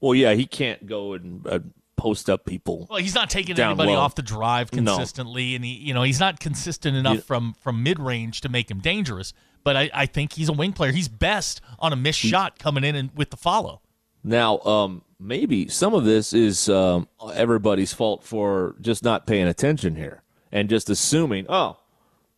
Well, 0.00 0.14
yeah, 0.14 0.34
he 0.34 0.46
can't 0.46 0.86
go 0.86 1.14
and 1.14 1.46
uh, 1.46 1.58
post 1.98 2.30
up 2.30 2.46
people. 2.46 2.86
Well, 2.88 2.98
he's 3.00 3.14
not 3.14 3.28
taking 3.28 3.58
anybody 3.60 3.92
low. 3.92 3.98
off 3.98 4.14
the 4.14 4.22
drive 4.22 4.72
No. 4.72 4.96
consistently, 4.96 5.54
and 5.54 5.62
he, 5.64 5.72
you 5.72 5.92
know, 5.92 6.02
he's 6.02 6.20
not 6.20 6.40
consistent 6.40 6.96
enough 6.96 7.16
You- 7.16 7.20
from 7.20 7.54
from 7.60 7.82
mid 7.82 7.98
range 7.98 8.40
to 8.42 8.48
make 8.48 8.70
him 8.70 8.78
dangerous. 8.80 9.34
But 9.64 9.76
I, 9.76 9.90
I 9.92 10.06
think 10.06 10.32
he's 10.32 10.48
a 10.48 10.52
wing 10.54 10.72
player. 10.72 10.92
He's 10.92 11.08
best 11.08 11.60
on 11.78 11.92
a 11.92 11.96
missed 11.96 12.20
shot 12.20 12.58
coming 12.58 12.84
in 12.84 12.94
and 12.94 13.10
with 13.14 13.30
the 13.30 13.36
follow. 13.36 13.82
Now, 14.24 14.60
um, 14.60 15.02
maybe 15.20 15.68
some 15.68 15.92
of 15.94 16.04
this 16.04 16.32
is 16.32 16.68
um, 16.70 17.08
everybody's 17.34 17.92
fault 17.92 18.24
for 18.24 18.76
just 18.80 19.02
not 19.04 19.26
paying 19.26 19.46
attention 19.46 19.96
here 19.96 20.22
and 20.52 20.70
just 20.70 20.88
assuming, 20.88 21.44
oh, 21.48 21.76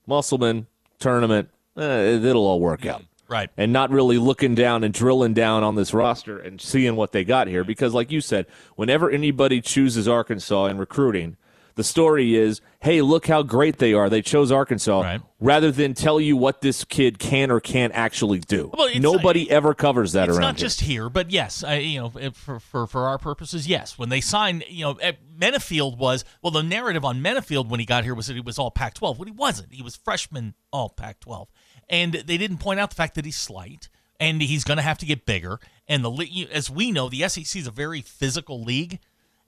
Musselman 0.06 0.66
tournament, 0.98 1.50
eh, 1.76 2.16
it'll 2.16 2.46
all 2.46 2.58
work 2.60 2.84
out. 2.86 3.04
Right. 3.30 3.48
And 3.56 3.72
not 3.72 3.90
really 3.90 4.18
looking 4.18 4.54
down 4.56 4.82
and 4.84 4.92
drilling 4.92 5.34
down 5.34 5.62
on 5.62 5.76
this 5.76 5.94
roster 5.94 6.38
and 6.38 6.60
seeing 6.60 6.96
what 6.96 7.12
they 7.12 7.24
got 7.24 7.46
here. 7.46 7.62
Because, 7.64 7.94
like 7.94 8.10
you 8.10 8.20
said, 8.20 8.46
whenever 8.74 9.08
anybody 9.08 9.60
chooses 9.60 10.08
Arkansas 10.08 10.66
in 10.66 10.78
recruiting, 10.78 11.36
the 11.76 11.84
story 11.84 12.34
is, 12.34 12.60
hey, 12.80 13.00
look 13.00 13.28
how 13.28 13.42
great 13.44 13.78
they 13.78 13.94
are. 13.94 14.10
They 14.10 14.20
chose 14.20 14.50
Arkansas 14.50 15.00
Right. 15.00 15.20
rather 15.38 15.70
than 15.70 15.94
tell 15.94 16.20
you 16.20 16.36
what 16.36 16.60
this 16.60 16.82
kid 16.84 17.18
can 17.20 17.50
or 17.50 17.60
can't 17.60 17.94
actually 17.94 18.40
do. 18.40 18.70
Well, 18.76 18.90
Nobody 18.96 19.48
ever 19.50 19.72
covers 19.72 20.12
that 20.12 20.22
around. 20.22 20.30
it's 20.30 20.38
around 20.38 20.46
not 20.48 20.56
here. 20.58 20.66
just 20.66 20.80
here, 20.80 21.08
but 21.08 21.30
yes, 21.30 21.62
I, 21.62 21.76
you 21.76 22.00
know, 22.00 22.32
for, 22.32 22.58
for 22.58 22.86
for 22.88 23.06
our 23.06 23.16
purposes, 23.18 23.68
yes. 23.68 23.96
When 23.96 24.08
they 24.08 24.20
signed, 24.20 24.64
you 24.68 24.84
know, 24.84 24.98
Menifield 25.38 25.96
was 25.96 26.24
well. 26.42 26.50
The 26.50 26.62
narrative 26.62 27.04
on 27.04 27.22
Menifield 27.22 27.68
when 27.68 27.80
he 27.80 27.86
got 27.86 28.04
here 28.04 28.14
was 28.14 28.26
that 28.26 28.34
he 28.34 28.40
was 28.40 28.58
all 28.58 28.70
Pac-12. 28.72 29.00
Well, 29.18 29.24
he 29.26 29.30
wasn't. 29.30 29.72
He 29.72 29.82
was 29.82 29.96
freshman 29.96 30.54
all 30.72 30.88
Pac-12, 30.90 31.46
and 31.90 32.12
they 32.12 32.38
didn't 32.38 32.58
point 32.58 32.80
out 32.80 32.88
the 32.88 32.96
fact 32.96 33.16
that 33.16 33.26
he's 33.26 33.36
slight 33.36 33.88
and 34.18 34.40
he's 34.40 34.64
going 34.64 34.76
to 34.76 34.82
have 34.82 34.98
to 34.98 35.06
get 35.06 35.26
bigger. 35.26 35.58
And 35.88 36.04
the 36.04 36.48
as 36.52 36.70
we 36.70 36.92
know, 36.92 37.08
the 37.08 37.28
SEC 37.28 37.60
is 37.60 37.66
a 37.66 37.72
very 37.72 38.00
physical 38.00 38.62
league. 38.62 39.00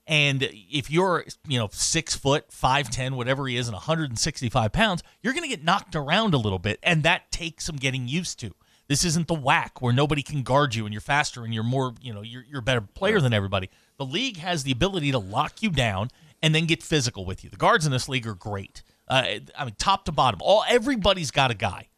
And 0.07 0.49
if 0.53 0.91
you're, 0.91 1.25
you 1.47 1.59
know, 1.59 1.69
six 1.71 2.17
foot, 2.17 2.51
5'10, 2.51 3.13
whatever 3.13 3.47
he 3.47 3.57
is, 3.57 3.69
and 3.69 3.75
165 3.75 4.73
pounds, 4.73 5.03
you're 5.23 5.33
going 5.33 5.45
to 5.45 5.49
get 5.49 5.63
knocked 5.63 5.95
around 5.95 6.35
a 6.35 6.39
little 6.39 6.59
bit. 6.59 6.81
And 6.83 7.05
that 7.05 7.31
takes 7.31 7.65
some 7.65 7.77
getting 7.77 8.09
used 8.09 8.41
to. 8.41 8.53
This 8.89 9.05
isn't 9.05 9.29
the 9.29 9.35
whack 9.35 9.81
where 9.81 9.93
nobody 9.93 10.23
can 10.23 10.43
guard 10.43 10.75
you 10.75 10.85
and 10.85 10.93
you're 10.93 11.01
faster 11.01 11.45
and 11.45 11.55
you're 11.55 11.63
more, 11.63 11.95
you 12.03 12.13
know, 12.13 12.23
you're, 12.23 12.43
you're 12.43 12.59
a 12.59 12.63
better 12.63 12.81
player 12.81 13.21
than 13.21 13.33
everybody. 13.33 13.71
The 13.97 14.05
league 14.05 14.39
has 14.39 14.65
the 14.65 14.73
ability 14.73 15.13
to 15.13 15.19
lock 15.19 15.63
you 15.63 15.71
down 15.71 16.11
and 16.43 16.53
then 16.53 16.67
get 16.67 16.83
physical 16.83 17.25
with 17.25 17.45
you. 17.45 17.51
The 17.51 17.57
guards 17.57 17.87
in 17.87 17.93
this 17.93 18.09
league 18.09 18.27
are 18.27 18.35
great. 18.35 18.83
Uh, 19.07 19.25
I 19.57 19.65
mean, 19.65 19.75
top 19.79 20.05
to 20.07 20.13
bottom, 20.13 20.41
all 20.43 20.65
everybody's 20.69 21.31
got 21.31 21.51
a 21.51 21.55
guy, 21.55 21.89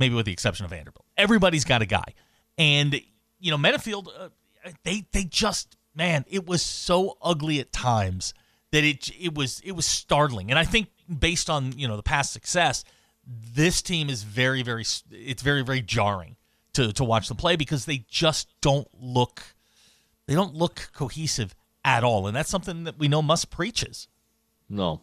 maybe 0.00 0.14
with 0.14 0.26
the 0.26 0.32
exception 0.32 0.64
of 0.64 0.70
Vanderbilt. 0.70 1.06
Everybody's 1.16 1.64
got 1.64 1.82
a 1.82 1.86
guy, 1.86 2.14
and 2.58 3.00
you 3.38 3.50
know, 3.50 3.56
Menifield, 3.56 4.08
uh, 4.18 4.30
they 4.82 5.04
they 5.12 5.24
just 5.24 5.76
man, 5.94 6.24
it 6.28 6.46
was 6.46 6.62
so 6.62 7.16
ugly 7.22 7.60
at 7.60 7.72
times 7.72 8.34
that 8.72 8.84
it 8.84 9.10
it 9.20 9.34
was 9.34 9.60
it 9.60 9.72
was 9.72 9.86
startling. 9.86 10.50
And 10.50 10.58
I 10.58 10.64
think 10.64 10.88
based 11.06 11.50
on 11.50 11.78
you 11.78 11.86
know 11.88 11.96
the 11.96 12.02
past 12.02 12.32
success, 12.32 12.84
this 13.26 13.82
team 13.82 14.08
is 14.08 14.22
very 14.22 14.62
very 14.62 14.84
it's 15.10 15.42
very 15.42 15.62
very 15.62 15.82
jarring 15.82 16.36
to 16.74 16.92
to 16.92 17.04
watch 17.04 17.28
them 17.28 17.36
play 17.36 17.56
because 17.56 17.84
they 17.84 18.04
just 18.08 18.48
don't 18.60 18.88
look 18.98 19.42
they 20.26 20.34
don't 20.34 20.54
look 20.54 20.90
cohesive 20.94 21.54
at 21.84 22.04
all, 22.04 22.26
and 22.26 22.36
that's 22.36 22.50
something 22.50 22.84
that 22.84 22.98
we 22.98 23.08
know 23.08 23.22
Muss 23.22 23.44
preaches. 23.44 24.08
No, 24.68 25.00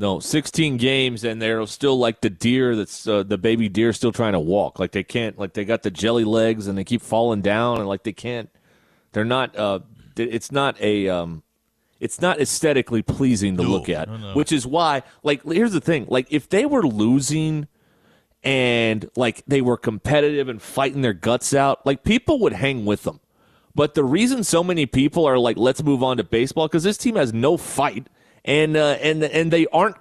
no, 0.00 0.18
16 0.18 0.78
games, 0.78 1.24
and 1.24 1.42
they're 1.42 1.66
still 1.66 1.98
like 1.98 2.22
the 2.22 2.30
deer 2.30 2.74
that's 2.74 3.06
uh, 3.06 3.22
the 3.22 3.36
baby 3.36 3.68
deer 3.68 3.92
still 3.92 4.12
trying 4.12 4.32
to 4.32 4.40
walk. 4.40 4.78
Like 4.78 4.92
they 4.92 5.04
can't, 5.04 5.38
like 5.38 5.52
they 5.52 5.66
got 5.66 5.82
the 5.82 5.90
jelly 5.90 6.24
legs 6.24 6.66
and 6.66 6.78
they 6.78 6.84
keep 6.84 7.02
falling 7.02 7.42
down, 7.42 7.80
and 7.80 7.86
like 7.86 8.02
they 8.02 8.14
can't. 8.14 8.48
They're 9.12 9.26
not. 9.26 9.54
Uh, 9.54 9.80
it's 10.16 10.50
not 10.50 10.80
a. 10.80 11.10
Um, 11.10 11.42
it's 12.00 12.18
not 12.18 12.40
aesthetically 12.40 13.02
pleasing 13.02 13.58
to 13.58 13.62
no, 13.62 13.68
look 13.68 13.90
at, 13.90 14.08
no, 14.08 14.16
no. 14.16 14.32
which 14.32 14.52
is 14.52 14.66
why. 14.66 15.02
Like, 15.22 15.44
here's 15.44 15.72
the 15.72 15.82
thing: 15.82 16.06
like 16.08 16.28
if 16.30 16.48
they 16.48 16.64
were 16.64 16.82
losing, 16.82 17.68
and 18.42 19.10
like 19.16 19.44
they 19.46 19.60
were 19.60 19.76
competitive 19.76 20.48
and 20.48 20.62
fighting 20.62 21.02
their 21.02 21.12
guts 21.12 21.52
out, 21.52 21.84
like 21.84 22.04
people 22.04 22.38
would 22.38 22.54
hang 22.54 22.86
with 22.86 23.02
them. 23.02 23.20
But 23.74 23.92
the 23.92 24.04
reason 24.04 24.44
so 24.44 24.64
many 24.64 24.86
people 24.86 25.26
are 25.26 25.38
like, 25.38 25.58
let's 25.58 25.82
move 25.82 26.02
on 26.02 26.16
to 26.16 26.24
baseball, 26.24 26.68
because 26.68 26.84
this 26.84 26.96
team 26.96 27.16
has 27.16 27.34
no 27.34 27.58
fight 27.58 28.06
and 28.44 28.76
uh, 28.76 28.96
and 29.00 29.22
and 29.22 29.50
they 29.50 29.66
aren't 29.68 29.96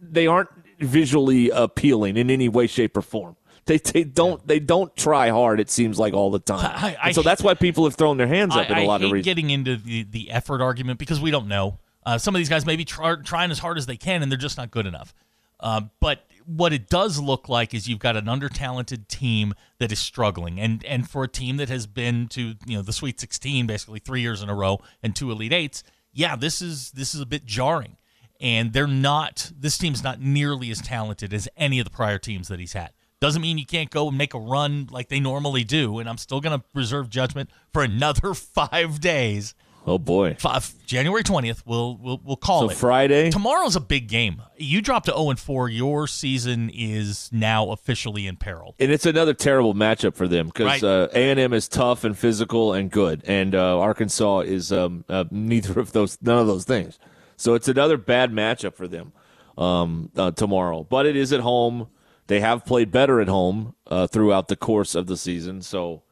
they 0.00 0.26
aren't 0.26 0.50
visually 0.78 1.50
appealing 1.50 2.16
in 2.16 2.30
any 2.30 2.48
way, 2.48 2.66
shape, 2.66 2.96
or 2.96 3.02
form. 3.02 3.36
They, 3.66 3.78
they 3.78 4.04
don't 4.04 4.40
yeah. 4.40 4.46
they 4.46 4.60
don't 4.60 4.94
try 4.96 5.30
hard. 5.30 5.60
It 5.60 5.70
seems 5.70 5.98
like 5.98 6.14
all 6.14 6.30
the 6.30 6.38
time. 6.38 6.58
I, 6.64 6.96
I, 7.02 7.12
so 7.12 7.22
that's 7.22 7.42
why 7.42 7.54
people 7.54 7.84
have 7.84 7.94
thrown 7.94 8.16
their 8.16 8.26
hands 8.26 8.54
up 8.54 8.70
I, 8.70 8.78
in 8.78 8.84
a 8.84 8.86
lot 8.86 9.02
of 9.02 9.10
reasons. 9.10 9.24
Getting 9.24 9.50
into 9.50 9.76
the, 9.76 10.04
the 10.04 10.30
effort 10.30 10.60
argument 10.60 10.98
because 10.98 11.20
we 11.20 11.30
don't 11.30 11.48
know. 11.48 11.78
Uh, 12.04 12.18
some 12.18 12.34
of 12.34 12.38
these 12.38 12.50
guys 12.50 12.66
may 12.66 12.76
be 12.76 12.84
try, 12.84 13.16
trying 13.16 13.50
as 13.50 13.58
hard 13.58 13.78
as 13.78 13.86
they 13.86 13.96
can, 13.96 14.22
and 14.22 14.30
they're 14.30 14.38
just 14.38 14.58
not 14.58 14.70
good 14.70 14.86
enough. 14.86 15.14
Uh, 15.58 15.82
but 16.00 16.26
what 16.44 16.74
it 16.74 16.90
does 16.90 17.18
look 17.18 17.48
like 17.48 17.72
is 17.72 17.88
you've 17.88 17.98
got 17.98 18.16
an 18.16 18.28
under-talented 18.28 19.08
team 19.08 19.54
that 19.78 19.90
is 19.90 19.98
struggling, 19.98 20.60
and 20.60 20.84
and 20.84 21.08
for 21.08 21.24
a 21.24 21.28
team 21.28 21.56
that 21.56 21.70
has 21.70 21.86
been 21.86 22.28
to 22.28 22.54
you 22.66 22.76
know 22.76 22.82
the 22.82 22.92
Sweet 22.92 23.18
16 23.18 23.66
basically 23.66 23.98
three 23.98 24.20
years 24.20 24.42
in 24.42 24.50
a 24.50 24.54
row 24.54 24.80
and 25.02 25.16
two 25.16 25.30
Elite 25.30 25.52
Eights, 25.52 25.82
yeah, 26.14 26.36
this 26.36 26.62
is 26.62 26.92
this 26.92 27.14
is 27.14 27.20
a 27.20 27.26
bit 27.26 27.44
jarring. 27.44 27.96
And 28.40 28.72
they're 28.72 28.86
not 28.86 29.52
this 29.56 29.78
team's 29.78 30.02
not 30.02 30.20
nearly 30.20 30.70
as 30.70 30.80
talented 30.80 31.32
as 31.32 31.48
any 31.56 31.78
of 31.78 31.84
the 31.84 31.90
prior 31.90 32.18
teams 32.18 32.48
that 32.48 32.58
he's 32.60 32.72
had. 32.72 32.92
Doesn't 33.20 33.40
mean 33.40 33.58
you 33.58 33.66
can't 33.66 33.90
go 33.90 34.08
and 34.08 34.18
make 34.18 34.34
a 34.34 34.38
run 34.38 34.88
like 34.90 35.08
they 35.08 35.20
normally 35.20 35.64
do, 35.64 35.98
and 35.98 36.08
I'm 36.08 36.18
still 36.18 36.40
to 36.58 36.64
reserve 36.74 37.08
judgment 37.08 37.48
for 37.72 37.82
another 37.82 38.34
5 38.34 39.00
days 39.00 39.54
Oh 39.86 39.98
boy, 39.98 40.36
Five, 40.38 40.72
January 40.86 41.22
twentieth. 41.22 41.62
We'll 41.66 41.98
we'll 41.98 42.20
we'll 42.24 42.36
call 42.36 42.60
so 42.60 42.70
it 42.70 42.76
Friday. 42.76 43.30
Tomorrow's 43.30 43.76
a 43.76 43.80
big 43.80 44.08
game. 44.08 44.40
You 44.56 44.80
dropped 44.80 45.06
to 45.06 45.12
zero 45.12 45.28
and 45.28 45.38
four. 45.38 45.68
Your 45.68 46.06
season 46.06 46.70
is 46.72 47.28
now 47.32 47.70
officially 47.70 48.26
in 48.26 48.36
peril. 48.36 48.74
And 48.78 48.90
it's 48.90 49.04
another 49.04 49.34
terrible 49.34 49.74
matchup 49.74 50.14
for 50.14 50.26
them 50.26 50.46
because 50.46 50.82
uh, 50.82 50.86
A 50.86 51.00
right. 51.00 51.14
uh, 51.14 51.18
and 51.18 51.38
M 51.38 51.52
is 51.52 51.68
tough 51.68 52.04
and 52.04 52.16
physical 52.16 52.72
and 52.72 52.90
good, 52.90 53.22
and 53.26 53.54
uh, 53.54 53.78
Arkansas 53.78 54.40
is 54.40 54.72
um, 54.72 55.04
uh, 55.08 55.24
neither 55.30 55.78
of 55.78 55.92
those, 55.92 56.16
none 56.22 56.38
of 56.38 56.46
those 56.46 56.64
things. 56.64 56.98
So 57.36 57.54
it's 57.54 57.68
another 57.68 57.98
bad 57.98 58.32
matchup 58.32 58.74
for 58.74 58.88
them 58.88 59.12
um, 59.58 60.10
uh, 60.16 60.30
tomorrow. 60.30 60.84
But 60.84 61.04
it 61.04 61.16
is 61.16 61.32
at 61.32 61.40
home. 61.40 61.88
They 62.26 62.40
have 62.40 62.64
played 62.64 62.90
better 62.90 63.20
at 63.20 63.28
home 63.28 63.74
uh, 63.86 64.06
throughout 64.06 64.48
the 64.48 64.56
course 64.56 64.94
of 64.94 65.08
the 65.08 65.16
season. 65.16 65.60
So, 65.60 66.04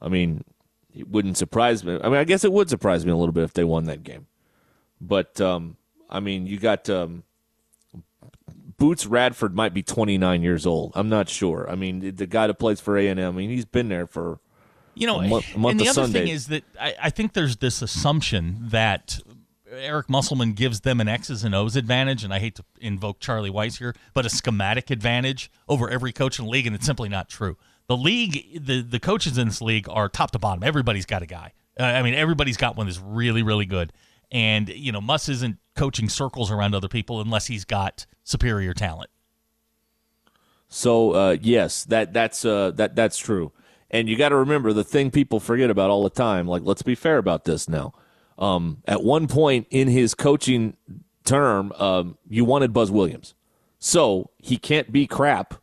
I 0.00 0.08
mean, 0.08 0.44
it 0.94 1.08
wouldn't 1.08 1.36
surprise 1.36 1.84
me. 1.84 1.98
I 2.02 2.08
mean, 2.08 2.18
I 2.18 2.24
guess 2.24 2.44
it 2.44 2.52
would 2.52 2.68
surprise 2.68 3.04
me 3.04 3.12
a 3.12 3.16
little 3.16 3.32
bit 3.32 3.44
if 3.44 3.52
they 3.52 3.64
won 3.64 3.84
that 3.84 4.02
game. 4.02 4.26
But 5.00 5.40
um, 5.40 5.76
I 6.08 6.20
mean, 6.20 6.46
you 6.46 6.58
got 6.58 6.88
um, 6.90 7.22
Boots 8.78 9.06
Radford 9.06 9.54
might 9.54 9.74
be 9.74 9.82
29 9.82 10.42
years 10.42 10.66
old. 10.66 10.92
I'm 10.94 11.08
not 11.08 11.28
sure. 11.28 11.68
I 11.70 11.74
mean, 11.74 12.14
the 12.16 12.26
guy 12.26 12.46
that 12.46 12.54
plays 12.54 12.80
for 12.80 12.96
A 12.96 13.08
and 13.08 13.20
M. 13.20 13.34
I 13.34 13.36
mean, 13.36 13.50
he's 13.50 13.64
been 13.64 13.88
there 13.88 14.06
for 14.06 14.40
you 14.94 15.06
know. 15.06 15.20
A 15.20 15.28
month, 15.28 15.54
a 15.54 15.58
month 15.58 15.72
and 15.72 15.80
the 15.80 15.88
other 15.88 16.06
thing 16.06 16.28
is 16.28 16.46
that 16.48 16.64
I, 16.80 16.94
I 17.04 17.10
think 17.10 17.34
there's 17.34 17.58
this 17.58 17.82
assumption 17.82 18.56
that 18.60 19.20
Eric 19.70 20.08
Musselman 20.08 20.54
gives 20.54 20.80
them 20.80 21.00
an 21.00 21.08
X's 21.08 21.44
and 21.44 21.54
O's 21.54 21.76
advantage, 21.76 22.24
and 22.24 22.32
I 22.32 22.38
hate 22.38 22.56
to 22.56 22.64
invoke 22.80 23.20
Charlie 23.20 23.50
Weis 23.50 23.78
here, 23.78 23.94
but 24.14 24.24
a 24.24 24.30
schematic 24.30 24.90
advantage 24.90 25.50
over 25.68 25.90
every 25.90 26.12
coach 26.12 26.38
in 26.38 26.46
the 26.46 26.50
league, 26.50 26.66
and 26.66 26.74
it's 26.74 26.86
simply 26.86 27.08
not 27.08 27.28
true 27.28 27.56
the 27.88 27.96
league, 27.96 28.64
the 28.64 28.82
the 28.82 29.00
coaches 29.00 29.38
in 29.38 29.48
this 29.48 29.60
league 29.60 29.88
are 29.88 30.08
top 30.08 30.30
to 30.32 30.38
bottom. 30.38 30.62
Everybody's 30.62 31.06
got 31.06 31.22
a 31.22 31.26
guy. 31.26 31.52
Uh, 31.78 31.84
I 31.84 32.02
mean, 32.02 32.14
everybody's 32.14 32.56
got 32.56 32.76
one 32.76 32.86
that's 32.86 33.00
really, 33.00 33.42
really 33.42 33.66
good. 33.66 33.92
And 34.30 34.68
you 34.68 34.92
know, 34.92 35.00
Muss 35.00 35.28
isn't 35.28 35.56
coaching 35.74 36.08
circles 36.08 36.50
around 36.50 36.74
other 36.74 36.88
people 36.88 37.20
unless 37.20 37.46
he's 37.46 37.64
got 37.64 38.06
superior 38.24 38.74
talent. 38.74 39.10
So 40.68 41.12
uh, 41.12 41.36
yes, 41.40 41.84
that 41.84 42.12
that's 42.12 42.44
uh, 42.44 42.72
that 42.72 42.94
that's 42.94 43.16
true. 43.16 43.52
And 43.90 44.06
you 44.06 44.16
got 44.16 44.28
to 44.28 44.36
remember 44.36 44.74
the 44.74 44.84
thing 44.84 45.10
people 45.10 45.40
forget 45.40 45.70
about 45.70 45.88
all 45.88 46.04
the 46.04 46.10
time. 46.10 46.46
Like, 46.46 46.60
let's 46.62 46.82
be 46.82 46.94
fair 46.94 47.16
about 47.16 47.44
this 47.44 47.70
now. 47.70 47.94
Um, 48.38 48.82
at 48.86 49.02
one 49.02 49.28
point 49.28 49.66
in 49.70 49.88
his 49.88 50.14
coaching 50.14 50.76
term, 51.24 51.72
um, 51.72 52.18
you 52.28 52.44
wanted 52.44 52.74
Buzz 52.74 52.90
Williams, 52.90 53.34
so 53.78 54.30
he 54.36 54.58
can't 54.58 54.92
be 54.92 55.06
crap 55.06 55.54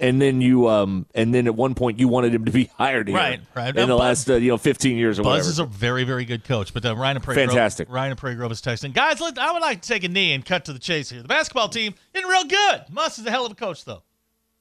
and 0.00 0.20
then 0.20 0.40
you 0.40 0.68
um 0.68 1.06
and 1.14 1.32
then 1.32 1.46
at 1.46 1.54
one 1.54 1.74
point 1.74 2.00
you 2.00 2.08
wanted 2.08 2.34
him 2.34 2.46
to 2.46 2.50
be 2.50 2.64
hired 2.78 3.06
here 3.06 3.16
right 3.16 3.40
right. 3.54 3.76
In 3.76 3.88
the 3.88 3.96
last 3.96 4.28
uh, 4.28 4.34
you 4.34 4.48
know 4.48 4.58
15 4.58 4.96
years 4.96 5.18
or 5.18 5.22
Buzz 5.22 5.30
whatever. 5.30 5.48
is 5.50 5.58
a 5.58 5.64
very 5.66 6.04
very 6.04 6.24
good 6.24 6.42
coach 6.42 6.74
but 6.74 6.84
uh, 6.84 6.96
Ryan 6.96 7.18
and 7.18 7.24
Prairie 7.24 7.46
fantastic. 7.46 7.88
Ryan 7.90 8.16
Grove 8.16 8.50
is 8.50 8.60
texting 8.60 8.92
guys 8.92 9.20
let, 9.20 9.38
I 9.38 9.52
would 9.52 9.62
like 9.62 9.82
to 9.82 9.88
take 9.88 10.02
a 10.02 10.08
knee 10.08 10.32
and 10.32 10.44
cut 10.44 10.64
to 10.64 10.72
the 10.72 10.78
chase 10.78 11.10
here. 11.10 11.22
The 11.22 11.28
basketball 11.28 11.68
team 11.68 11.94
isn't 12.14 12.28
real 12.28 12.44
good. 12.44 12.84
Muss 12.90 13.18
is 13.18 13.26
a 13.26 13.30
hell 13.30 13.46
of 13.46 13.52
a 13.52 13.54
coach 13.54 13.84
though. 13.84 14.02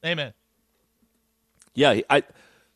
Amen. 0.06 0.34
Yeah 1.74 2.02
I 2.10 2.24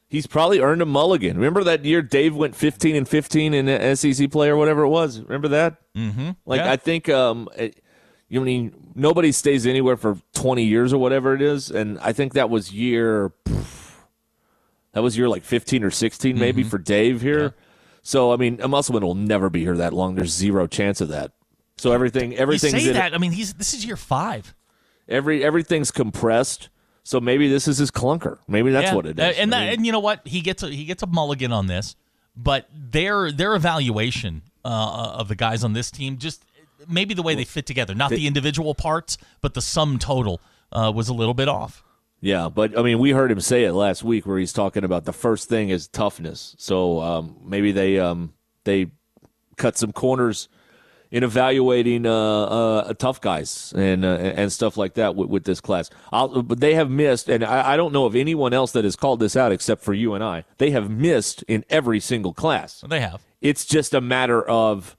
he's 0.08 0.26
probably 0.26 0.60
earned 0.60 0.82
a 0.82 0.86
mulligan. 0.86 1.36
Remember 1.36 1.64
that 1.66 1.84
year 1.84 2.02
Dave 2.02 2.36
went 2.36 2.56
15 2.56 2.96
and 2.96 3.08
15 3.08 3.54
in 3.54 3.66
the 3.66 3.96
SEC 3.96 4.32
play 4.32 4.50
or 4.50 4.58
whatever 4.58 4.84
it 4.84 4.90
was? 4.90 5.20
Remember 5.20 5.50
that? 5.50 5.82
Mm-hmm. 5.96 6.32
Like 6.46 6.62
yeah. 6.62 6.72
I 6.72 6.78
think 6.78 7.10
um. 7.10 7.50
It, 7.58 7.83
you 8.34 8.40
know, 8.40 8.46
I 8.46 8.48
mean 8.48 8.74
nobody 8.96 9.32
stays 9.32 9.68
anywhere 9.68 9.96
for 9.96 10.18
20 10.34 10.64
years 10.64 10.92
or 10.92 10.98
whatever 10.98 11.36
it 11.36 11.42
is, 11.42 11.70
and 11.70 12.00
I 12.00 12.14
think 12.14 12.34
that 12.34 12.50
was 12.50 12.74
year 12.74 13.32
that 14.94 15.04
was 15.04 15.16
year 15.16 15.30
like 15.30 15.44
15 15.44 15.84
or 15.84 15.92
16 15.92 16.40
maybe 16.40 16.62
mm-hmm. 16.62 16.70
for 16.70 16.80
Dave 16.80 17.22
here. 17.22 17.44
Yeah. 17.44 17.50
So 18.02 18.34
I 18.34 18.38
mean, 18.38 18.60
a 18.60 18.68
Musselman 18.68 19.06
will 19.06 19.14
never 19.14 19.52
be 19.52 19.62
here 19.62 19.78
that 19.78 19.94
long. 19.94 20.16
There's 20.16 20.32
zero 20.34 20.66
chance 20.66 21.00
of 21.00 21.10
that. 21.10 21.34
So 21.78 21.92
everything, 21.92 22.36
everything's 22.36 22.74
you 22.74 22.80
say 22.80 22.94
that. 22.94 23.14
I 23.14 23.20
mean, 23.20 23.34
he's 23.34 23.54
this 23.54 23.76
is 23.76 23.86
year 23.86 23.98
five. 23.98 24.56
Every 25.08 25.44
everything's 25.44 25.92
compressed. 25.92 26.70
So 27.04 27.20
maybe 27.20 27.48
this 27.48 27.68
is 27.68 27.78
his 27.78 27.92
clunker. 27.92 28.40
Maybe 28.48 28.72
that's 28.72 28.88
yeah. 28.88 28.96
what 28.96 29.06
it 29.06 29.20
is. 29.20 29.38
And 29.38 29.54
that, 29.54 29.74
and 29.74 29.86
you 29.86 29.92
know 29.92 30.00
what? 30.00 30.26
He 30.26 30.42
gets 30.42 30.64
a 30.64 30.70
he 30.70 30.86
gets 30.86 31.04
a 31.04 31.08
mulligan 31.08 31.52
on 31.52 31.68
this, 31.68 31.96
but 32.36 32.68
their 32.74 33.32
their 33.32 33.54
evaluation 33.54 34.42
uh, 34.66 35.18
of 35.18 35.28
the 35.28 35.36
guys 35.36 35.64
on 35.64 35.74
this 35.74 35.92
team 35.92 36.18
just 36.18 36.44
maybe 36.88 37.14
the 37.14 37.24
way 37.24 37.36
they 37.36 37.46
fit 37.46 37.66
together, 37.66 37.96
not 37.96 38.12
the 38.12 38.28
individual 38.28 38.76
parts, 38.76 39.18
but 39.42 39.54
the 39.54 39.62
sum 39.62 40.00
total 40.00 40.42
uh, 40.72 40.92
was 40.94 41.10
a 41.10 41.14
little 41.14 41.34
bit 41.34 41.48
off. 41.48 41.84
Yeah, 42.22 42.48
but 42.48 42.78
I 42.78 42.84
mean, 42.84 43.00
we 43.00 43.12
heard 43.12 43.32
him 43.32 43.42
say 43.42 43.66
it 43.66 43.74
last 43.74 44.02
week 44.02 44.26
where 44.26 44.40
he's 44.40 44.54
talking 44.54 44.86
about 44.86 45.04
the 45.04 45.12
first 45.12 45.50
thing 45.50 45.70
is 45.70 45.90
toughness. 45.90 46.56
So 46.58 47.02
um, 47.02 47.38
maybe 47.44 47.74
they 47.74 48.00
um, 48.00 48.34
they 48.64 48.92
cut 49.58 49.78
some 49.78 49.92
corners 49.92 50.48
in 51.12 51.24
evaluating 51.24 52.06
uh, 52.08 52.44
uh, 52.44 52.94
tough 52.94 53.22
guys 53.22 53.72
and 53.76 54.04
uh, 54.06 54.16
and 54.18 54.52
stuff 54.52 54.78
like 54.78 54.96
that 54.96 55.16
with, 55.16 55.30
with 55.30 55.44
this 55.44 55.62
class. 55.62 55.90
I'll, 56.12 56.42
but 56.42 56.60
they 56.60 56.74
have 56.74 56.90
missed, 56.90 57.30
and 57.30 57.44
I, 57.44 57.74
I, 57.74 57.78
don't 57.78 57.94
know 57.94 58.06
of 58.06 58.16
anyone 58.16 58.52
else 58.52 58.72
that 58.72 58.84
has 58.84 58.96
called 58.96 59.20
this 59.20 59.36
out 59.36 59.52
except 59.52 59.84
for 59.84 59.94
you 59.94 60.16
and 60.16 60.24
I. 60.24 60.44
They 60.58 60.72
have 60.72 60.90
missed 60.90 61.44
in 61.44 61.66
every 61.70 62.00
single 62.00 62.34
class. 62.34 62.84
They 62.88 63.02
have. 63.02 63.22
It's 63.42 63.64
just 63.64 63.94
a 63.94 64.02
matter 64.02 64.42
of 64.42 64.96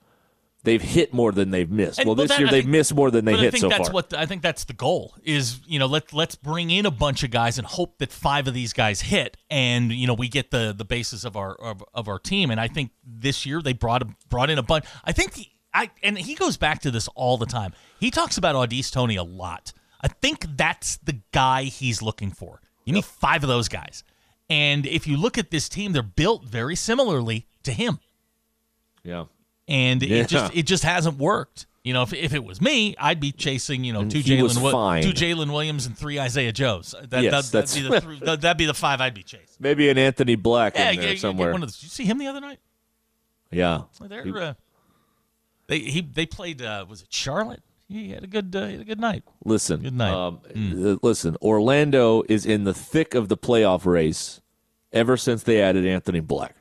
they've 0.65 0.83
hit 0.83 1.15
more 1.15 1.31
than 1.31 1.51
they've 1.51 1.71
missed. 1.71 2.01
And, 2.01 2.07
well, 2.07 2.17
this 2.17 2.31
that, 2.31 2.39
year 2.41 2.49
I 2.49 2.51
they've 2.51 2.63
think, 2.65 2.73
missed 2.73 2.95
more 2.95 3.11
than 3.11 3.25
they 3.25 3.37
hit 3.37 3.57
so 3.59 3.69
that's 3.69 3.89
far. 3.89 3.95
What 3.95 4.13
I 4.15 4.27
think 4.27 4.43
that's 4.43 4.65
the 4.65 4.73
goal 4.73 5.15
is 5.23 5.61
you 5.67 5.79
know 5.79 5.87
let 5.87 6.13
let's 6.13 6.35
bring 6.35 6.71
in 6.71 6.87
a 6.87 6.91
bunch 6.91 7.23
of 7.23 7.31
guys 7.31 7.59
and 7.59 7.67
hope 7.67 7.99
that 7.99 8.11
five 8.11 8.49
of 8.49 8.55
these 8.55 8.73
guys 8.73 9.01
hit, 9.01 9.37
and 9.49 9.93
you 9.93 10.07
know 10.07 10.15
we 10.15 10.29
get 10.29 10.51
the 10.51 10.75
the 10.77 10.85
basis 10.85 11.25
of 11.25 11.37
our 11.37 11.55
of, 11.55 11.85
of 11.95 12.09
our 12.09 12.19
team. 12.19 12.51
And 12.51 12.61
I 12.61 12.69
think 12.69 12.91
this 13.07 13.47
year 13.47 13.63
they 13.63 13.73
brought 13.73 14.03
brought 14.29 14.51
in 14.51 14.59
a 14.59 14.63
bunch. 14.63 14.85
I 15.05 15.13
think. 15.13 15.35
The, 15.35 15.47
I 15.77 15.91
and 16.05 16.17
he 16.17 16.37
goes 16.37 16.57
back 16.57 16.83
to 16.83 16.93
this 16.93 17.09
all 17.17 17.37
the 17.37 17.47
time. 17.47 17.73
He 17.99 18.13
talks 18.13 18.39
about 18.39 18.55
Audis 18.55 18.93
Tony 18.93 19.17
a 19.17 19.25
lot. 19.25 19.73
I 20.01 20.07
think 20.07 20.47
that's 20.57 20.99
the 20.99 21.21
guy 21.33 21.65
he's 21.65 22.01
looking 22.01 22.31
for. 22.31 22.61
You 22.85 22.93
need 22.93 23.05
five 23.05 23.43
of 23.43 23.49
those 23.49 23.69
guys. 23.69 24.05
And 24.51 24.87
if 24.87 25.07
you 25.07 25.17
look 25.17 25.39
at 25.39 25.51
this 25.51 25.69
team, 25.69 25.93
they're 25.93 26.03
built 26.03 26.45
very 26.45 26.77
similarly 26.77 27.47
to 27.63 27.73
him. 27.73 27.99
Yeah. 29.03 29.25
And 29.69 30.03
Yeah. 30.03 30.19
it 30.23 30.29
just 30.29 30.55
it 30.55 30.63
just 30.67 30.85
hasn't 30.85 31.19
worked. 31.19 31.67
You 31.83 31.93
know, 31.93 32.03
if, 32.03 32.15
if 32.15 32.33
it 32.33 32.43
was 32.43 32.63
me, 32.63 32.95
I'd 32.99 33.21
be 33.21 33.31
chasing, 33.31 33.85
you 33.85 33.93
know, 33.93 34.01
And 34.01 34.11
two 34.11 34.21
Jalen 34.21 35.03
two 35.03 35.13
Jalen 35.13 35.53
Williams 35.53 35.85
and 35.85 35.97
three 35.97 36.19
Isaiah 36.19 36.51
Joes. 36.53 36.95
That, 37.11 37.23
Yes, 37.23 37.51
that, 37.51 37.67
that'd, 37.67 37.83
be 37.83 37.89
the 37.91 38.01
three, 38.01 38.19
that- 38.21 38.41
that'd 38.41 38.57
be 38.57 38.65
the 38.65 38.73
five 38.73 39.03
I'd 39.03 39.13
be 39.13 39.23
chasing. 39.23 39.57
Maybe 39.61 39.91
an 39.91 39.99
Anthony 39.99 40.35
Black 40.35 40.77
Yeah, 40.77 40.91
in 40.93 41.01
there 41.01 41.13
yeah, 41.13 41.19
somewhere. 41.19 41.53
One 41.53 41.63
of. 41.63 41.71
Did 41.73 41.83
you 41.83 41.89
see 41.91 42.05
him 42.05 42.17
the 42.19 42.27
other 42.27 42.41
night? 42.41 42.59
yeah. 43.51 43.83
They're, 44.01 44.25
He- 44.25 44.33
uh, 44.33 44.55
they 45.67 45.79
he 45.81 46.01
they 46.01 46.25
played. 46.27 46.61
Uh, 46.63 46.85
was 46.89 47.03
it 47.03 47.09
Charlotte? 47.13 47.63
He 47.89 48.11
had 48.11 48.25
a 48.25 48.27
good 48.27 48.55
uh, 48.57 48.65
he 48.67 48.73
had 48.73 48.81
a 48.81 48.85
good 48.85 49.01
night. 49.01 49.25
Listen, 49.45 49.83
Good 49.83 49.95
night. 49.95 50.13
Um, 50.13 50.41
uh, 50.55 50.97
Listen, 51.03 51.37
Orlando 51.43 52.23
is 52.31 52.47
in 52.47 52.65
the 52.65 52.75
thick 52.75 53.15
of 53.15 53.29
the 53.29 53.37
playoff 53.37 53.85
race 53.85 54.41
ever 54.93 55.17
since 55.19 55.43
they 55.43 55.61
added 55.61 55.87
Anthony 55.87 56.21
Black. 56.21 56.57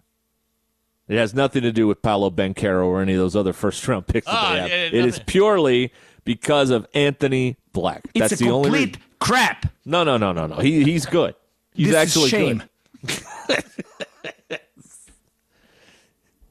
It 1.08 1.18
has 1.18 1.34
nothing 1.34 1.62
to 1.64 1.72
do 1.72 1.88
with 1.88 2.02
Paolo 2.02 2.30
Banchero 2.30 2.86
or 2.86 3.02
any 3.02 3.14
of 3.14 3.20
those 3.20 3.36
other 3.36 3.52
first 3.54 3.86
round 3.88 4.08
picks 4.08 4.26
that 4.28 4.34
Ah, 4.36 4.54
they 4.54 4.60
have. 4.60 4.70
yeah, 4.70 4.76
it 5.00 5.06
is 5.06 5.20
purely 5.26 5.92
because 6.24 6.70
of 6.70 6.88
Anthony 6.94 7.58
Black. 7.74 8.04
It's 8.14 8.30
That's 8.30 8.40
the 8.42 8.50
only 8.52 8.70
complete 8.70 8.96
reason. 8.96 9.02
crap. 9.20 9.66
No, 9.86 10.04
no, 10.06 10.16
no, 10.18 10.32
no, 10.32 10.48
no. 10.48 10.56
He, 10.58 10.84
he's 10.84 11.06
good. 11.06 11.36
He's 11.74 11.88
This 11.92 11.96
is 11.96 12.02
actually 12.02 12.30
shame. 12.30 12.64
good. 13.06 13.64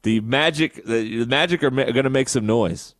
The 0.03 0.19
Magic, 0.19 0.83
the, 0.85 1.19
the 1.19 1.25
Magic 1.25 1.63
are, 1.63 1.71
ma- 1.71 1.85
going 1.85 2.03
to 2.03 2.09
make 2.09 2.27
some 2.27 2.45
noise 2.45 2.93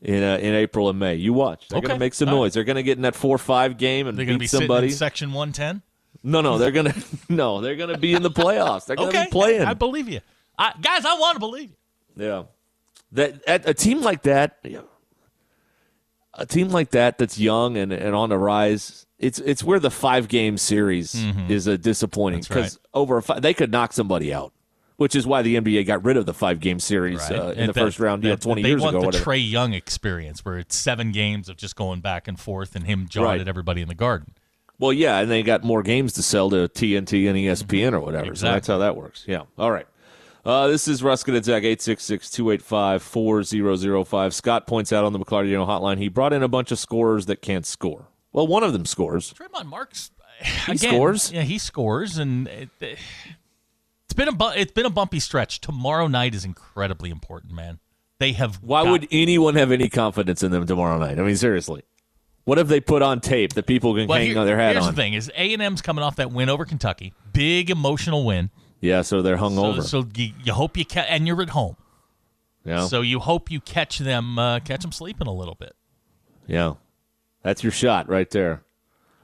in 0.00 0.22
uh, 0.22 0.38
in 0.38 0.54
April 0.54 0.88
and 0.88 0.98
May. 0.98 1.16
You 1.16 1.34
watch. 1.34 1.68
They're 1.68 1.82
going 1.82 1.92
to 1.94 1.98
make 2.00 2.14
some 2.14 2.30
All 2.30 2.36
right. 2.36 2.40
noise. 2.44 2.54
They're 2.54 2.64
going 2.64 2.76
to 2.76 2.82
get 2.82 2.96
in 2.96 3.02
that 3.02 3.14
four 3.14 3.36
five 3.36 3.76
game 3.76 4.06
and 4.06 4.16
They're 4.18 4.24
beat 4.24 4.38
be 4.40 4.46
somebody. 4.46 4.86
in 4.86 4.92
section 4.94 5.34
one 5.34 5.52
ten. 5.52 5.82
no, 6.22 6.40
no, 6.40 6.56
they're 6.56 6.70
going 6.70 6.90
to 6.92 7.04
no, 7.28 7.60
they're 7.60 7.76
going 7.76 7.90
to 7.90 7.98
be 7.98 8.14
in 8.14 8.22
the 8.22 8.30
playoffs. 8.30 8.86
They're 8.86 8.96
going 8.96 9.12
to 9.12 9.18
Okay, 9.18 9.26
be 9.26 9.30
playing. 9.32 9.62
I 9.62 9.74
believe 9.74 10.08
you, 10.08 10.20
I, 10.58 10.72
guys. 10.80 11.04
I 11.04 11.18
want 11.18 11.36
to 11.36 11.40
believe 11.40 11.70
you. 12.16 12.24
Yeah, 12.26 12.42
that 13.12 13.42
at 13.46 13.68
a 13.68 13.74
team 13.74 14.00
like 14.02 14.22
that, 14.22 14.58
yeah, 14.62 14.80
a 16.34 16.46
team 16.46 16.68
like 16.70 16.90
that 16.90 17.18
that's 17.18 17.38
young 17.38 17.76
and, 17.76 17.92
and 17.92 18.14
on 18.14 18.28
the 18.30 18.38
rise. 18.38 19.06
It's 19.18 19.38
it's 19.38 19.62
where 19.64 19.78
the 19.78 19.90
five 19.90 20.28
game 20.28 20.58
series 20.58 21.14
is 21.48 21.66
a 21.66 21.78
disappointing 21.78 22.40
Mm-hmm. 22.40 22.54
That's 22.54 22.74
because 22.74 22.88
over 22.92 23.16
a 23.18 23.22
fi- 23.22 23.40
they 23.40 23.54
could 23.54 23.70
knock 23.70 23.92
somebody 23.92 24.34
out, 24.34 24.52
which 24.96 25.14
is 25.14 25.26
why 25.26 25.42
the 25.42 25.54
NBA 25.56 25.86
got 25.86 26.04
rid 26.04 26.16
of 26.16 26.26
the 26.26 26.34
five 26.34 26.60
game 26.60 26.78
series 26.78 27.20
uh, 27.30 27.52
in 27.56 27.60
And 27.60 27.68
the 27.68 27.72
that- 27.72 27.80
first 27.80 28.00
round, 28.00 28.22
you 28.24 28.30
know, 28.30 28.34
that- 28.36 28.42
twenty 28.42 28.62
they 28.62 28.68
years 28.70 28.82
want 28.82 28.96
ago. 28.96 29.06
or 29.06 29.12
the. 29.12 29.18
Trae 29.18 29.50
Young 29.50 29.72
experience, 29.72 30.44
where 30.44 30.58
it's 30.58 30.76
seven 30.76 31.12
games 31.12 31.48
of 31.48 31.56
just 31.56 31.74
going 31.76 32.00
back 32.00 32.28
and 32.28 32.38
forth 32.38 32.74
and 32.76 32.86
him 32.86 33.06
jawing 33.08 33.26
Right. 33.26 33.40
at 33.40 33.48
everybody 33.48 33.80
in 33.80 33.88
the 33.88 33.94
garden. 33.94 34.34
Well, 34.78 34.92
yeah, 34.92 35.20
and 35.20 35.30
they 35.30 35.42
got 35.44 35.62
more 35.62 35.82
games 35.84 36.12
to 36.14 36.22
sell 36.22 36.50
to 36.50 36.68
TNT 36.68 37.28
and 37.28 37.38
E 37.38 37.46
ESPN 37.46 37.92
or 37.92 38.00
whatever. 38.00 38.34
So 38.34 38.46
that's 38.46 38.66
how 38.66 38.78
that 38.78 38.96
works. 38.96 39.24
Yeah. 39.26 39.42
All 39.56 39.70
right. 39.70 39.86
Uh, 40.44 40.66
this 40.68 40.86
is 40.88 41.00
Ruscin 41.02 41.34
and 41.36 41.44
Zach, 41.44 41.62
866-285-4005. 41.62 44.32
Scott 44.32 44.66
points 44.66 44.92
out 44.92 45.04
on 45.04 45.12
the 45.12 45.18
McLarty 45.18 45.50
hotline 45.66 45.98
he 45.98 46.08
brought 46.08 46.32
in 46.34 46.42
a 46.42 46.48
bunch 46.48 46.70
of 46.70 46.78
scorers 46.78 47.26
that 47.26 47.40
can't 47.42 47.64
score. 47.64 48.08
Well, 48.32 48.46
one 48.46 48.62
of 48.62 48.72
them 48.72 48.84
scores. 48.84 49.32
Tramon 49.32 49.66
Marks, 49.66 50.10
He 50.66 50.72
again, 50.72 50.94
scores? 50.94 51.32
Yeah, 51.32 51.42
he 51.42 51.58
scores, 51.58 52.18
and 52.18 52.48
it, 52.48 52.68
it's 52.80 54.14
been 54.14 54.28
a 54.28 54.32
bu- 54.32 54.52
it's 54.56 54.72
been 54.72 54.86
a 54.86 54.90
bumpy 54.90 55.20
stretch. 55.20 55.60
Tomorrow 55.60 56.08
night 56.08 56.34
is 56.34 56.44
incredibly 56.44 57.10
important, 57.10 57.52
man. 57.54 57.78
They 58.18 58.32
have 58.32 58.56
Why 58.56 58.82
got- 58.84 58.90
would 58.90 59.08
anyone 59.10 59.54
have 59.54 59.72
any 59.72 59.88
confidence 59.88 60.42
in 60.42 60.50
them 60.50 60.66
tomorrow 60.66 60.98
night? 60.98 61.18
I 61.18 61.22
mean, 61.22 61.36
seriously. 61.36 61.82
What 62.44 62.58
have 62.58 62.68
they 62.68 62.80
put 62.80 63.00
on 63.00 63.20
tape 63.20 63.54
that 63.54 63.66
people 63.66 63.94
can 63.94 64.06
well, 64.08 64.18
hang 64.18 64.32
here- 64.32 64.44
their 64.44 64.58
hat 64.58 64.72
here's 64.72 64.86
on? 64.86 64.94
the 64.94 65.00
thing: 65.00 65.14
is 65.14 65.30
A 65.36 65.54
and 65.54 65.62
M's 65.62 65.80
coming 65.80 66.04
off 66.04 66.16
that 66.16 66.30
win 66.32 66.50
over 66.50 66.64
Kentucky, 66.66 67.14
big 67.32 67.70
emotional 67.70 68.24
win. 68.26 68.50
Yeah, 68.84 69.00
so 69.02 69.22
they're 69.22 69.38
hung 69.38 69.54
So, 69.54 69.64
over. 69.66 69.82
so 69.82 70.06
you, 70.14 70.32
you 70.44 70.52
hope 70.52 70.76
you 70.76 70.84
catch, 70.84 71.06
and 71.08 71.26
you're 71.26 71.40
at 71.40 71.50
home, 71.50 71.76
yeah. 72.64 72.86
so 72.86 73.00
you 73.00 73.18
hope 73.18 73.50
you 73.50 73.60
catch 73.60 73.98
them 73.98 74.38
uh, 74.38 74.60
catch 74.60 74.82
them 74.82 74.92
sleeping 74.92 75.26
a 75.26 75.32
little 75.32 75.54
bit. 75.54 75.74
Yeah, 76.46 76.74
that's 77.42 77.62
your 77.62 77.72
shot 77.72 78.08
right 78.08 78.28
there. 78.30 78.62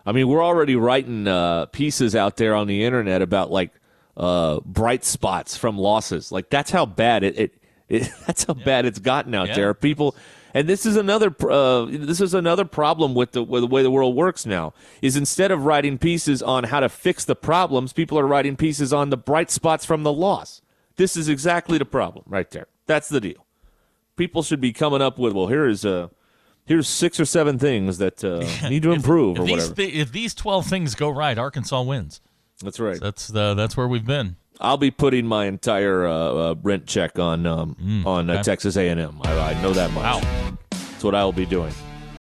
I 0.06 0.12
mean, 0.12 0.28
we're 0.28 0.42
already 0.42 0.76
writing 0.76 1.28
uh, 1.28 1.66
pieces 1.66 2.16
out 2.16 2.36
there 2.38 2.54
on 2.54 2.68
the 2.68 2.84
internet 2.84 3.20
about 3.20 3.50
like 3.50 3.70
uh, 4.16 4.60
bright 4.64 5.04
spots 5.04 5.56
from 5.58 5.76
losses. 5.76 6.32
Like 6.32 6.48
that's 6.48 6.70
how 6.70 6.86
bad 6.86 7.22
it. 7.22 7.38
it, 7.38 7.54
it 7.88 8.10
that's 8.26 8.44
how 8.44 8.54
bad 8.54 8.86
it's 8.86 8.98
gotten 8.98 9.34
out 9.34 9.48
Yeah. 9.48 9.54
there. 9.56 9.74
People, 9.74 10.14
and 10.54 10.68
this 10.68 10.84
is 10.86 10.96
another. 10.96 11.34
Uh, 11.40 11.86
this 11.90 12.20
is 12.20 12.34
another 12.34 12.64
problem 12.64 13.14
with 13.14 13.32
the 13.32 13.42
with 13.42 13.62
the 13.62 13.66
way 13.66 13.82
the 13.82 13.90
world 13.90 14.14
works 14.16 14.44
now. 14.46 14.72
Is 15.02 15.16
instead 15.16 15.50
of 15.50 15.64
writing 15.64 15.98
pieces 15.98 16.42
on 16.42 16.64
how 16.64 16.80
to 16.80 16.88
fix 16.88 17.24
the 17.24 17.36
problems, 17.36 17.92
people 17.92 18.18
are 18.18 18.26
writing 18.26 18.56
pieces 18.56 18.92
on 18.92 19.10
the 19.10 19.16
bright 19.16 19.50
spots 19.50 19.84
from 19.84 20.02
the 20.02 20.12
loss. 20.12 20.62
This 20.96 21.16
is 21.16 21.28
exactly 21.28 21.78
the 21.78 21.84
problem 21.84 22.24
right 22.28 22.50
there. 22.50 22.66
That's 22.86 23.08
the 23.08 23.20
deal. 23.20 23.46
People 24.16 24.42
should 24.42 24.60
be 24.60 24.72
coming 24.72 25.00
up 25.00 25.18
with 25.18 25.32
well, 25.32 25.46
here 25.46 25.66
is 25.66 25.84
uh, 25.84 26.08
here's 26.66 26.88
six 26.88 27.18
or 27.18 27.24
seven 27.24 27.58
things 27.58 27.98
that 27.98 28.22
uh, 28.22 28.40
need 28.68 28.82
to 28.82 28.92
improve 28.92 29.36
If 29.36 29.42
or 29.42 29.46
these 29.46 29.52
whatever. 29.68 29.74
thi- 29.74 30.00
if 30.00 30.12
these 30.12 30.34
twelve 30.34 30.66
things 30.66 30.94
go 30.94 31.08
right, 31.08 31.38
Arkansas 31.38 31.82
wins. 31.82 32.20
That's 32.62 32.78
right. 32.78 33.00
That's 33.00 33.28
the 33.28 33.54
that's 33.54 33.76
where 33.76 33.88
we've 33.88 34.04
been. 34.04 34.36
I'll 34.60 34.76
be 34.76 34.90
putting 34.90 35.24
my 35.26 35.46
entire 35.46 36.06
uh, 36.06 36.12
uh, 36.14 36.54
rent 36.62 36.86
check 36.86 37.18
on 37.18 37.46
um, 37.46 37.76
on 38.06 38.28
uh, 38.30 38.34
Mm, 38.34 38.36
okay. 38.36 38.42
Texas 38.42 38.76
A&M. 38.76 39.20
I, 39.24 39.52
I 39.54 39.62
know 39.62 39.72
that 39.72 39.90
much. 39.92 40.02
Wow. 40.04 40.20
That's 40.70 41.02
what 41.04 41.14
I 41.14 41.24
will 41.24 41.32
be 41.32 41.46
doing. 41.46 41.72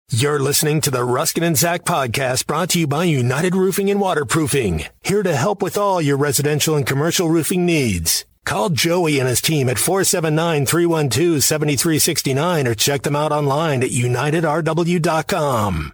You're 0.09 0.39
listening 0.39 0.79
to 0.81 0.91
the 0.91 0.99
Ruscin 1.05 1.43
and 1.45 1.57
Zach 1.57 1.83
podcast 1.83 2.47
brought 2.47 2.69
to 2.71 2.79
you 2.79 2.87
by 2.87 3.03
United 3.05 3.55
Roofing 3.55 3.89
and 3.91 3.99
Waterproofing. 3.99 4.85
Here 5.03 5.21
to 5.23 5.35
help 5.35 5.61
with 5.61 5.77
all 5.77 6.01
your 6.01 6.15
residential 6.17 6.75
and 6.77 6.85
commercial 6.85 7.29
roofing 7.29 7.65
needs. 7.65 8.23
Call 8.45 8.69
Joey 8.69 9.19
and 9.19 9.27
his 9.27 9.41
team 9.41 9.67
at 9.67 9.75
479-312-7369 9.77 12.65
or 12.67 12.75
check 12.75 13.01
them 13.03 13.15
out 13.17 13.33
online 13.33 13.83
at 13.83 13.89
unitedrw.com. 13.89 15.93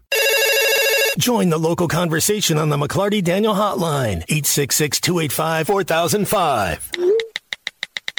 Join 1.20 1.49
the 1.49 1.59
local 1.59 1.88
conversation 1.88 2.57
on 2.57 2.70
the 2.70 2.78
McLarty 2.78 3.24
Daniel 3.24 3.53
Hotline, 3.53 4.26
866-285-4005. 4.28 6.80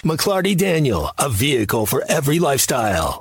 McLarty 0.05 0.57
Daniel, 0.57 1.11
a 1.19 1.29
vehicle 1.29 1.87
for 1.87 2.05
every 2.09 2.39
lifestyle. 2.39 3.21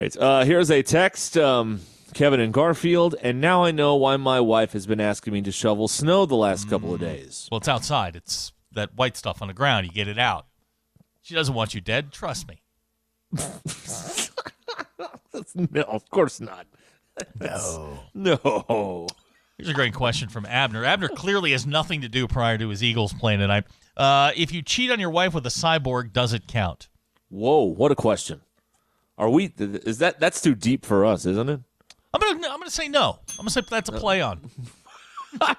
Right. 0.00 0.16
Uh, 0.16 0.44
here's 0.44 0.70
a 0.70 0.82
text, 0.82 1.38
um, 1.38 1.80
Kevin 2.12 2.40
and 2.40 2.52
Garfield, 2.52 3.14
and 3.22 3.40
now 3.40 3.64
I 3.64 3.70
know 3.70 3.94
why 3.96 4.16
my 4.18 4.40
wife 4.40 4.72
has 4.72 4.86
been 4.86 5.00
asking 5.00 5.32
me 5.32 5.42
to 5.42 5.52
shovel 5.52 5.88
snow 5.88 6.26
the 6.26 6.34
last 6.34 6.68
couple 6.68 6.92
of 6.92 7.00
days. 7.00 7.48
Well, 7.50 7.58
it's 7.58 7.68
outside. 7.68 8.14
It's 8.14 8.52
that 8.72 8.94
white 8.94 9.16
stuff 9.16 9.40
on 9.40 9.48
the 9.48 9.54
ground. 9.54 9.86
You 9.86 9.92
get 9.92 10.08
it 10.08 10.18
out. 10.18 10.46
She 11.22 11.34
doesn't 11.34 11.54
want 11.54 11.74
you 11.74 11.80
dead. 11.80 12.12
Trust 12.12 12.46
me. 12.46 12.62
no, 15.72 15.82
of 15.82 16.08
course 16.10 16.40
not. 16.40 16.66
No. 17.40 17.98
No. 18.14 19.06
Here's 19.56 19.70
a 19.70 19.74
great 19.74 19.94
question 19.94 20.28
from 20.28 20.44
Abner. 20.44 20.84
Abner 20.84 21.08
clearly 21.08 21.52
has 21.52 21.66
nothing 21.66 22.02
to 22.02 22.08
do 22.08 22.28
prior 22.28 22.58
to 22.58 22.68
his 22.68 22.82
Eagles 22.82 23.14
playing 23.14 23.40
tonight. 23.40 23.64
Uh, 23.96 24.32
if 24.36 24.52
you 24.52 24.60
cheat 24.60 24.90
on 24.90 25.00
your 25.00 25.08
wife 25.10 25.32
with 25.32 25.46
a 25.46 25.50
cyborg, 25.50 26.12
does 26.12 26.34
it 26.34 26.46
count? 26.46 26.88
Whoa, 27.30 27.62
what 27.62 27.90
a 27.90 27.94
question. 27.94 28.42
Are 29.18 29.30
we 29.30 29.52
is 29.56 29.98
that 29.98 30.20
that's 30.20 30.40
too 30.40 30.54
deep 30.54 30.84
for 30.84 31.04
us, 31.04 31.24
isn't 31.26 31.48
it? 31.48 31.60
I'm 32.12 32.20
gonna 32.20 32.48
I'm 32.48 32.58
gonna 32.58 32.70
say 32.70 32.88
no. 32.88 33.18
I'm 33.30 33.36
gonna 33.38 33.50
say 33.50 33.62
that's 33.68 33.88
a 33.88 33.92
play 33.92 34.20
on. 34.20 34.50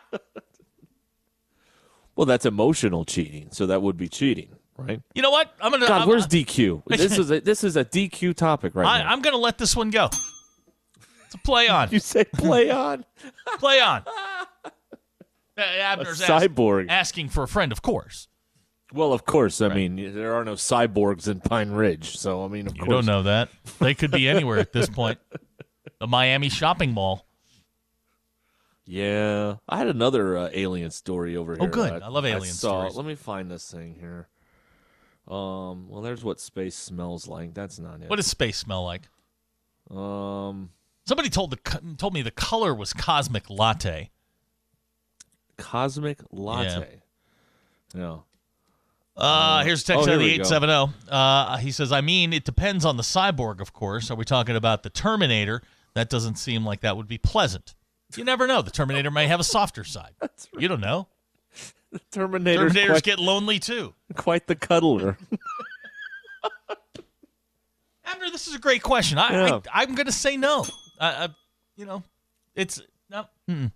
Well, 2.18 2.26
that's 2.26 2.48
emotional 2.48 3.06
cheating, 3.06 3.50
so 3.52 3.68
that 3.68 3.84
would 3.84 3.96
be 3.96 4.10
cheating, 4.10 4.50
right? 4.76 5.00
You 5.14 5.22
know 5.22 5.30
what? 5.30 5.54
I'm 5.62 5.72
gonna. 5.72 5.88
God, 5.88 6.02
I'm, 6.02 6.08
where's 6.08 6.26
DQ? 6.26 6.82
This 6.88 7.16
is 7.16 7.30
a 7.30 7.40
this 7.40 7.64
is 7.64 7.78
a 7.78 7.86
DQ 7.86 8.36
topic 8.36 8.74
right 8.74 8.88
I, 8.88 9.04
now. 9.04 9.12
I'm 9.12 9.22
gonna 9.22 9.38
let 9.38 9.60
this 9.60 9.76
one 9.76 9.92
go. 9.92 10.10
It's 11.26 11.36
a 11.36 11.38
play 11.38 11.68
on. 11.68 11.90
You 11.92 12.00
say 12.00 12.24
play 12.24 12.72
on 12.72 13.06
play 13.60 13.80
on. 13.80 14.04
Uh, 15.60 15.64
Abner's 15.64 16.22
cyborg. 16.22 16.84
ask- 16.84 16.92
asking 16.92 17.30
for 17.30 17.42
a 17.42 17.48
friend, 17.48 17.72
of 17.72 17.82
course. 17.82 18.28
Well, 18.94 19.12
of 19.14 19.26
course. 19.26 19.60
I 19.62 19.68
mean, 19.74 20.14
there 20.16 20.34
are 20.34 20.46
no 20.46 20.54
cyborgs 20.54 21.28
in 21.28 21.42
Pine 21.42 21.72
Ridge, 21.72 22.18
so 22.18 22.46
I 22.46 22.48
mean, 22.48 22.68
of 22.68 22.74
course 22.74 22.78
You 22.80 22.86
course. 22.86 23.06
don't 23.06 23.06
know 23.06 23.24
that. 23.24 23.50
They 23.80 23.94
could 23.94 24.12
be 24.12 24.30
anywhere 24.30 24.60
at 24.60 24.72
this 24.72 24.90
point. 24.90 25.20
The 26.00 26.08
Miami 26.08 26.48
shopping 26.50 26.94
mall. 26.94 27.26
Yeah, 28.86 29.56
I 29.68 29.78
had 29.78 29.88
another 29.88 30.38
uh, 30.38 30.50
alien 30.54 30.92
story 30.92 31.36
over 31.36 31.54
here. 31.56 31.64
Oh, 31.64 31.68
good. 31.68 31.92
that 31.92 32.04
I 32.04 32.08
love 32.08 32.26
alien 32.26 32.54
saw. 32.54 32.80
stories. 32.88 32.96
Let 32.96 33.06
me 33.06 33.16
find 33.16 33.52
this 33.52 33.70
thing 33.70 33.96
here. 34.00 34.30
Um, 35.28 35.90
well, 35.90 36.02
there's 36.02 36.24
what 36.24 36.40
space 36.40 36.76
smells 36.76 37.28
like. 37.28 37.54
That's 37.54 37.80
not 37.80 38.02
it. 38.02 38.10
What 38.10 38.16
does 38.16 38.28
space 38.28 38.58
smell 38.58 38.86
like? 38.86 39.02
Um, 39.92 40.70
Somebody 41.06 41.30
told 41.30 41.52
the 41.52 41.58
told 41.98 42.14
me 42.14 42.22
the 42.22 42.32
color 42.32 42.74
was 42.74 42.94
cosmic 42.94 43.50
latte. 43.50 44.12
cosmic 45.58 46.20
latte. 46.32 47.02
Yeah. 47.94 48.20
Uh, 49.18 49.64
here's 49.64 49.82
a 49.82 49.86
text 49.86 50.08
oh, 50.08 50.12
out 50.12 50.16
of 50.16 50.20
the 50.20 50.32
870. 50.34 50.94
Uh, 51.10 51.58
he 51.58 51.72
says, 51.72 51.92
I 51.92 52.02
mean, 52.02 52.34
it 52.34 52.44
depends 52.44 52.86
on 52.86 52.98
the 52.98 53.04
cyborg, 53.04 53.60
of 53.60 53.74
course. 53.74 54.12
Are 54.12 54.16
we 54.16 54.26
talking 54.26 54.56
about 54.56 54.84
the 54.84 54.92
Terminator? 54.92 55.64
That 55.96 56.10
doesn't 56.10 56.36
seem 56.36 56.64
like 56.64 56.82
that 56.82 56.96
would 56.96 57.08
be 57.08 57.18
pleasant. 57.18 57.74
You 58.16 58.24
never 58.24 58.46
know. 58.46 58.62
The 58.62 58.70
Terminator 58.70 59.10
may 59.10 59.28
have 59.28 59.40
a 59.40 59.44
softer 59.44 59.84
side. 59.84 60.12
You 60.58 60.68
don't 60.68 60.82
know. 60.82 61.08
Terminator's 62.12 62.74
Terminators 62.74 62.90
quite, 62.90 63.04
get 63.04 63.20
lonely 63.20 63.60
too. 63.60 63.94
quite 64.16 64.48
the 64.48 64.56
cuddler. 64.56 65.18
Abner, 68.06 68.30
this 68.32 68.48
is 68.48 68.56
a 68.56 68.60
great 68.60 68.84
question. 68.84 69.18
I, 69.18 69.32
Yeah. 69.32 69.60
I 69.74 69.82
I'm 69.82 69.96
going 69.96 70.06
to 70.06 70.12
say 70.12 70.38
no. 70.38 70.66
I, 71.00 71.26
I, 71.26 71.30
you 71.76 71.86
know, 71.86 72.04
it's 72.56 72.82
no. 73.10 73.26
mm. 73.50 73.72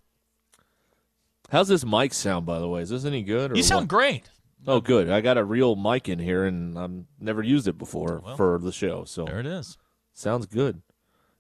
How's 1.50 1.68
this 1.68 1.86
mic 1.86 2.14
sound, 2.14 2.46
by 2.46 2.60
the 2.60 2.68
way? 2.68 2.82
Is 2.82 2.90
this 2.90 3.06
any 3.06 3.24
good? 3.24 3.52
Or 3.52 3.56
You 3.56 3.64
sound 3.64 3.84
what? 3.84 3.90
great. 3.90 4.30
Oh, 4.68 4.80
good. 4.80 5.10
I 5.10 5.22
got 5.22 5.38
a 5.38 5.44
real 5.44 5.76
mic 5.76 6.08
in 6.08 6.20
here, 6.20 6.46
and 6.46 6.78
I've 6.78 6.92
never 7.20 7.42
used 7.42 7.68
it 7.68 7.78
before 7.78 8.22
Well, 8.24 8.36
for 8.38 8.60
the 8.60 8.72
show. 8.72 9.06
So 9.06 9.26
There 9.26 9.40
it 9.40 9.46
is. 9.48 9.78
sounds 10.14 10.46
good. 10.46 10.82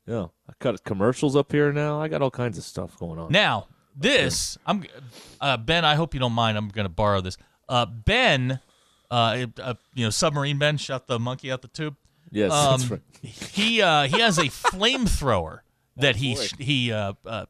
Yeah, 0.08 0.28
I 0.50 0.54
cut 0.60 0.84
commercials 0.84 1.36
up 1.36 1.52
here 1.52 1.72
now. 1.72 2.02
I 2.02 2.08
got 2.08 2.22
all 2.24 2.32
kinds 2.32 2.58
of 2.58 2.64
stuff 2.64 2.98
going 2.98 3.20
on. 3.20 3.32
Now, 3.32 3.68
this 3.96 4.58
I'm 4.66 4.84
uh, 5.40 5.58
Ben. 5.58 5.86
I 5.86 5.96
hope 5.96 6.14
you 6.16 6.20
don't 6.20 6.34
mind. 6.34 6.58
I'm 6.58 6.70
going 6.70 6.86
to 6.86 6.90
borrow 6.90 7.22
this. 7.22 7.38
Uh, 7.70 7.86
ben, 7.86 8.60
uh, 9.12 9.46
uh, 9.62 9.74
you 9.94 10.04
know, 10.06 10.10
submarine 10.10 10.58
Ben 10.58 10.78
shot 10.78 11.06
the 11.08 11.20
monkey 11.20 11.52
out 11.52 11.62
the 11.62 11.68
tube. 11.68 11.96
yes, 12.32 12.52
Um, 12.54 12.80
that's 12.80 12.90
right. 12.92 13.02
He 13.22 13.82
uh, 13.84 14.08
he 14.08 14.20
has 14.20 14.40
a 14.40 14.44
flamethrower 14.46 15.60
that 15.98 16.16
he 16.16 16.34
boy. 16.36 16.48
he 16.58 16.92
uh, 16.92 17.14
uh, 17.26 17.46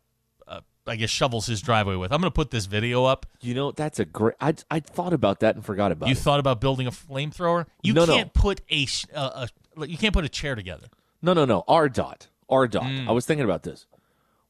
I 0.88 0.96
guess 0.96 1.10
shovels 1.12 1.46
his 1.46 1.62
driveway 1.62 1.96
with. 1.96 2.12
I'm 2.12 2.20
going 2.22 2.32
to 2.32 2.36
put 2.36 2.50
this 2.52 2.66
video 2.66 3.06
up. 3.06 3.26
You 3.42 3.54
know, 3.54 3.72
that's 3.72 4.00
a 4.00 4.06
great. 4.06 4.36
I 4.42 4.56
I 4.72 4.80
thought 4.80 5.14
about 5.14 5.40
that 5.42 5.56
and 5.56 5.64
forgot 5.66 5.92
about 5.92 6.08
You 6.08 6.14
it. 6.14 6.18
You 6.18 6.22
thought 6.22 6.40
about 6.40 6.60
building 6.60 6.88
a 6.88 6.92
flamethrower? 6.92 7.68
You 7.84 7.94
No, 7.94 8.06
no. 8.06 8.16
can't 8.16 8.34
put 8.34 8.62
a, 8.72 8.88
uh, 9.14 9.48
a 9.78 9.86
you 9.88 9.98
can't 9.98 10.14
put 10.14 10.26
a 10.26 10.30
chair 10.30 10.56
together. 10.56 10.88
no, 11.22 11.34
no, 11.34 11.46
no. 11.46 11.64
R 11.68 11.88
dot. 11.88 12.28
R 12.50 12.68
dot. 12.68 12.84
Mm. 12.84 13.08
I 13.08 13.12
was 13.12 13.26
thinking 13.26 13.46
about 13.46 13.64
this. 13.64 13.86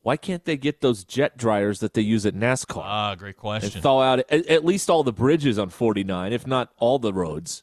Why 0.03 0.17
can't 0.17 0.45
they 0.45 0.57
get 0.57 0.81
those 0.81 1.03
jet 1.03 1.37
dryers 1.37 1.79
that 1.81 1.93
they 1.93 2.01
use 2.01 2.25
at 2.25 2.33
NASCAR 2.33 2.81
Ah, 2.83 3.13
great 3.15 3.37
question. 3.37 3.71
and 3.75 3.83
thaw 3.83 4.01
out 4.01 4.19
at, 4.19 4.31
at 4.47 4.65
least 4.65 4.89
all 4.89 5.03
the 5.03 5.13
bridges 5.13 5.59
on 5.59 5.69
49, 5.69 6.33
if 6.33 6.47
not 6.47 6.71
all 6.79 6.97
the 6.97 7.13
roads? 7.13 7.61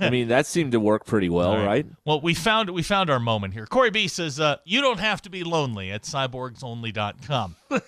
I 0.00 0.10
mean, 0.10 0.28
that 0.28 0.46
seemed 0.46 0.72
to 0.72 0.80
work 0.80 1.06
pretty 1.06 1.28
well, 1.28 1.56
right? 1.56 1.86
Well, 2.04 2.20
we 2.20 2.34
found 2.34 2.70
we 2.70 2.82
found 2.82 3.10
our 3.10 3.20
moment 3.20 3.54
here. 3.54 3.66
Corey 3.66 3.90
B 3.90 4.08
says, 4.08 4.40
uh, 4.40 4.56
"You 4.64 4.80
don't 4.80 5.00
have 5.00 5.22
to 5.22 5.30
be 5.30 5.44
lonely 5.44 5.90
at 5.90 6.02
cyborgsonly.com." 6.02 7.56
uh, 7.70 7.80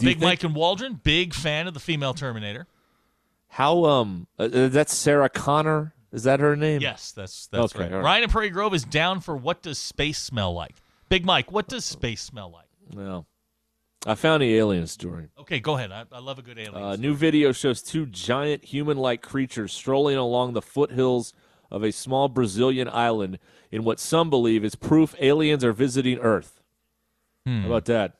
Big 0.00 0.16
think- 0.16 0.20
Mike 0.20 0.44
and 0.44 0.54
Waldron, 0.54 1.00
big 1.02 1.34
fan 1.34 1.66
of 1.66 1.74
the 1.74 1.80
female 1.80 2.14
Terminator. 2.14 2.66
How 3.48 3.84
um, 3.86 4.26
uh, 4.38 4.44
uh, 4.44 4.68
that's 4.68 4.94
Sarah 4.94 5.28
Connor. 5.30 5.94
Is 6.12 6.24
that 6.24 6.40
her 6.40 6.56
name? 6.56 6.80
Yes, 6.80 7.12
that's 7.12 7.46
that's 7.48 7.74
Okay, 7.74 7.84
right. 7.84 7.92
right. 7.92 8.02
Ryan 8.04 8.22
and 8.24 8.32
Prairie 8.32 8.50
Grove 8.50 8.74
is 8.74 8.84
down 8.84 9.20
for 9.20 9.36
what 9.36 9.62
does 9.62 9.78
space 9.78 10.18
smell 10.18 10.52
like? 10.54 10.74
Big 11.08 11.24
Mike, 11.24 11.50
what 11.52 11.68
does 11.68 11.84
space 11.84 12.22
smell 12.22 12.50
like? 12.50 12.66
Well, 12.94 13.26
I 14.06 14.14
found 14.14 14.42
the 14.42 14.54
alien 14.56 14.86
story. 14.86 15.28
Okay, 15.38 15.60
go 15.60 15.76
ahead. 15.76 15.90
I, 15.90 16.04
I 16.12 16.20
love 16.20 16.38
a 16.38 16.42
good 16.42 16.58
alien. 16.58 16.74
Uh, 16.74 16.96
new 16.96 17.14
video 17.14 17.52
shows 17.52 17.82
two 17.82 18.06
giant 18.06 18.64
human-like 18.64 19.22
creatures 19.22 19.72
strolling 19.72 20.16
along 20.16 20.52
the 20.52 20.62
foothills 20.62 21.32
of 21.70 21.82
a 21.82 21.90
small 21.90 22.28
Brazilian 22.28 22.88
island 22.88 23.38
in 23.70 23.84
what 23.84 23.98
some 24.00 24.30
believe 24.30 24.64
is 24.64 24.74
proof 24.74 25.14
aliens 25.18 25.64
are 25.64 25.72
visiting 25.72 26.18
Earth. 26.18 26.62
Hmm. 27.44 27.62
How 27.62 27.66
about 27.66 27.84
that? 27.86 28.14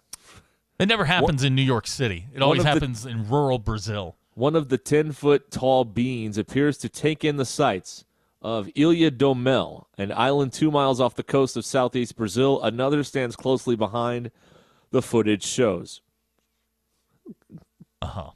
it 0.79 0.87
never 0.87 1.05
happens 1.07 1.43
in 1.43 1.55
New 1.55 1.63
York 1.63 1.87
City. 1.87 2.27
It 2.35 2.43
always 2.43 2.61
of 2.61 2.65
the- 2.65 2.71
happens 2.71 3.07
in 3.07 3.29
rural 3.29 3.59
Brazil. 3.59 4.17
One 4.35 4.55
of 4.55 4.69
the 4.69 4.79
10-foot 4.79 5.51
tall 5.51 5.85
beings 5.85 6.39
appears 6.39 6.79
to 6.79 6.89
take 6.89 7.25
in 7.25 7.37
the 7.37 7.45
sights 7.45 8.05
of 8.41 8.71
Ilha 8.77 9.11
do 9.11 9.35
Mel, 9.35 9.89
an 9.99 10.13
island 10.13 10.53
two 10.53 10.71
miles 10.71 11.01
off 11.01 11.17
the 11.17 11.25
coast 11.25 11.57
of 11.57 11.65
southeast 11.65 12.15
Brazil. 12.15 12.63
Another 12.63 13.03
stands 13.03 13.35
closely 13.35 13.75
behind. 13.75 14.31
The 14.91 15.03
footage 15.03 15.45
shows 15.45 16.01
Uh 18.03 18.07
huh. 18.07 18.31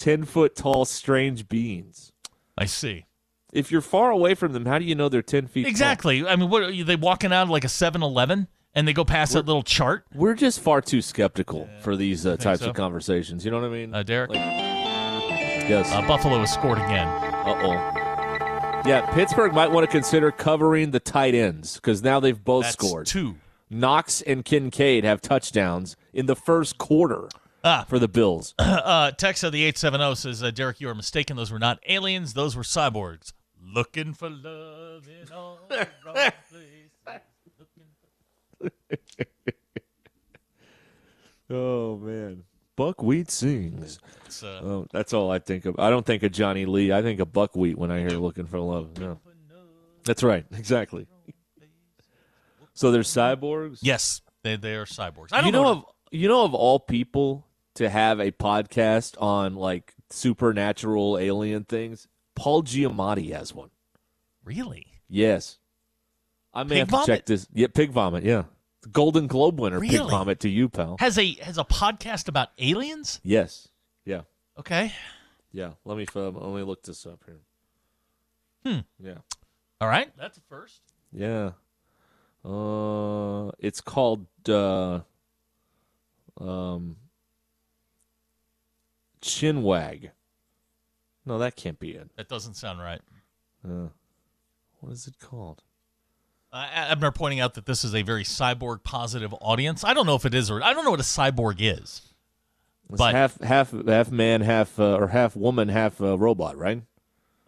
10-foot 0.00 0.54
tall 0.56 0.84
strange 0.84 1.48
beings. 1.48 2.12
I 2.56 2.66
see. 2.66 3.06
If 3.52 3.72
you're 3.72 3.80
far 3.80 4.10
away 4.10 4.34
from 4.34 4.52
them, 4.52 4.66
how 4.66 4.78
do 4.78 4.84
you 4.84 4.94
know 4.94 5.08
they're 5.08 5.22
10 5.22 5.46
feet 5.48 5.62
tall? 5.64 5.70
Exactly. 5.70 6.26
I 6.26 6.36
mean, 6.36 6.50
what 6.50 6.62
are 6.62 6.84
they 6.84 6.96
walking 6.96 7.32
out 7.32 7.44
of 7.44 7.50
like 7.50 7.64
a 7.64 7.68
7-Eleven 7.68 8.46
and 8.74 8.86
they 8.86 8.92
go 8.92 9.04
past 9.04 9.32
that 9.32 9.46
little 9.46 9.62
chart? 9.62 10.04
We're 10.14 10.34
just 10.34 10.60
far 10.60 10.80
too 10.80 11.00
skeptical 11.02 11.68
for 11.80 11.96
these 11.96 12.26
uh, 12.26 12.36
types 12.36 12.60
so? 12.62 12.70
of 12.70 12.76
conversations. 12.76 13.44
You 13.44 13.50
know 13.50 13.60
what 13.60 13.66
I 13.66 13.70
mean? 13.72 13.94
Uh, 13.94 14.02
Derek, 14.02 14.30
Like- 14.30 14.38
yes. 14.38 15.90
uh, 15.92 16.06
Buffalo 16.06 16.38
has 16.40 16.52
scored 16.52 16.78
again. 16.78 17.08
Uh 17.08 17.58
oh. 17.62 18.88
Yeah, 18.88 19.10
Pittsburgh 19.14 19.52
might 19.52 19.70
want 19.72 19.84
to 19.84 19.90
consider 19.90 20.30
covering 20.30 20.92
the 20.92 21.00
tight 21.00 21.34
ends 21.34 21.74
because 21.76 22.02
now 22.02 22.20
they've 22.20 22.42
both 22.42 22.64
That's 22.64 22.74
scored. 22.74 23.06
two. 23.06 23.36
Knox 23.70 24.20
and 24.22 24.44
Kincaid 24.44 25.04
have 25.04 25.20
touchdowns 25.20 25.96
in 26.12 26.26
the 26.26 26.36
first 26.36 26.78
quarter 26.78 27.28
Ah. 27.64 27.84
for 27.88 27.98
the 27.98 28.08
Bills. 28.08 28.54
Uh, 28.58 29.10
text 29.10 29.42
of 29.44 29.52
the 29.52 29.62
870 29.64 30.14
says, 30.14 30.42
uh, 30.42 30.50
Derek, 30.50 30.80
you 30.80 30.88
are 30.88 30.94
mistaken. 30.94 31.36
Those 31.36 31.50
were 31.50 31.58
not 31.58 31.78
aliens. 31.88 32.34
Those 32.34 32.56
were 32.56 32.62
cyborgs. 32.62 33.32
Looking 33.62 34.14
for 34.14 34.30
love 34.30 35.06
in 35.08 35.30
all 35.32 35.58
the 35.68 35.86
wrong 36.06 36.14
places. 36.14 36.90
oh 41.50 41.96
man, 41.98 42.44
buckwheat 42.76 43.30
sings. 43.30 43.98
Uh, 44.42 44.46
Oh, 44.62 44.86
that's 44.92 45.12
all 45.12 45.30
I 45.30 45.38
think 45.38 45.64
of. 45.66 45.78
I 45.78 45.90
don't 45.90 46.04
think 46.06 46.22
of 46.22 46.32
Johnny 46.32 46.66
Lee. 46.66 46.92
I 46.92 47.02
think 47.02 47.20
of 47.20 47.32
buckwheat 47.32 47.76
when 47.78 47.90
I 47.90 48.00
hear 48.00 48.10
"Looking 48.10 48.46
for 48.46 48.58
Love." 48.60 48.98
No. 48.98 49.18
That's 50.04 50.22
right, 50.22 50.44
exactly. 50.52 51.06
So 52.78 52.92
there's 52.92 53.08
cyborgs. 53.08 53.80
yes, 53.82 54.20
they, 54.44 54.54
they 54.54 54.76
are 54.76 54.84
cyborgs. 54.84 55.32
I 55.32 55.38
don't 55.38 55.46
you 55.46 55.52
know, 55.52 55.64
know. 55.64 55.70
of 55.70 55.84
you 56.12 56.28
know 56.28 56.44
of 56.44 56.54
all 56.54 56.78
people 56.78 57.44
to 57.74 57.88
have 57.88 58.20
a 58.20 58.30
podcast 58.30 59.20
on 59.20 59.56
like 59.56 59.94
supernatural 60.10 61.18
alien 61.18 61.64
things. 61.64 62.06
Paul 62.36 62.62
Giamatti 62.62 63.32
has 63.32 63.52
one. 63.52 63.70
really? 64.44 64.86
Yes, 65.08 65.58
I 66.54 66.62
may 66.62 66.68
Pig 66.68 66.78
have 66.78 66.86
to 66.86 66.92
vomit? 66.92 67.06
check 67.06 67.26
this. 67.26 67.48
Yeah, 67.52 67.66
Pig 67.74 67.90
Vomit. 67.90 68.22
Yeah, 68.22 68.44
Golden 68.92 69.26
Globe 69.26 69.58
winner. 69.58 69.80
Really? 69.80 69.98
Pig 69.98 70.08
Vomit 70.08 70.38
to 70.40 70.48
you, 70.48 70.68
pal. 70.68 70.98
Has 71.00 71.18
a 71.18 71.32
has 71.42 71.58
a 71.58 71.64
podcast 71.64 72.28
about 72.28 72.50
aliens? 72.58 73.18
Yes. 73.24 73.66
Yeah. 74.04 74.20
Okay. 74.56 74.92
Yeah. 75.50 75.72
Let 75.84 75.98
me 75.98 76.06
uh, 76.14 76.30
let 76.30 76.54
me 76.54 76.62
look 76.62 76.84
this 76.84 77.06
up 77.06 77.24
here. 77.26 77.40
Hmm. 78.64 78.80
Yeah. 79.04 79.18
All 79.80 79.88
right. 79.88 80.16
That's 80.16 80.38
a 80.38 80.42
first. 80.42 80.80
Yeah. 81.12 81.52
Uh, 82.44 83.50
it's 83.58 83.80
called 83.80 84.26
uh, 84.48 85.00
um, 86.40 86.96
Chinwag. 89.20 90.10
No, 91.26 91.38
that 91.38 91.56
can't 91.56 91.78
be 91.78 91.90
it. 91.90 92.08
That 92.16 92.28
doesn't 92.28 92.54
sound 92.54 92.80
right. 92.80 93.00
Uh, 93.64 93.88
what 94.80 94.92
is 94.92 95.06
it 95.06 95.18
called? 95.18 95.62
Uh, 96.50 96.66
Abner 96.72 97.10
pointing 97.10 97.40
out 97.40 97.54
that 97.54 97.66
this 97.66 97.84
is 97.84 97.94
a 97.94 98.02
very 98.02 98.24
cyborg 98.24 98.82
positive 98.82 99.34
audience. 99.40 99.84
I 99.84 99.92
don't 99.92 100.06
know 100.06 100.14
if 100.14 100.24
it 100.24 100.32
is 100.34 100.50
or 100.50 100.62
I 100.62 100.72
don't 100.72 100.84
know 100.84 100.92
what 100.92 101.00
a 101.00 101.02
cyborg 101.02 101.56
is. 101.58 102.14
It's 102.88 102.98
But- 102.98 103.14
half 103.14 103.38
half 103.40 103.72
half 103.86 104.10
man, 104.10 104.40
half 104.40 104.78
uh, 104.80 104.96
or 104.96 105.08
half 105.08 105.36
woman, 105.36 105.68
half 105.68 106.00
uh, 106.00 106.16
robot, 106.16 106.56
right? 106.56 106.82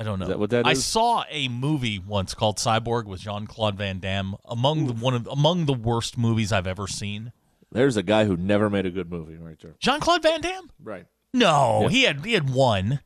I 0.01 0.05
don't 0.05 0.19
know. 0.19 0.29
that 0.29 0.39
what 0.39 0.51
that 0.51 0.67
I 0.67 0.73
is? 0.73 0.85
saw 0.85 1.25
a 1.31 1.49
movie 1.49 1.99
once 1.99 2.33
called 2.35 2.57
Cyborg 2.57 3.05
with 3.05 3.21
Jean 3.21 3.47
Claude 3.47 3.77
Van 3.77 3.99
Damme. 3.99 4.35
Among 4.47 4.87
the 4.87 4.93
one 4.95 5.15
of 5.15 5.27
among 5.27 5.67
the 5.67 5.75
worst 5.75 6.17
movies 6.17 6.53
I've 6.53 6.67
ever 6.67 6.87
seen. 6.87 7.33
There's 7.71 7.97
a 7.97 8.03
guy 8.03 8.25
who 8.25 8.37
never 8.37 8.69
made 8.71 8.87
a 8.87 8.91
good 8.91 9.11
movie, 9.11 9.37
right 9.37 9.59
there. 9.61 9.75
Jean 9.79 10.01
Claude 10.01 10.23
Van 10.23 10.41
Damme? 10.41 10.71
Right. 10.83 11.07
No, 11.35 11.83
Yeah. 11.83 11.89
he 11.91 12.03
had 12.05 12.25
he 12.25 12.33
had 12.33 12.51
one. 12.51 13.01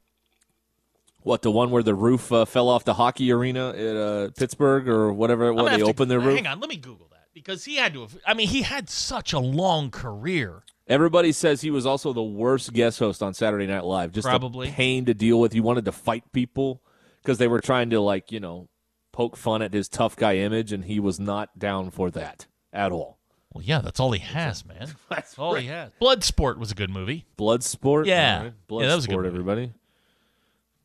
What 1.22 1.42
the 1.42 1.50
one 1.50 1.70
where 1.70 1.82
the 1.82 1.94
roof 1.94 2.30
uh, 2.30 2.44
fell 2.44 2.68
off 2.68 2.84
the 2.84 2.94
hockey 2.94 3.32
arena 3.32 3.70
at 3.70 3.96
uh, 3.96 4.30
Pittsburgh 4.36 4.88
or 4.88 5.12
whatever? 5.12 5.48
I'm 5.48 5.54
When 5.56 5.64
gonna 5.64 5.70
they 5.76 5.80
have 5.80 5.86
to- 5.86 5.90
opened 5.90 6.10
their 6.10 6.20
roof. 6.20 6.36
Hang 6.36 6.46
on, 6.46 6.60
let 6.60 6.68
me 6.68 6.76
Google 6.76 7.08
that 7.12 7.24
because 7.34 7.64
he 7.64 7.76
had 7.76 7.92
to. 7.94 8.02
have 8.02 8.16
I 8.26 8.34
mean, 8.34 8.48
he 8.48 8.62
had 8.62 8.88
such 8.90 9.32
a 9.32 9.38
long 9.38 9.90
career. 9.90 10.62
Everybody 10.86 11.32
says 11.32 11.60
he 11.62 11.70
was 11.70 11.86
also 11.86 12.12
the 12.12 12.22
worst 12.22 12.72
guest 12.72 12.98
host 12.98 13.22
on 13.22 13.32
Saturday 13.32 13.66
Night 13.66 13.84
Live. 13.84 14.12
Just 14.12 14.26
Probably. 14.28 14.68
a 14.68 14.72
pain 14.72 15.06
to 15.06 15.14
deal 15.14 15.40
with. 15.40 15.52
He 15.52 15.60
wanted 15.60 15.86
to 15.86 15.92
fight 15.92 16.24
people 16.32 16.82
because 17.22 17.38
they 17.38 17.48
were 17.48 17.60
trying 17.60 17.90
to 17.90 18.00
like 18.00 18.30
you 18.30 18.40
know 18.40 18.68
poke 19.12 19.36
fun 19.36 19.62
at 19.62 19.72
his 19.72 19.88
tough 19.88 20.14
guy 20.16 20.36
image, 20.36 20.72
and 20.72 20.84
he 20.84 21.00
was 21.00 21.18
not 21.18 21.58
down 21.58 21.90
for 21.90 22.10
that 22.10 22.46
at 22.72 22.92
all. 22.92 23.18
Well, 23.54 23.62
yeah, 23.64 23.78
that's 23.78 24.00
all 24.00 24.10
he 24.12 24.18
has, 24.18 24.66
man. 24.66 24.88
That's 25.08 25.38
all 25.38 25.54
he 25.54 25.68
has. 25.68 25.92
Bloodsport 26.02 26.58
was 26.58 26.72
a 26.72 26.74
good 26.74 26.90
movie. 26.90 27.24
Bloodsport. 27.38 28.04
Yeah. 28.06 28.42
Right. 28.42 28.52
Bloodsport, 28.68 28.80
Yeah, 28.80 28.86
that 28.88 28.94
was 28.96 29.04
a 29.04 29.08
good 29.08 29.16
movie. 29.18 29.28
everybody. 29.28 29.72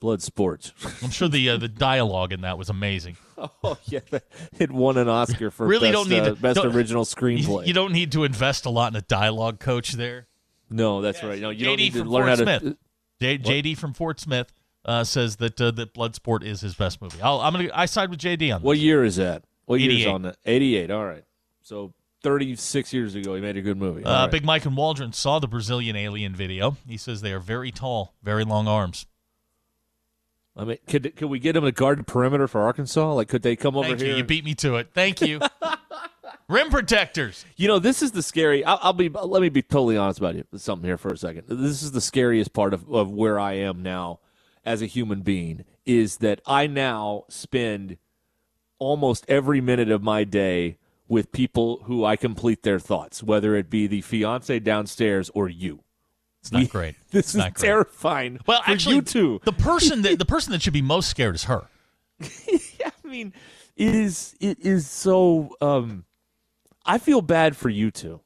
Bloodsport. 0.02 0.72
I'm 1.04 1.10
sure 1.10 1.28
the 1.28 1.50
uh, 1.50 1.58
the 1.58 1.68
dialogue 1.68 2.32
in 2.32 2.42
that 2.42 2.58
was 2.58 2.70
amazing. 2.70 3.18
oh 3.64 3.78
yeah, 3.86 4.00
it 4.58 4.72
won 4.72 4.98
an 4.98 5.10
Oscar 5.10 5.52
for 5.52 5.68
Really 5.68 5.92
best, 5.92 5.94
don't 5.94 6.10
need 6.10 6.22
uh, 6.22 6.30
to- 6.30 6.36
best 6.36 6.60
original 6.64 7.06
screenplay. 7.06 7.68
You 7.68 7.74
don't 7.74 7.92
need 7.92 8.12
to 8.14 8.24
invest 8.24 8.66
a 8.66 8.70
lot 8.70 8.92
in 8.92 8.96
a 8.96 9.02
dialogue 9.02 9.60
coach 9.60 9.94
there. 9.94 10.28
no, 10.70 11.02
that's 11.02 11.24
right. 11.24 11.40
No, 11.42 11.50
you 11.50 11.66
don't 11.66 11.78
need 11.78 11.94
to 11.94 12.04
learn 12.04 12.28
Fort 12.28 12.30
how 12.30 12.36
Smith. 12.60 12.62
to. 12.62 13.38
J- 13.38 13.38
JD 13.38 13.78
from 13.78 13.94
Fort 13.94 14.20
Smith 14.20 14.54
uh, 14.86 15.04
says 15.04 15.36
that 15.38 15.60
uh, 15.60 15.72
that 15.72 15.94
Bloodsport 15.94 16.44
is 16.44 16.62
his 16.62 16.76
best 16.76 17.02
movie. 17.02 17.22
I'll, 17.22 17.42
I'm 17.42 17.52
gonna 17.54 17.70
I 17.74 17.86
side 17.86 18.10
with 18.10 18.20
JD 18.20 18.54
on 18.56 18.62
this. 18.62 18.66
What 18.66 18.78
year 18.78 19.04
is 19.04 19.18
that? 19.18 19.44
What 19.66 19.80
year 19.82 19.92
is 19.92 20.08
on 20.08 20.22
that? 20.24 20.38
Eighty-eight. 20.46 20.90
All 20.90 21.06
right. 21.06 21.26
So 21.62 21.94
thirty-six 22.24 22.94
years 22.94 23.16
ago, 23.16 23.36
he 23.36 23.42
made 23.42 23.58
a 23.58 23.62
good 23.62 23.78
movie. 23.78 24.04
Uh, 24.06 24.24
right. 24.24 24.32
Big 24.32 24.46
Mike 24.46 24.66
and 24.66 24.78
Waldron 24.78 25.12
saw 25.14 25.40
the 25.40 25.48
Brazilian 25.48 25.96
alien 25.96 26.34
video. 26.34 26.78
He 26.88 26.98
says 26.98 27.22
they 27.22 27.34
are 27.34 27.40
very 27.40 27.72
tall, 27.72 28.16
very 28.24 28.46
long 28.46 28.68
arms. 28.68 29.06
I 30.60 30.66
mean, 30.66 30.78
could 30.88 31.16
could 31.16 31.30
we 31.30 31.40
get 31.40 31.56
him 31.56 31.64
to 31.64 31.72
guard 31.72 32.00
the 32.00 32.04
perimeter 32.04 32.46
for 32.48 32.62
Arkansas? 32.62 33.14
Like, 33.14 33.30
could 33.30 33.44
they 33.44 33.56
come 33.56 33.78
over 33.78 33.88
Thank 33.88 34.02
here? 34.02 34.10
you. 34.10 34.18
You 34.18 34.24
beat 34.26 34.44
me 34.44 34.56
to 34.56 34.76
it. 34.76 34.90
Thank 34.94 35.22
you. 35.22 35.40
Rim 36.50 36.70
protectors. 36.70 37.46
You 37.56 37.70
know, 37.70 37.80
this 37.80 38.02
is 38.02 38.12
the 38.12 38.22
scary. 38.22 38.66
I'll, 38.66 38.80
I'll 38.82 38.94
be. 38.94 39.08
Let 39.08 39.42
me 39.42 39.48
be 39.48 39.62
totally 39.62 39.96
honest 39.96 40.20
about 40.20 40.36
you. 40.36 40.44
Something 40.58 40.86
here 40.86 40.98
for 40.98 41.14
a 41.14 41.18
second. 41.18 41.46
This 41.48 41.82
is 41.82 41.94
the 41.94 42.02
scariest 42.02 42.52
part 42.52 42.74
of, 42.74 42.92
of 42.92 43.10
where 43.10 43.40
I 43.40 43.54
am 43.54 43.82
now 43.82 44.20
as 44.66 44.82
a 44.82 44.86
human 44.86 45.22
being 45.22 45.64
is 45.86 46.18
that 46.18 46.42
I 46.46 46.68
now 46.68 47.24
spend 47.30 47.98
almost 48.80 49.26
every 49.30 49.62
minute 49.62 49.90
of 49.90 50.04
my 50.04 50.26
day 50.26 50.78
with 51.08 51.32
people 51.32 51.84
who 51.86 52.04
I 52.04 52.18
complete 52.18 52.64
their 52.64 52.80
thoughts, 52.80 53.24
whether 53.24 53.56
it 53.56 53.70
be 53.70 53.88
the 53.88 54.02
fiance 54.02 54.60
downstairs 54.60 55.32
or 55.34 55.48
you. 55.48 55.84
It's 56.42 56.52
not 56.52 56.60
We- 56.62 56.68
great. 56.78 56.96
This 57.12 57.20
It's 57.26 57.30
is 57.30 57.36
not 57.36 57.54
great. 57.54 57.68
terrifying. 57.68 58.40
Well, 58.46 58.62
for 58.64 58.72
actually, 58.72 58.96
you 58.96 59.02
two. 59.02 59.42
the 59.46 59.52
person 59.54 60.02
that 60.04 60.20
the 60.20 60.26
person 60.26 60.52
that 60.54 60.62
should 60.62 60.74
be 60.74 60.82
most 60.82 61.10
scared 61.10 61.36
is 61.36 61.46
her. 61.46 61.68
yeah, 62.20 62.90
I 63.04 63.08
mean, 63.08 63.34
it 63.76 63.94
is 63.96 64.36
it 64.40 64.60
is 64.60 64.88
so 64.88 65.56
um 65.62 66.06
I 66.86 66.98
feel 66.98 67.22
bad 67.22 67.56
for 67.58 67.70
you 67.70 67.92
two. 67.92 68.22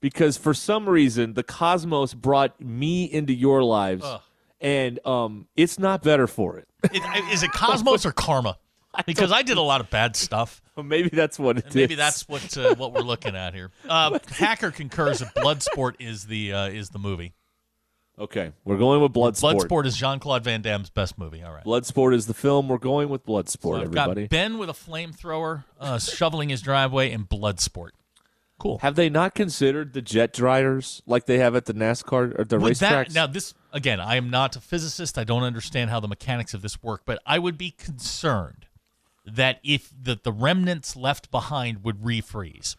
Because 0.00 0.38
for 0.38 0.54
some 0.54 0.88
reason 0.88 1.34
the 1.34 1.42
cosmos 1.42 2.14
brought 2.14 2.58
me 2.60 3.04
into 3.04 3.34
your 3.34 3.62
lives 3.62 4.02
Ugh. 4.04 4.20
and 4.60 4.98
um 5.06 5.46
it's 5.56 5.78
not 5.78 6.02
better 6.02 6.26
for 6.26 6.56
it. 6.58 6.68
It, 6.84 7.02
is 7.32 7.42
it 7.42 7.52
cosmos 7.52 8.06
or 8.06 8.12
karma? 8.26 8.56
Because 9.06 9.30
I 9.32 9.42
did 9.42 9.56
a 9.56 9.62
lot 9.62 9.80
of 9.80 9.90
bad 9.90 10.16
stuff. 10.16 10.60
Well, 10.76 10.86
Maybe 10.86 11.10
that's 11.10 11.38
what 11.38 11.58
it 11.58 11.66
is. 11.66 11.74
Maybe 11.74 11.94
that's 11.94 12.26
what 12.26 12.56
uh, 12.56 12.74
what 12.76 12.94
we're 12.94 13.02
looking 13.02 13.36
at 13.36 13.52
here. 13.54 13.70
Uh, 13.88 14.18
Hacker 14.30 14.70
concurs 14.70 15.18
that 15.18 15.34
Bloodsport 15.34 15.96
is 15.98 16.24
the 16.26 16.52
uh, 16.54 16.68
is 16.68 16.88
the 16.90 16.98
movie. 16.98 17.34
Okay, 18.18 18.52
we're 18.64 18.78
going 18.78 19.00
with 19.02 19.12
Bloodsport. 19.12 19.60
Bloodsport 19.66 19.86
is 19.86 19.96
Jean 19.96 20.20
Claude 20.20 20.44
Van 20.44 20.62
Damme's 20.62 20.88
best 20.88 21.18
movie. 21.18 21.42
All 21.42 21.52
right. 21.52 21.64
Bloodsport 21.64 22.14
is 22.14 22.26
the 22.26 22.34
film. 22.34 22.68
We're 22.68 22.78
going 22.78 23.08
with 23.10 23.26
Bloodsport, 23.26 23.60
So 23.62 23.74
I've 23.76 23.82
everybody. 23.82 24.22
got 24.22 24.30
Ben 24.30 24.58
with 24.58 24.70
a 24.70 24.74
flamethrower 24.74 25.64
uh, 25.78 25.98
shoveling 25.98 26.48
his 26.50 26.62
driveway 26.62 27.10
and 27.12 27.28
Bloodsport. 27.28 27.90
Cool. 28.58 28.78
Have 28.78 28.94
they 28.94 29.08
not 29.10 29.34
considered 29.34 29.92
the 29.94 30.02
jet 30.02 30.32
dryers 30.34 31.02
like 31.06 31.26
they 31.26 31.38
have 31.38 31.54
at 31.56 31.64
the 31.64 31.74
NASCAR 31.74 32.38
or 32.38 32.44
the 32.44 32.58
Would 32.58 32.76
that- 32.76 33.12
now 33.14 33.26
this 33.26 33.54
again, 33.72 34.00
I 34.00 34.16
am 34.16 34.30
not 34.30 34.54
a 34.56 34.60
physicist. 34.60 35.18
I 35.18 35.24
don't 35.24 35.42
understand 35.42 35.90
how 35.90 35.98
the 36.00 36.08
mechanics 36.08 36.54
of 36.54 36.60
this 36.62 36.82
work, 36.82 37.02
but 37.06 37.20
I 37.26 37.38
would 37.38 37.56
be 37.58 37.70
concerned 37.70 38.66
that 39.24 39.60
if 39.62 39.92
the, 39.98 40.18
the 40.22 40.32
remnants 40.32 40.96
left 40.96 41.30
behind 41.30 41.84
would 41.84 41.98
refreeze. 42.02 42.76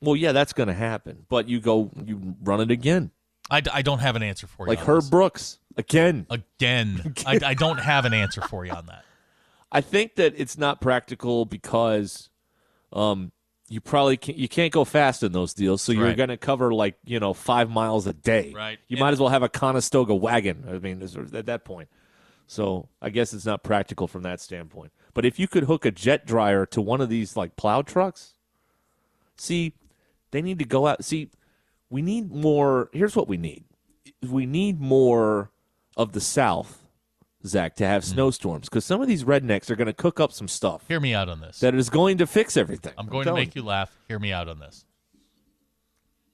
well, 0.00 0.16
yeah, 0.16 0.32
that's 0.32 0.52
going 0.52 0.68
to 0.68 0.74
happen. 0.74 1.26
But 1.28 1.48
you 1.48 1.60
go, 1.60 1.90
you 2.04 2.36
run 2.42 2.60
it 2.60 2.70
again, 2.70 3.10
I, 3.50 3.60
d- 3.60 3.70
I 3.72 3.82
don't 3.82 3.98
have 4.00 4.16
an 4.16 4.22
answer 4.22 4.46
for 4.46 4.66
you. 4.66 4.68
like 4.70 4.78
Herb 4.80 5.02
this. 5.02 5.10
Brooks 5.10 5.58
again. 5.76 6.26
Again, 6.30 7.14
I, 7.26 7.40
I 7.44 7.54
don't 7.54 7.78
have 7.78 8.04
an 8.04 8.14
answer 8.14 8.40
for 8.40 8.64
you 8.64 8.72
on 8.72 8.86
that. 8.86 9.04
I 9.72 9.80
think 9.80 10.14
that 10.16 10.34
it's 10.36 10.56
not 10.56 10.80
practical 10.80 11.44
because 11.44 12.30
um, 12.92 13.32
you 13.68 13.80
probably 13.80 14.16
can't, 14.16 14.38
you 14.38 14.48
can't 14.48 14.72
go 14.72 14.84
fast 14.84 15.22
in 15.24 15.32
those 15.32 15.52
deals. 15.52 15.82
So 15.82 15.90
you're 15.92 16.04
Right. 16.04 16.16
going 16.16 16.28
to 16.28 16.36
cover 16.36 16.72
like 16.72 16.96
you 17.04 17.18
know 17.18 17.34
five 17.34 17.68
miles 17.68 18.06
a 18.06 18.12
day. 18.12 18.52
Right. 18.54 18.78
You 18.88 18.96
And- 18.96 19.00
might 19.00 19.12
as 19.12 19.20
well 19.20 19.30
have 19.30 19.42
a 19.42 19.48
Conestoga 19.48 20.14
wagon. 20.14 20.64
I 20.70 20.78
mean, 20.78 21.02
at 21.34 21.46
that 21.46 21.64
point. 21.64 21.88
So 22.46 22.88
I 23.02 23.10
guess 23.10 23.32
it's 23.34 23.46
not 23.46 23.62
practical 23.64 24.06
from 24.06 24.22
that 24.22 24.40
standpoint. 24.40 24.92
But 25.14 25.24
if 25.24 25.38
you 25.38 25.46
could 25.48 25.64
hook 25.64 25.84
a 25.86 25.90
jet 25.90 26.26
dryer 26.26 26.66
to 26.66 26.80
one 26.82 27.00
of 27.00 27.08
these 27.08 27.36
like 27.36 27.56
plow 27.56 27.82
trucks, 27.82 28.34
see, 29.36 29.72
they 30.32 30.42
need 30.42 30.58
to 30.58 30.64
go 30.64 30.86
out. 30.88 31.04
See, 31.04 31.30
we 31.88 32.02
need 32.02 32.32
more. 32.32 32.90
Here's 32.92 33.14
what 33.16 33.28
we 33.28 33.36
need: 33.36 33.64
we 34.28 34.44
need 34.46 34.80
more 34.80 35.50
of 35.96 36.12
the 36.12 36.20
South, 36.20 36.82
Zach, 37.46 37.76
to 37.76 37.86
have 37.86 38.02
Hmm. 38.02 38.10
snowstorms 38.14 38.68
because 38.68 38.84
some 38.84 39.00
of 39.00 39.06
these 39.06 39.22
rednecks 39.22 39.70
are 39.70 39.76
going 39.76 39.86
to 39.86 39.92
cook 39.92 40.18
up 40.18 40.32
some 40.32 40.48
stuff 40.48 40.82
Hear 40.88 40.98
me 40.98 41.14
out 41.14 41.28
on 41.28 41.40
this. 41.40 41.60
that 41.60 41.74
is 41.76 41.88
going 41.90 42.18
to 42.18 42.26
fix 42.26 42.56
everything. 42.56 42.92
I'm 42.98 43.06
going 43.06 43.22
to 43.22 43.28
telling 43.30 43.42
make 43.42 43.54
you 43.54 43.62
laugh. 43.62 43.96
Hear 44.08 44.18
me 44.18 44.32
out 44.32 44.48
on 44.48 44.58
this. 44.58 44.84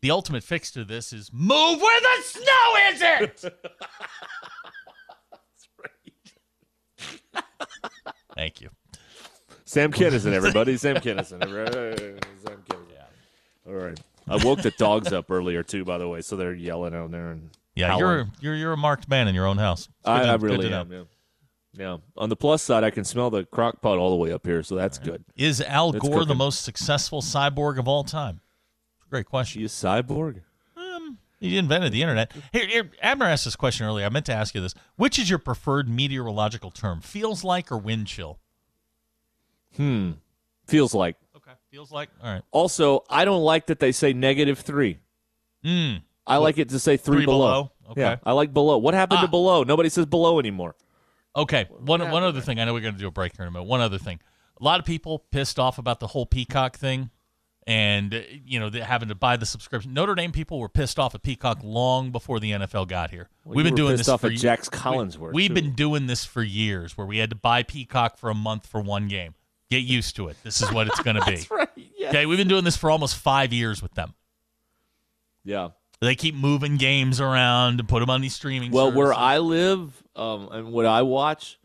The 0.01 0.11
ultimate 0.11 0.43
fix 0.43 0.71
to 0.71 0.85
this 0.87 1.13
is 1.13 1.31
move 1.31 1.83
where 1.83 2.01
the 2.01 2.23
snow 2.23 2.77
isn't. 2.95 3.45
Thank 8.35 8.61
you. 8.61 8.71
Sam 9.65 9.93
Kinison, 9.93 10.33
everybody. 10.33 10.77
Sam 10.77 10.97
Kinison. 10.97 11.43
everybody. 11.43 12.19
Sam 12.45 12.63
Kinison. 12.69 12.77
All 13.67 13.75
right. 13.75 14.01
I 14.29 14.37
woke 14.45 14.63
the 14.63 14.71
dogs 14.73 15.13
up 15.13 15.31
earlier 15.31 15.63
too, 15.63 15.85
by 15.85 15.99
the 15.99 16.09
way, 16.09 16.21
so 16.23 16.37
they're 16.37 16.55
yelling 16.55 16.95
out 16.95 17.11
there 17.11 17.31
and 17.33 17.51
Yeah, 17.75 17.89
howling. 17.89 18.01
you're 18.03 18.27
you're 18.41 18.55
you're 18.55 18.73
a 18.73 18.77
marked 18.77 19.09
man 19.09 19.29
in 19.29 19.35
your 19.35 19.47
own 19.47 19.59
house. 19.59 19.89
I, 20.05 20.23
to- 20.23 20.29
I 20.31 20.35
really 20.37 20.73
am. 20.73 20.93
Yeah. 20.93 21.03
Yeah. 21.73 21.97
On 22.17 22.29
the 22.29 22.37
plus 22.37 22.63
side, 22.63 22.83
I 22.85 22.91
can 22.91 23.05
smell 23.05 23.31
the 23.31 23.45
crock 23.45 23.81
pot 23.81 23.99
all 23.99 24.11
the 24.11 24.17
way 24.17 24.33
up 24.33 24.45
here, 24.47 24.63
so 24.63 24.75
that's 24.75 24.99
good. 24.99 25.25
Is 25.37 25.61
Al 25.61 25.93
Gore 25.93 26.25
the 26.25 26.35
most 26.35 26.63
successful 26.63 27.23
cyborg 27.23 27.79
of 27.79 27.87
all 27.87 28.03
time? 28.03 28.41
Great 29.09 29.27
question. 29.27 29.61
She 29.61 29.65
is 29.65 29.73
cyborg. 29.73 30.43
He 31.41 31.57
invented 31.57 31.93
the 31.93 32.03
internet. 32.03 32.33
Here, 32.53 32.67
here, 32.67 32.91
Abner 33.01 33.25
asked 33.27 33.47
this 33.47 33.57
question 33.57 33.87
earlier. 33.87 34.05
I 34.05 34.11
meant 34.11 34.27
to 34.27 34.35
ask 34.35 34.55
you 34.55 34.61
this. 34.61 34.75
Which 34.97 35.19
is 35.19 35.31
your 35.31 35.39
preferred 35.39 35.89
meteorological 35.89 36.71
term? 36.71 37.01
Feels 37.01 37.43
like 37.43 37.73
or 37.73 37.79
wind 37.79 38.07
chill? 38.09 38.39
Hmm. 39.77 40.13
Feels 40.67 40.95
like. 40.95 41.17
Okay. 41.37 41.53
Feels 41.71 41.91
like. 41.91 42.11
All 42.23 42.33
right. 42.33 42.43
Also, 42.51 43.05
I 43.09 43.25
don't 43.25 43.43
like 43.43 43.67
that 43.67 43.79
they 43.81 43.93
say 43.93 44.13
negative 44.13 44.59
three. 44.59 44.99
Hmm. 45.65 45.97
I 46.27 46.37
like 46.37 46.59
it 46.59 46.69
to 46.69 46.79
say 46.79 46.97
three, 46.97 47.19
Three 47.19 47.25
below? 47.27 47.39
below. 47.39 47.73
Okay. 47.93 48.01
Yeah, 48.03 48.17
I 48.25 48.33
like 48.33 48.53
below. 48.53 48.79
What 48.79 48.95
happened 48.95 49.19
Ah. 49.19 49.23
to 49.23 49.29
below? 49.29 49.65
Nobody 49.65 49.89
says 49.89 50.07
below 50.07 50.39
anymore. 50.39 50.77
Okay. 51.35 51.67
One 51.71 52.01
one 52.11 52.23
other 52.23 52.41
thing. 52.41 52.61
I 52.61 52.65
know 52.65 52.73
we're 52.75 52.81
going 52.81 52.95
to 52.95 53.01
do 53.01 53.09
a 53.09 53.13
break 53.13 53.37
here 53.37 53.45
in 53.45 53.49
a 53.49 53.51
minute. 53.51 53.67
One 53.67 53.81
other 53.81 53.99
thing. 53.99 54.21
A 54.61 54.65
lot 54.65 54.79
of 54.79 54.87
people 54.87 55.21
pissed 55.31 55.59
off 55.59 55.79
about 55.79 55.99
the 56.01 56.09
whole 56.09 56.27
Peacock 56.27 56.77
thing, 56.77 57.11
and 57.71 58.13
uh, 58.15 58.21
you 58.45 58.59
know 58.59 58.69
having 58.83 59.09
to 59.11 59.15
buy 59.15 59.37
the 59.37 59.47
subscription. 59.47 59.95
Notre 59.95 60.15
Dame 60.17 60.33
people 60.33 60.59
were 60.59 60.69
pissed 60.69 60.99
off 60.99 61.15
at 61.15 61.23
Peacock 61.23 61.61
long 61.63 62.11
before 62.11 62.41
the 62.41 62.51
NFL 62.51 62.89
got 62.89 63.11
here. 63.11 63.29
Well, 63.45 63.55
We've 63.55 63.65
been 63.65 63.77
doing 63.77 63.97
this 63.97 64.09
off 64.09 64.23
for 64.23 64.27
at 64.27 64.33
Jax 64.35 64.69
we- 64.71 64.77
Collinsworth, 64.79 65.33
We've 65.33 65.49
too. 65.49 65.55
been 65.55 65.73
doing 65.75 66.07
this 66.09 66.25
for 66.25 66.43
years, 66.43 66.99
where 66.99 67.07
we 67.07 67.19
had 67.19 67.31
to 67.31 67.37
buy 67.37 67.63
Peacock 67.63 68.19
for 68.19 68.29
a 68.29 68.35
month 68.35 68.67
for 68.67 68.81
one 68.81 69.07
game. 69.07 69.35
Get 69.71 69.85
used 69.85 70.17
to 70.17 70.27
it. 70.29 70.37
This 70.43 70.61
is 70.61 70.73
what 70.73 70.89
it's 70.89 70.99
going 71.01 71.15
to 71.21 71.25
be. 71.25 71.47
right. 71.49 71.69
Yeah. 71.97 72.09
Okay, 72.09 72.27
we've 72.27 72.39
been 72.39 72.49
doing 72.49 72.65
this 72.65 72.77
for 72.77 72.91
almost 72.91 73.15
five 73.17 73.53
years 73.53 73.81
with 73.81 73.95
them. 73.95 74.15
Yeah. 75.45 75.69
They 76.01 76.15
keep 76.17 76.35
moving 76.35 76.77
games 76.77 77.21
around 77.21 77.79
and 77.79 77.89
put 77.89 78.01
them 78.01 78.11
on 78.11 78.21
these 78.21 78.35
streaming. 78.35 78.73
Well, 78.73 78.91
where. 78.91 79.13
I 79.15 79.39
live 79.39 80.03
um, 80.17 80.49
and 80.51 80.73
what 80.73 80.87
I 80.87 81.03
watch, 81.03 81.59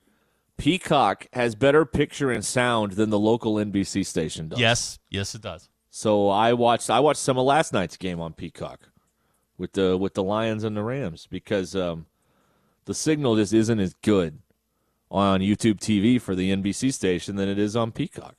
Peacock 0.57 1.27
has 1.33 1.55
better 1.55 1.83
picture 1.85 2.31
and 2.31 2.45
sound 2.45 2.91
than 2.93 3.09
the 3.09 3.17
local 3.19 3.55
NBC 3.55 4.05
station 4.05 4.49
does. 4.49 4.59
yes, 4.59 4.99
yes, 5.09 5.33
it 5.35 5.41
does. 5.41 5.69
So 5.97 6.27
I 6.27 6.51
watched 6.51 6.89
I 6.89 6.99
watched 6.99 7.21
some 7.21 7.37
of 7.37 7.45
last 7.45 7.71
night's 7.71 7.95
game 7.95 8.19
on 8.19 8.33
Peacock 8.33 8.89
with 9.57 9.71
the 9.71 9.95
with 9.95 10.13
the 10.13 10.23
Lions 10.23 10.65
and 10.65 10.75
the 10.75 10.83
Rams 10.83 11.25
because 11.31 11.73
um, 11.73 12.07
the 12.83 12.93
signal 12.93 13.37
just 13.37 13.53
isn't 13.53 13.79
as 13.79 13.93
good 14.01 14.39
on 15.09 15.39
YouTube 15.39 15.79
TV 15.79 16.19
for 16.19 16.35
the 16.35 16.53
NBC 16.53 16.91
station 16.93 17.37
than 17.37 17.47
it 17.47 17.57
is 17.57 17.77
on 17.77 17.93
Peacock. 17.93 18.35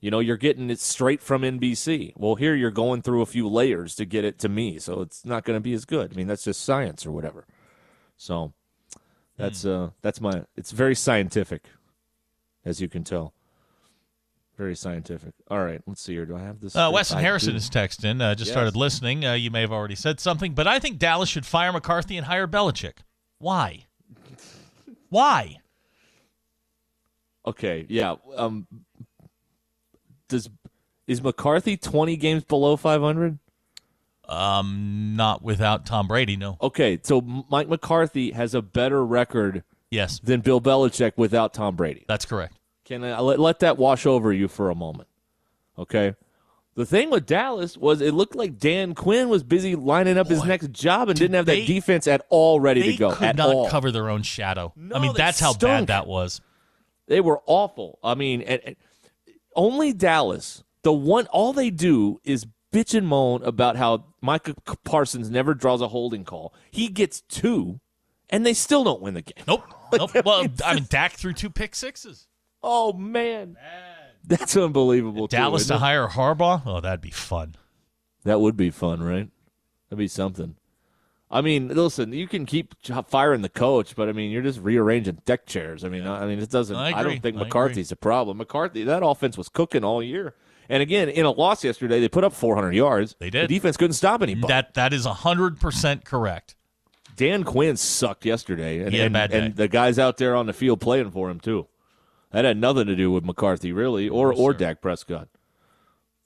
You 0.00 0.10
know, 0.10 0.18
you're 0.18 0.36
getting 0.36 0.68
it 0.68 0.80
straight 0.80 1.22
from 1.22 1.42
NBC. 1.42 2.12
Well, 2.16 2.34
here 2.34 2.56
you're 2.56 2.72
going 2.72 3.02
through 3.02 3.22
a 3.22 3.26
few 3.26 3.48
layers 3.48 3.94
to 3.94 4.04
get 4.04 4.24
it 4.24 4.40
to 4.40 4.48
me, 4.48 4.80
so 4.80 5.00
it's 5.00 5.24
not 5.24 5.44
going 5.44 5.56
to 5.56 5.62
be 5.62 5.74
as 5.74 5.84
good. 5.84 6.12
I 6.12 6.16
mean, 6.16 6.26
that's 6.26 6.42
just 6.42 6.64
science 6.64 7.06
or 7.06 7.12
whatever. 7.12 7.46
So 8.16 8.52
that's 9.36 9.64
uh 9.64 9.90
that's 10.02 10.20
my 10.20 10.42
it's 10.56 10.72
very 10.72 10.96
scientific 10.96 11.66
as 12.64 12.80
you 12.80 12.88
can 12.88 13.04
tell. 13.04 13.32
Very 14.56 14.76
scientific. 14.76 15.34
All 15.50 15.64
right, 15.64 15.80
let's 15.86 16.00
see 16.00 16.12
here. 16.12 16.26
Do 16.26 16.36
I 16.36 16.40
have 16.42 16.60
this? 16.60 16.76
Uh? 16.76 16.90
Weston 16.92 17.18
Harrison 17.18 17.52
do. 17.52 17.56
is 17.56 17.68
texting. 17.68 18.22
Uh, 18.22 18.34
just 18.36 18.48
Yes. 18.48 18.54
started 18.54 18.76
listening. 18.76 19.24
Uh, 19.24 19.32
you 19.32 19.50
may 19.50 19.60
have 19.62 19.72
already 19.72 19.96
said 19.96 20.20
something, 20.20 20.54
but 20.54 20.66
I 20.68 20.78
think 20.78 20.98
Dallas 20.98 21.28
should 21.28 21.44
fire 21.44 21.72
McCarthy 21.72 22.16
and 22.16 22.26
hire 22.26 22.46
Belichick. 22.46 22.98
Why? 23.38 23.86
Why? 25.08 25.56
Okay, 27.46 27.84
yeah. 27.88 28.14
Um, 28.36 28.66
does 30.28 30.48
is 31.06 31.22
McCarthy 31.22 31.76
twenty 31.76 32.16
games 32.16 32.44
below 32.44 32.76
five 32.76 33.00
hundred? 33.02 33.38
Um, 34.26 35.14
not 35.16 35.42
without 35.42 35.84
Tom 35.84 36.06
Brady. 36.08 36.36
No. 36.36 36.56
Okay, 36.62 36.98
so 37.02 37.20
Mike 37.50 37.68
McCarthy 37.68 38.30
has 38.30 38.54
a 38.54 38.62
better 38.62 39.04
record 39.04 39.64
Yes, 39.90 40.18
than 40.20 40.40
Bill 40.40 40.60
Belichick 40.62 41.12
without 41.16 41.52
Tom 41.52 41.76
Brady. 41.76 42.04
that's 42.08 42.24
correct. 42.24 42.54
Can 42.84 43.02
I 43.04 43.18
let, 43.20 43.38
let 43.40 43.60
that 43.60 43.78
wash 43.78 44.06
over 44.06 44.32
you 44.32 44.48
for 44.48 44.70
a 44.70 44.74
moment? 44.74 45.08
Okay. 45.78 46.14
The 46.74 46.84
thing 46.84 47.10
with 47.10 47.24
Dallas 47.24 47.76
was 47.76 48.00
it 48.00 48.14
looked 48.14 48.34
like 48.34 48.58
Dan 48.58 48.94
Quinn 48.94 49.28
was 49.28 49.44
busy 49.44 49.76
lining 49.76 50.18
up 50.18 50.26
his 50.26 50.44
next 50.44 50.72
job 50.72 51.08
and 51.08 51.16
did 51.16 51.24
didn't 51.26 51.34
have 51.36 51.46
they- 51.46 51.60
that 51.60 51.66
defense 51.66 52.06
at 52.08 52.26
all 52.30 52.58
ready 52.60 52.82
to 52.82 52.96
go 52.96 53.12
could 53.12 53.28
at 53.28 53.36
not 53.36 53.48
all. 53.54 53.68
cover 53.68 53.92
their 53.92 54.10
own 54.10 54.22
shadow. 54.22 54.72
No, 54.76 54.96
I 54.96 54.98
mean, 54.98 55.12
that's 55.14 55.38
how 55.38 55.54
bad 55.54 55.86
that 55.86 56.06
was. 56.06 56.40
They 57.06 57.20
were 57.20 57.40
awful. 57.46 57.98
I 58.02 58.14
mean, 58.14 58.42
and, 58.42 58.60
and 58.64 58.76
only 59.54 59.92
Dallas. 59.92 60.64
The 60.82 60.92
one 60.92 61.26
all 61.28 61.52
they 61.52 61.70
do 61.70 62.20
is 62.24 62.46
bitch 62.72 62.92
and 62.94 63.06
moan 63.06 63.42
about 63.44 63.76
how 63.76 64.04
Micah 64.20 64.54
Parsons 64.84 65.30
never 65.30 65.54
draws 65.54 65.80
a 65.80 65.88
holding 65.88 66.24
call. 66.24 66.52
He 66.70 66.88
gets 66.88 67.20
two, 67.22 67.78
and 68.30 68.44
they 68.44 68.52
still 68.52 68.82
don't 68.84 69.00
win 69.00 69.14
the 69.14 69.22
game. 69.22 69.44
Nope. 69.46 69.62
Nope. 69.94 70.10
well, 70.24 70.44
I 70.64 70.74
mean, 70.74 70.86
Dak 70.90 71.12
threw 71.12 71.32
two 71.32 71.50
pick 71.50 71.76
sixes. 71.76 72.26
Oh 72.66 72.94
man, 72.94 73.58
that's 74.24 74.56
unbelievable. 74.56 75.28
too, 75.28 75.36
Dallas 75.36 75.66
to 75.66 75.74
it? 75.74 75.78
hire 75.78 76.08
Harbaugh. 76.08 76.62
Oh, 76.64 76.80
that'd 76.80 77.02
be 77.02 77.10
fun. 77.10 77.56
That 78.24 78.40
would 78.40 78.56
be 78.56 78.70
fun, 78.70 79.02
right? 79.02 79.28
That'd 79.90 79.98
be 79.98 80.08
something. 80.08 80.56
I 81.30 81.42
mean, 81.42 81.68
listen, 81.68 82.14
you 82.14 82.26
can 82.26 82.46
keep 82.46 82.74
firing 83.08 83.42
the 83.42 83.50
coach, 83.50 83.94
but 83.96 84.08
I 84.08 84.12
mean, 84.12 84.30
you're 84.30 84.40
just 84.42 84.60
rearranging 84.60 85.18
deck 85.26 85.44
chairs. 85.44 85.84
I 85.84 85.90
mean, 85.90 86.06
I 86.06 86.24
mean, 86.24 86.38
it 86.38 86.48
doesn't. 86.48 86.74
I 86.74 86.98
I, 86.98 87.02
don't 87.02 87.20
think 87.20 87.36
McCarthy's 87.36 87.92
a 87.92 87.96
problem. 87.96 88.38
McCarthy, 88.38 88.84
that 88.84 89.04
offense 89.04 89.36
was 89.36 89.50
cooking 89.50 89.84
all 89.84 90.02
year, 90.02 90.34
and 90.70 90.82
again, 90.82 91.10
in 91.10 91.26
a 91.26 91.30
loss 91.30 91.64
yesterday, 91.64 92.00
they 92.00 92.08
put 92.08 92.24
up 92.24 92.32
400 92.32 92.72
yards. 92.72 93.16
They 93.18 93.28
did. 93.28 93.50
The 93.50 93.54
defense 93.54 93.76
couldn't 93.76 93.94
stop 93.94 94.22
anybody. 94.22 94.50
That 94.50 94.72
that 94.74 94.94
is 94.94 95.04
hundred 95.04 95.60
percent 95.60 96.06
correct. 96.06 96.54
Dan 97.16 97.44
Quinn 97.44 97.76
sucked 97.76 98.24
yesterday, 98.24 98.80
and 98.80 98.92
He 98.92 98.98
had 98.98 99.14
a 99.14 99.18
and, 99.18 99.32
and 99.32 99.56
the 99.56 99.68
guys 99.68 99.98
out 99.98 100.16
there 100.16 100.34
on 100.34 100.46
the 100.46 100.52
field 100.52 100.80
playing 100.80 101.10
for 101.10 101.30
him 101.30 101.40
too. 101.40 101.68
That 102.34 102.44
had 102.44 102.56
nothing 102.58 102.86
to 102.88 102.96
do 102.96 103.10
with 103.10 103.24
McCarthy, 103.24 103.72
really, 103.72 104.08
or 104.08 104.32
or 104.34 104.52
Dak 104.52 104.80
Prescott. 104.82 105.28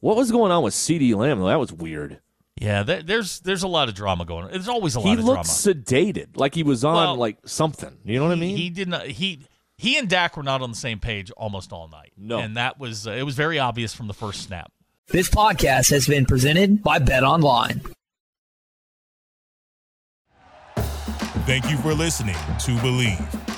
What 0.00 0.16
was 0.16 0.30
going 0.32 0.50
on 0.50 0.62
with 0.62 0.74
CeeDee 0.74 1.14
Lamb? 1.14 1.40
That 1.42 1.60
was 1.60 1.72
weird. 1.72 2.20
Yeah, 2.60 2.82
there, 2.82 3.02
there's 3.02 3.40
there's 3.40 3.62
a 3.62 3.68
lot 3.68 3.88
of 3.88 3.94
drama 3.94 4.24
going 4.24 4.46
on. 4.46 4.50
There's 4.50 4.68
always 4.68 4.94
a 4.94 5.00
lot 5.00 5.06
He 5.06 5.12
of 5.12 5.18
looked 5.24 5.44
drama. 5.44 5.48
sedated, 5.84 6.36
like 6.36 6.54
he 6.54 6.62
was 6.62 6.84
on 6.84 6.94
Well, 6.94 7.14
like 7.16 7.36
something. 7.44 7.98
You 8.04 8.18
know 8.18 8.24
what 8.26 8.32
I 8.32 8.40
mean? 8.40 8.56
He 8.56 8.70
did 8.70 8.88
not. 8.88 9.06
He 9.06 9.46
he 9.76 9.96
and 9.98 10.08
Dak 10.08 10.36
were 10.36 10.42
not 10.42 10.62
on 10.62 10.70
the 10.70 10.76
same 10.76 10.98
page 10.98 11.30
almost 11.32 11.72
all 11.72 11.86
night. 11.88 12.12
No. 12.16 12.38
and 12.38 12.56
that 12.56 12.80
was 12.80 13.06
uh, 13.06 13.10
it 13.12 13.22
was 13.22 13.36
very 13.36 13.58
obvious 13.58 13.92
from 13.94 14.06
the 14.08 14.14
first 14.14 14.42
snap. 14.42 14.72
This 15.08 15.28
podcast 15.28 15.90
has 15.90 16.06
been 16.08 16.24
presented 16.26 16.82
by 16.82 16.98
Bet 16.98 17.22
Online. 17.22 17.82
Thank 21.46 21.70
you 21.70 21.76
for 21.78 21.94
listening 21.94 22.34
to 22.34 22.72
Bleav. 22.82 23.57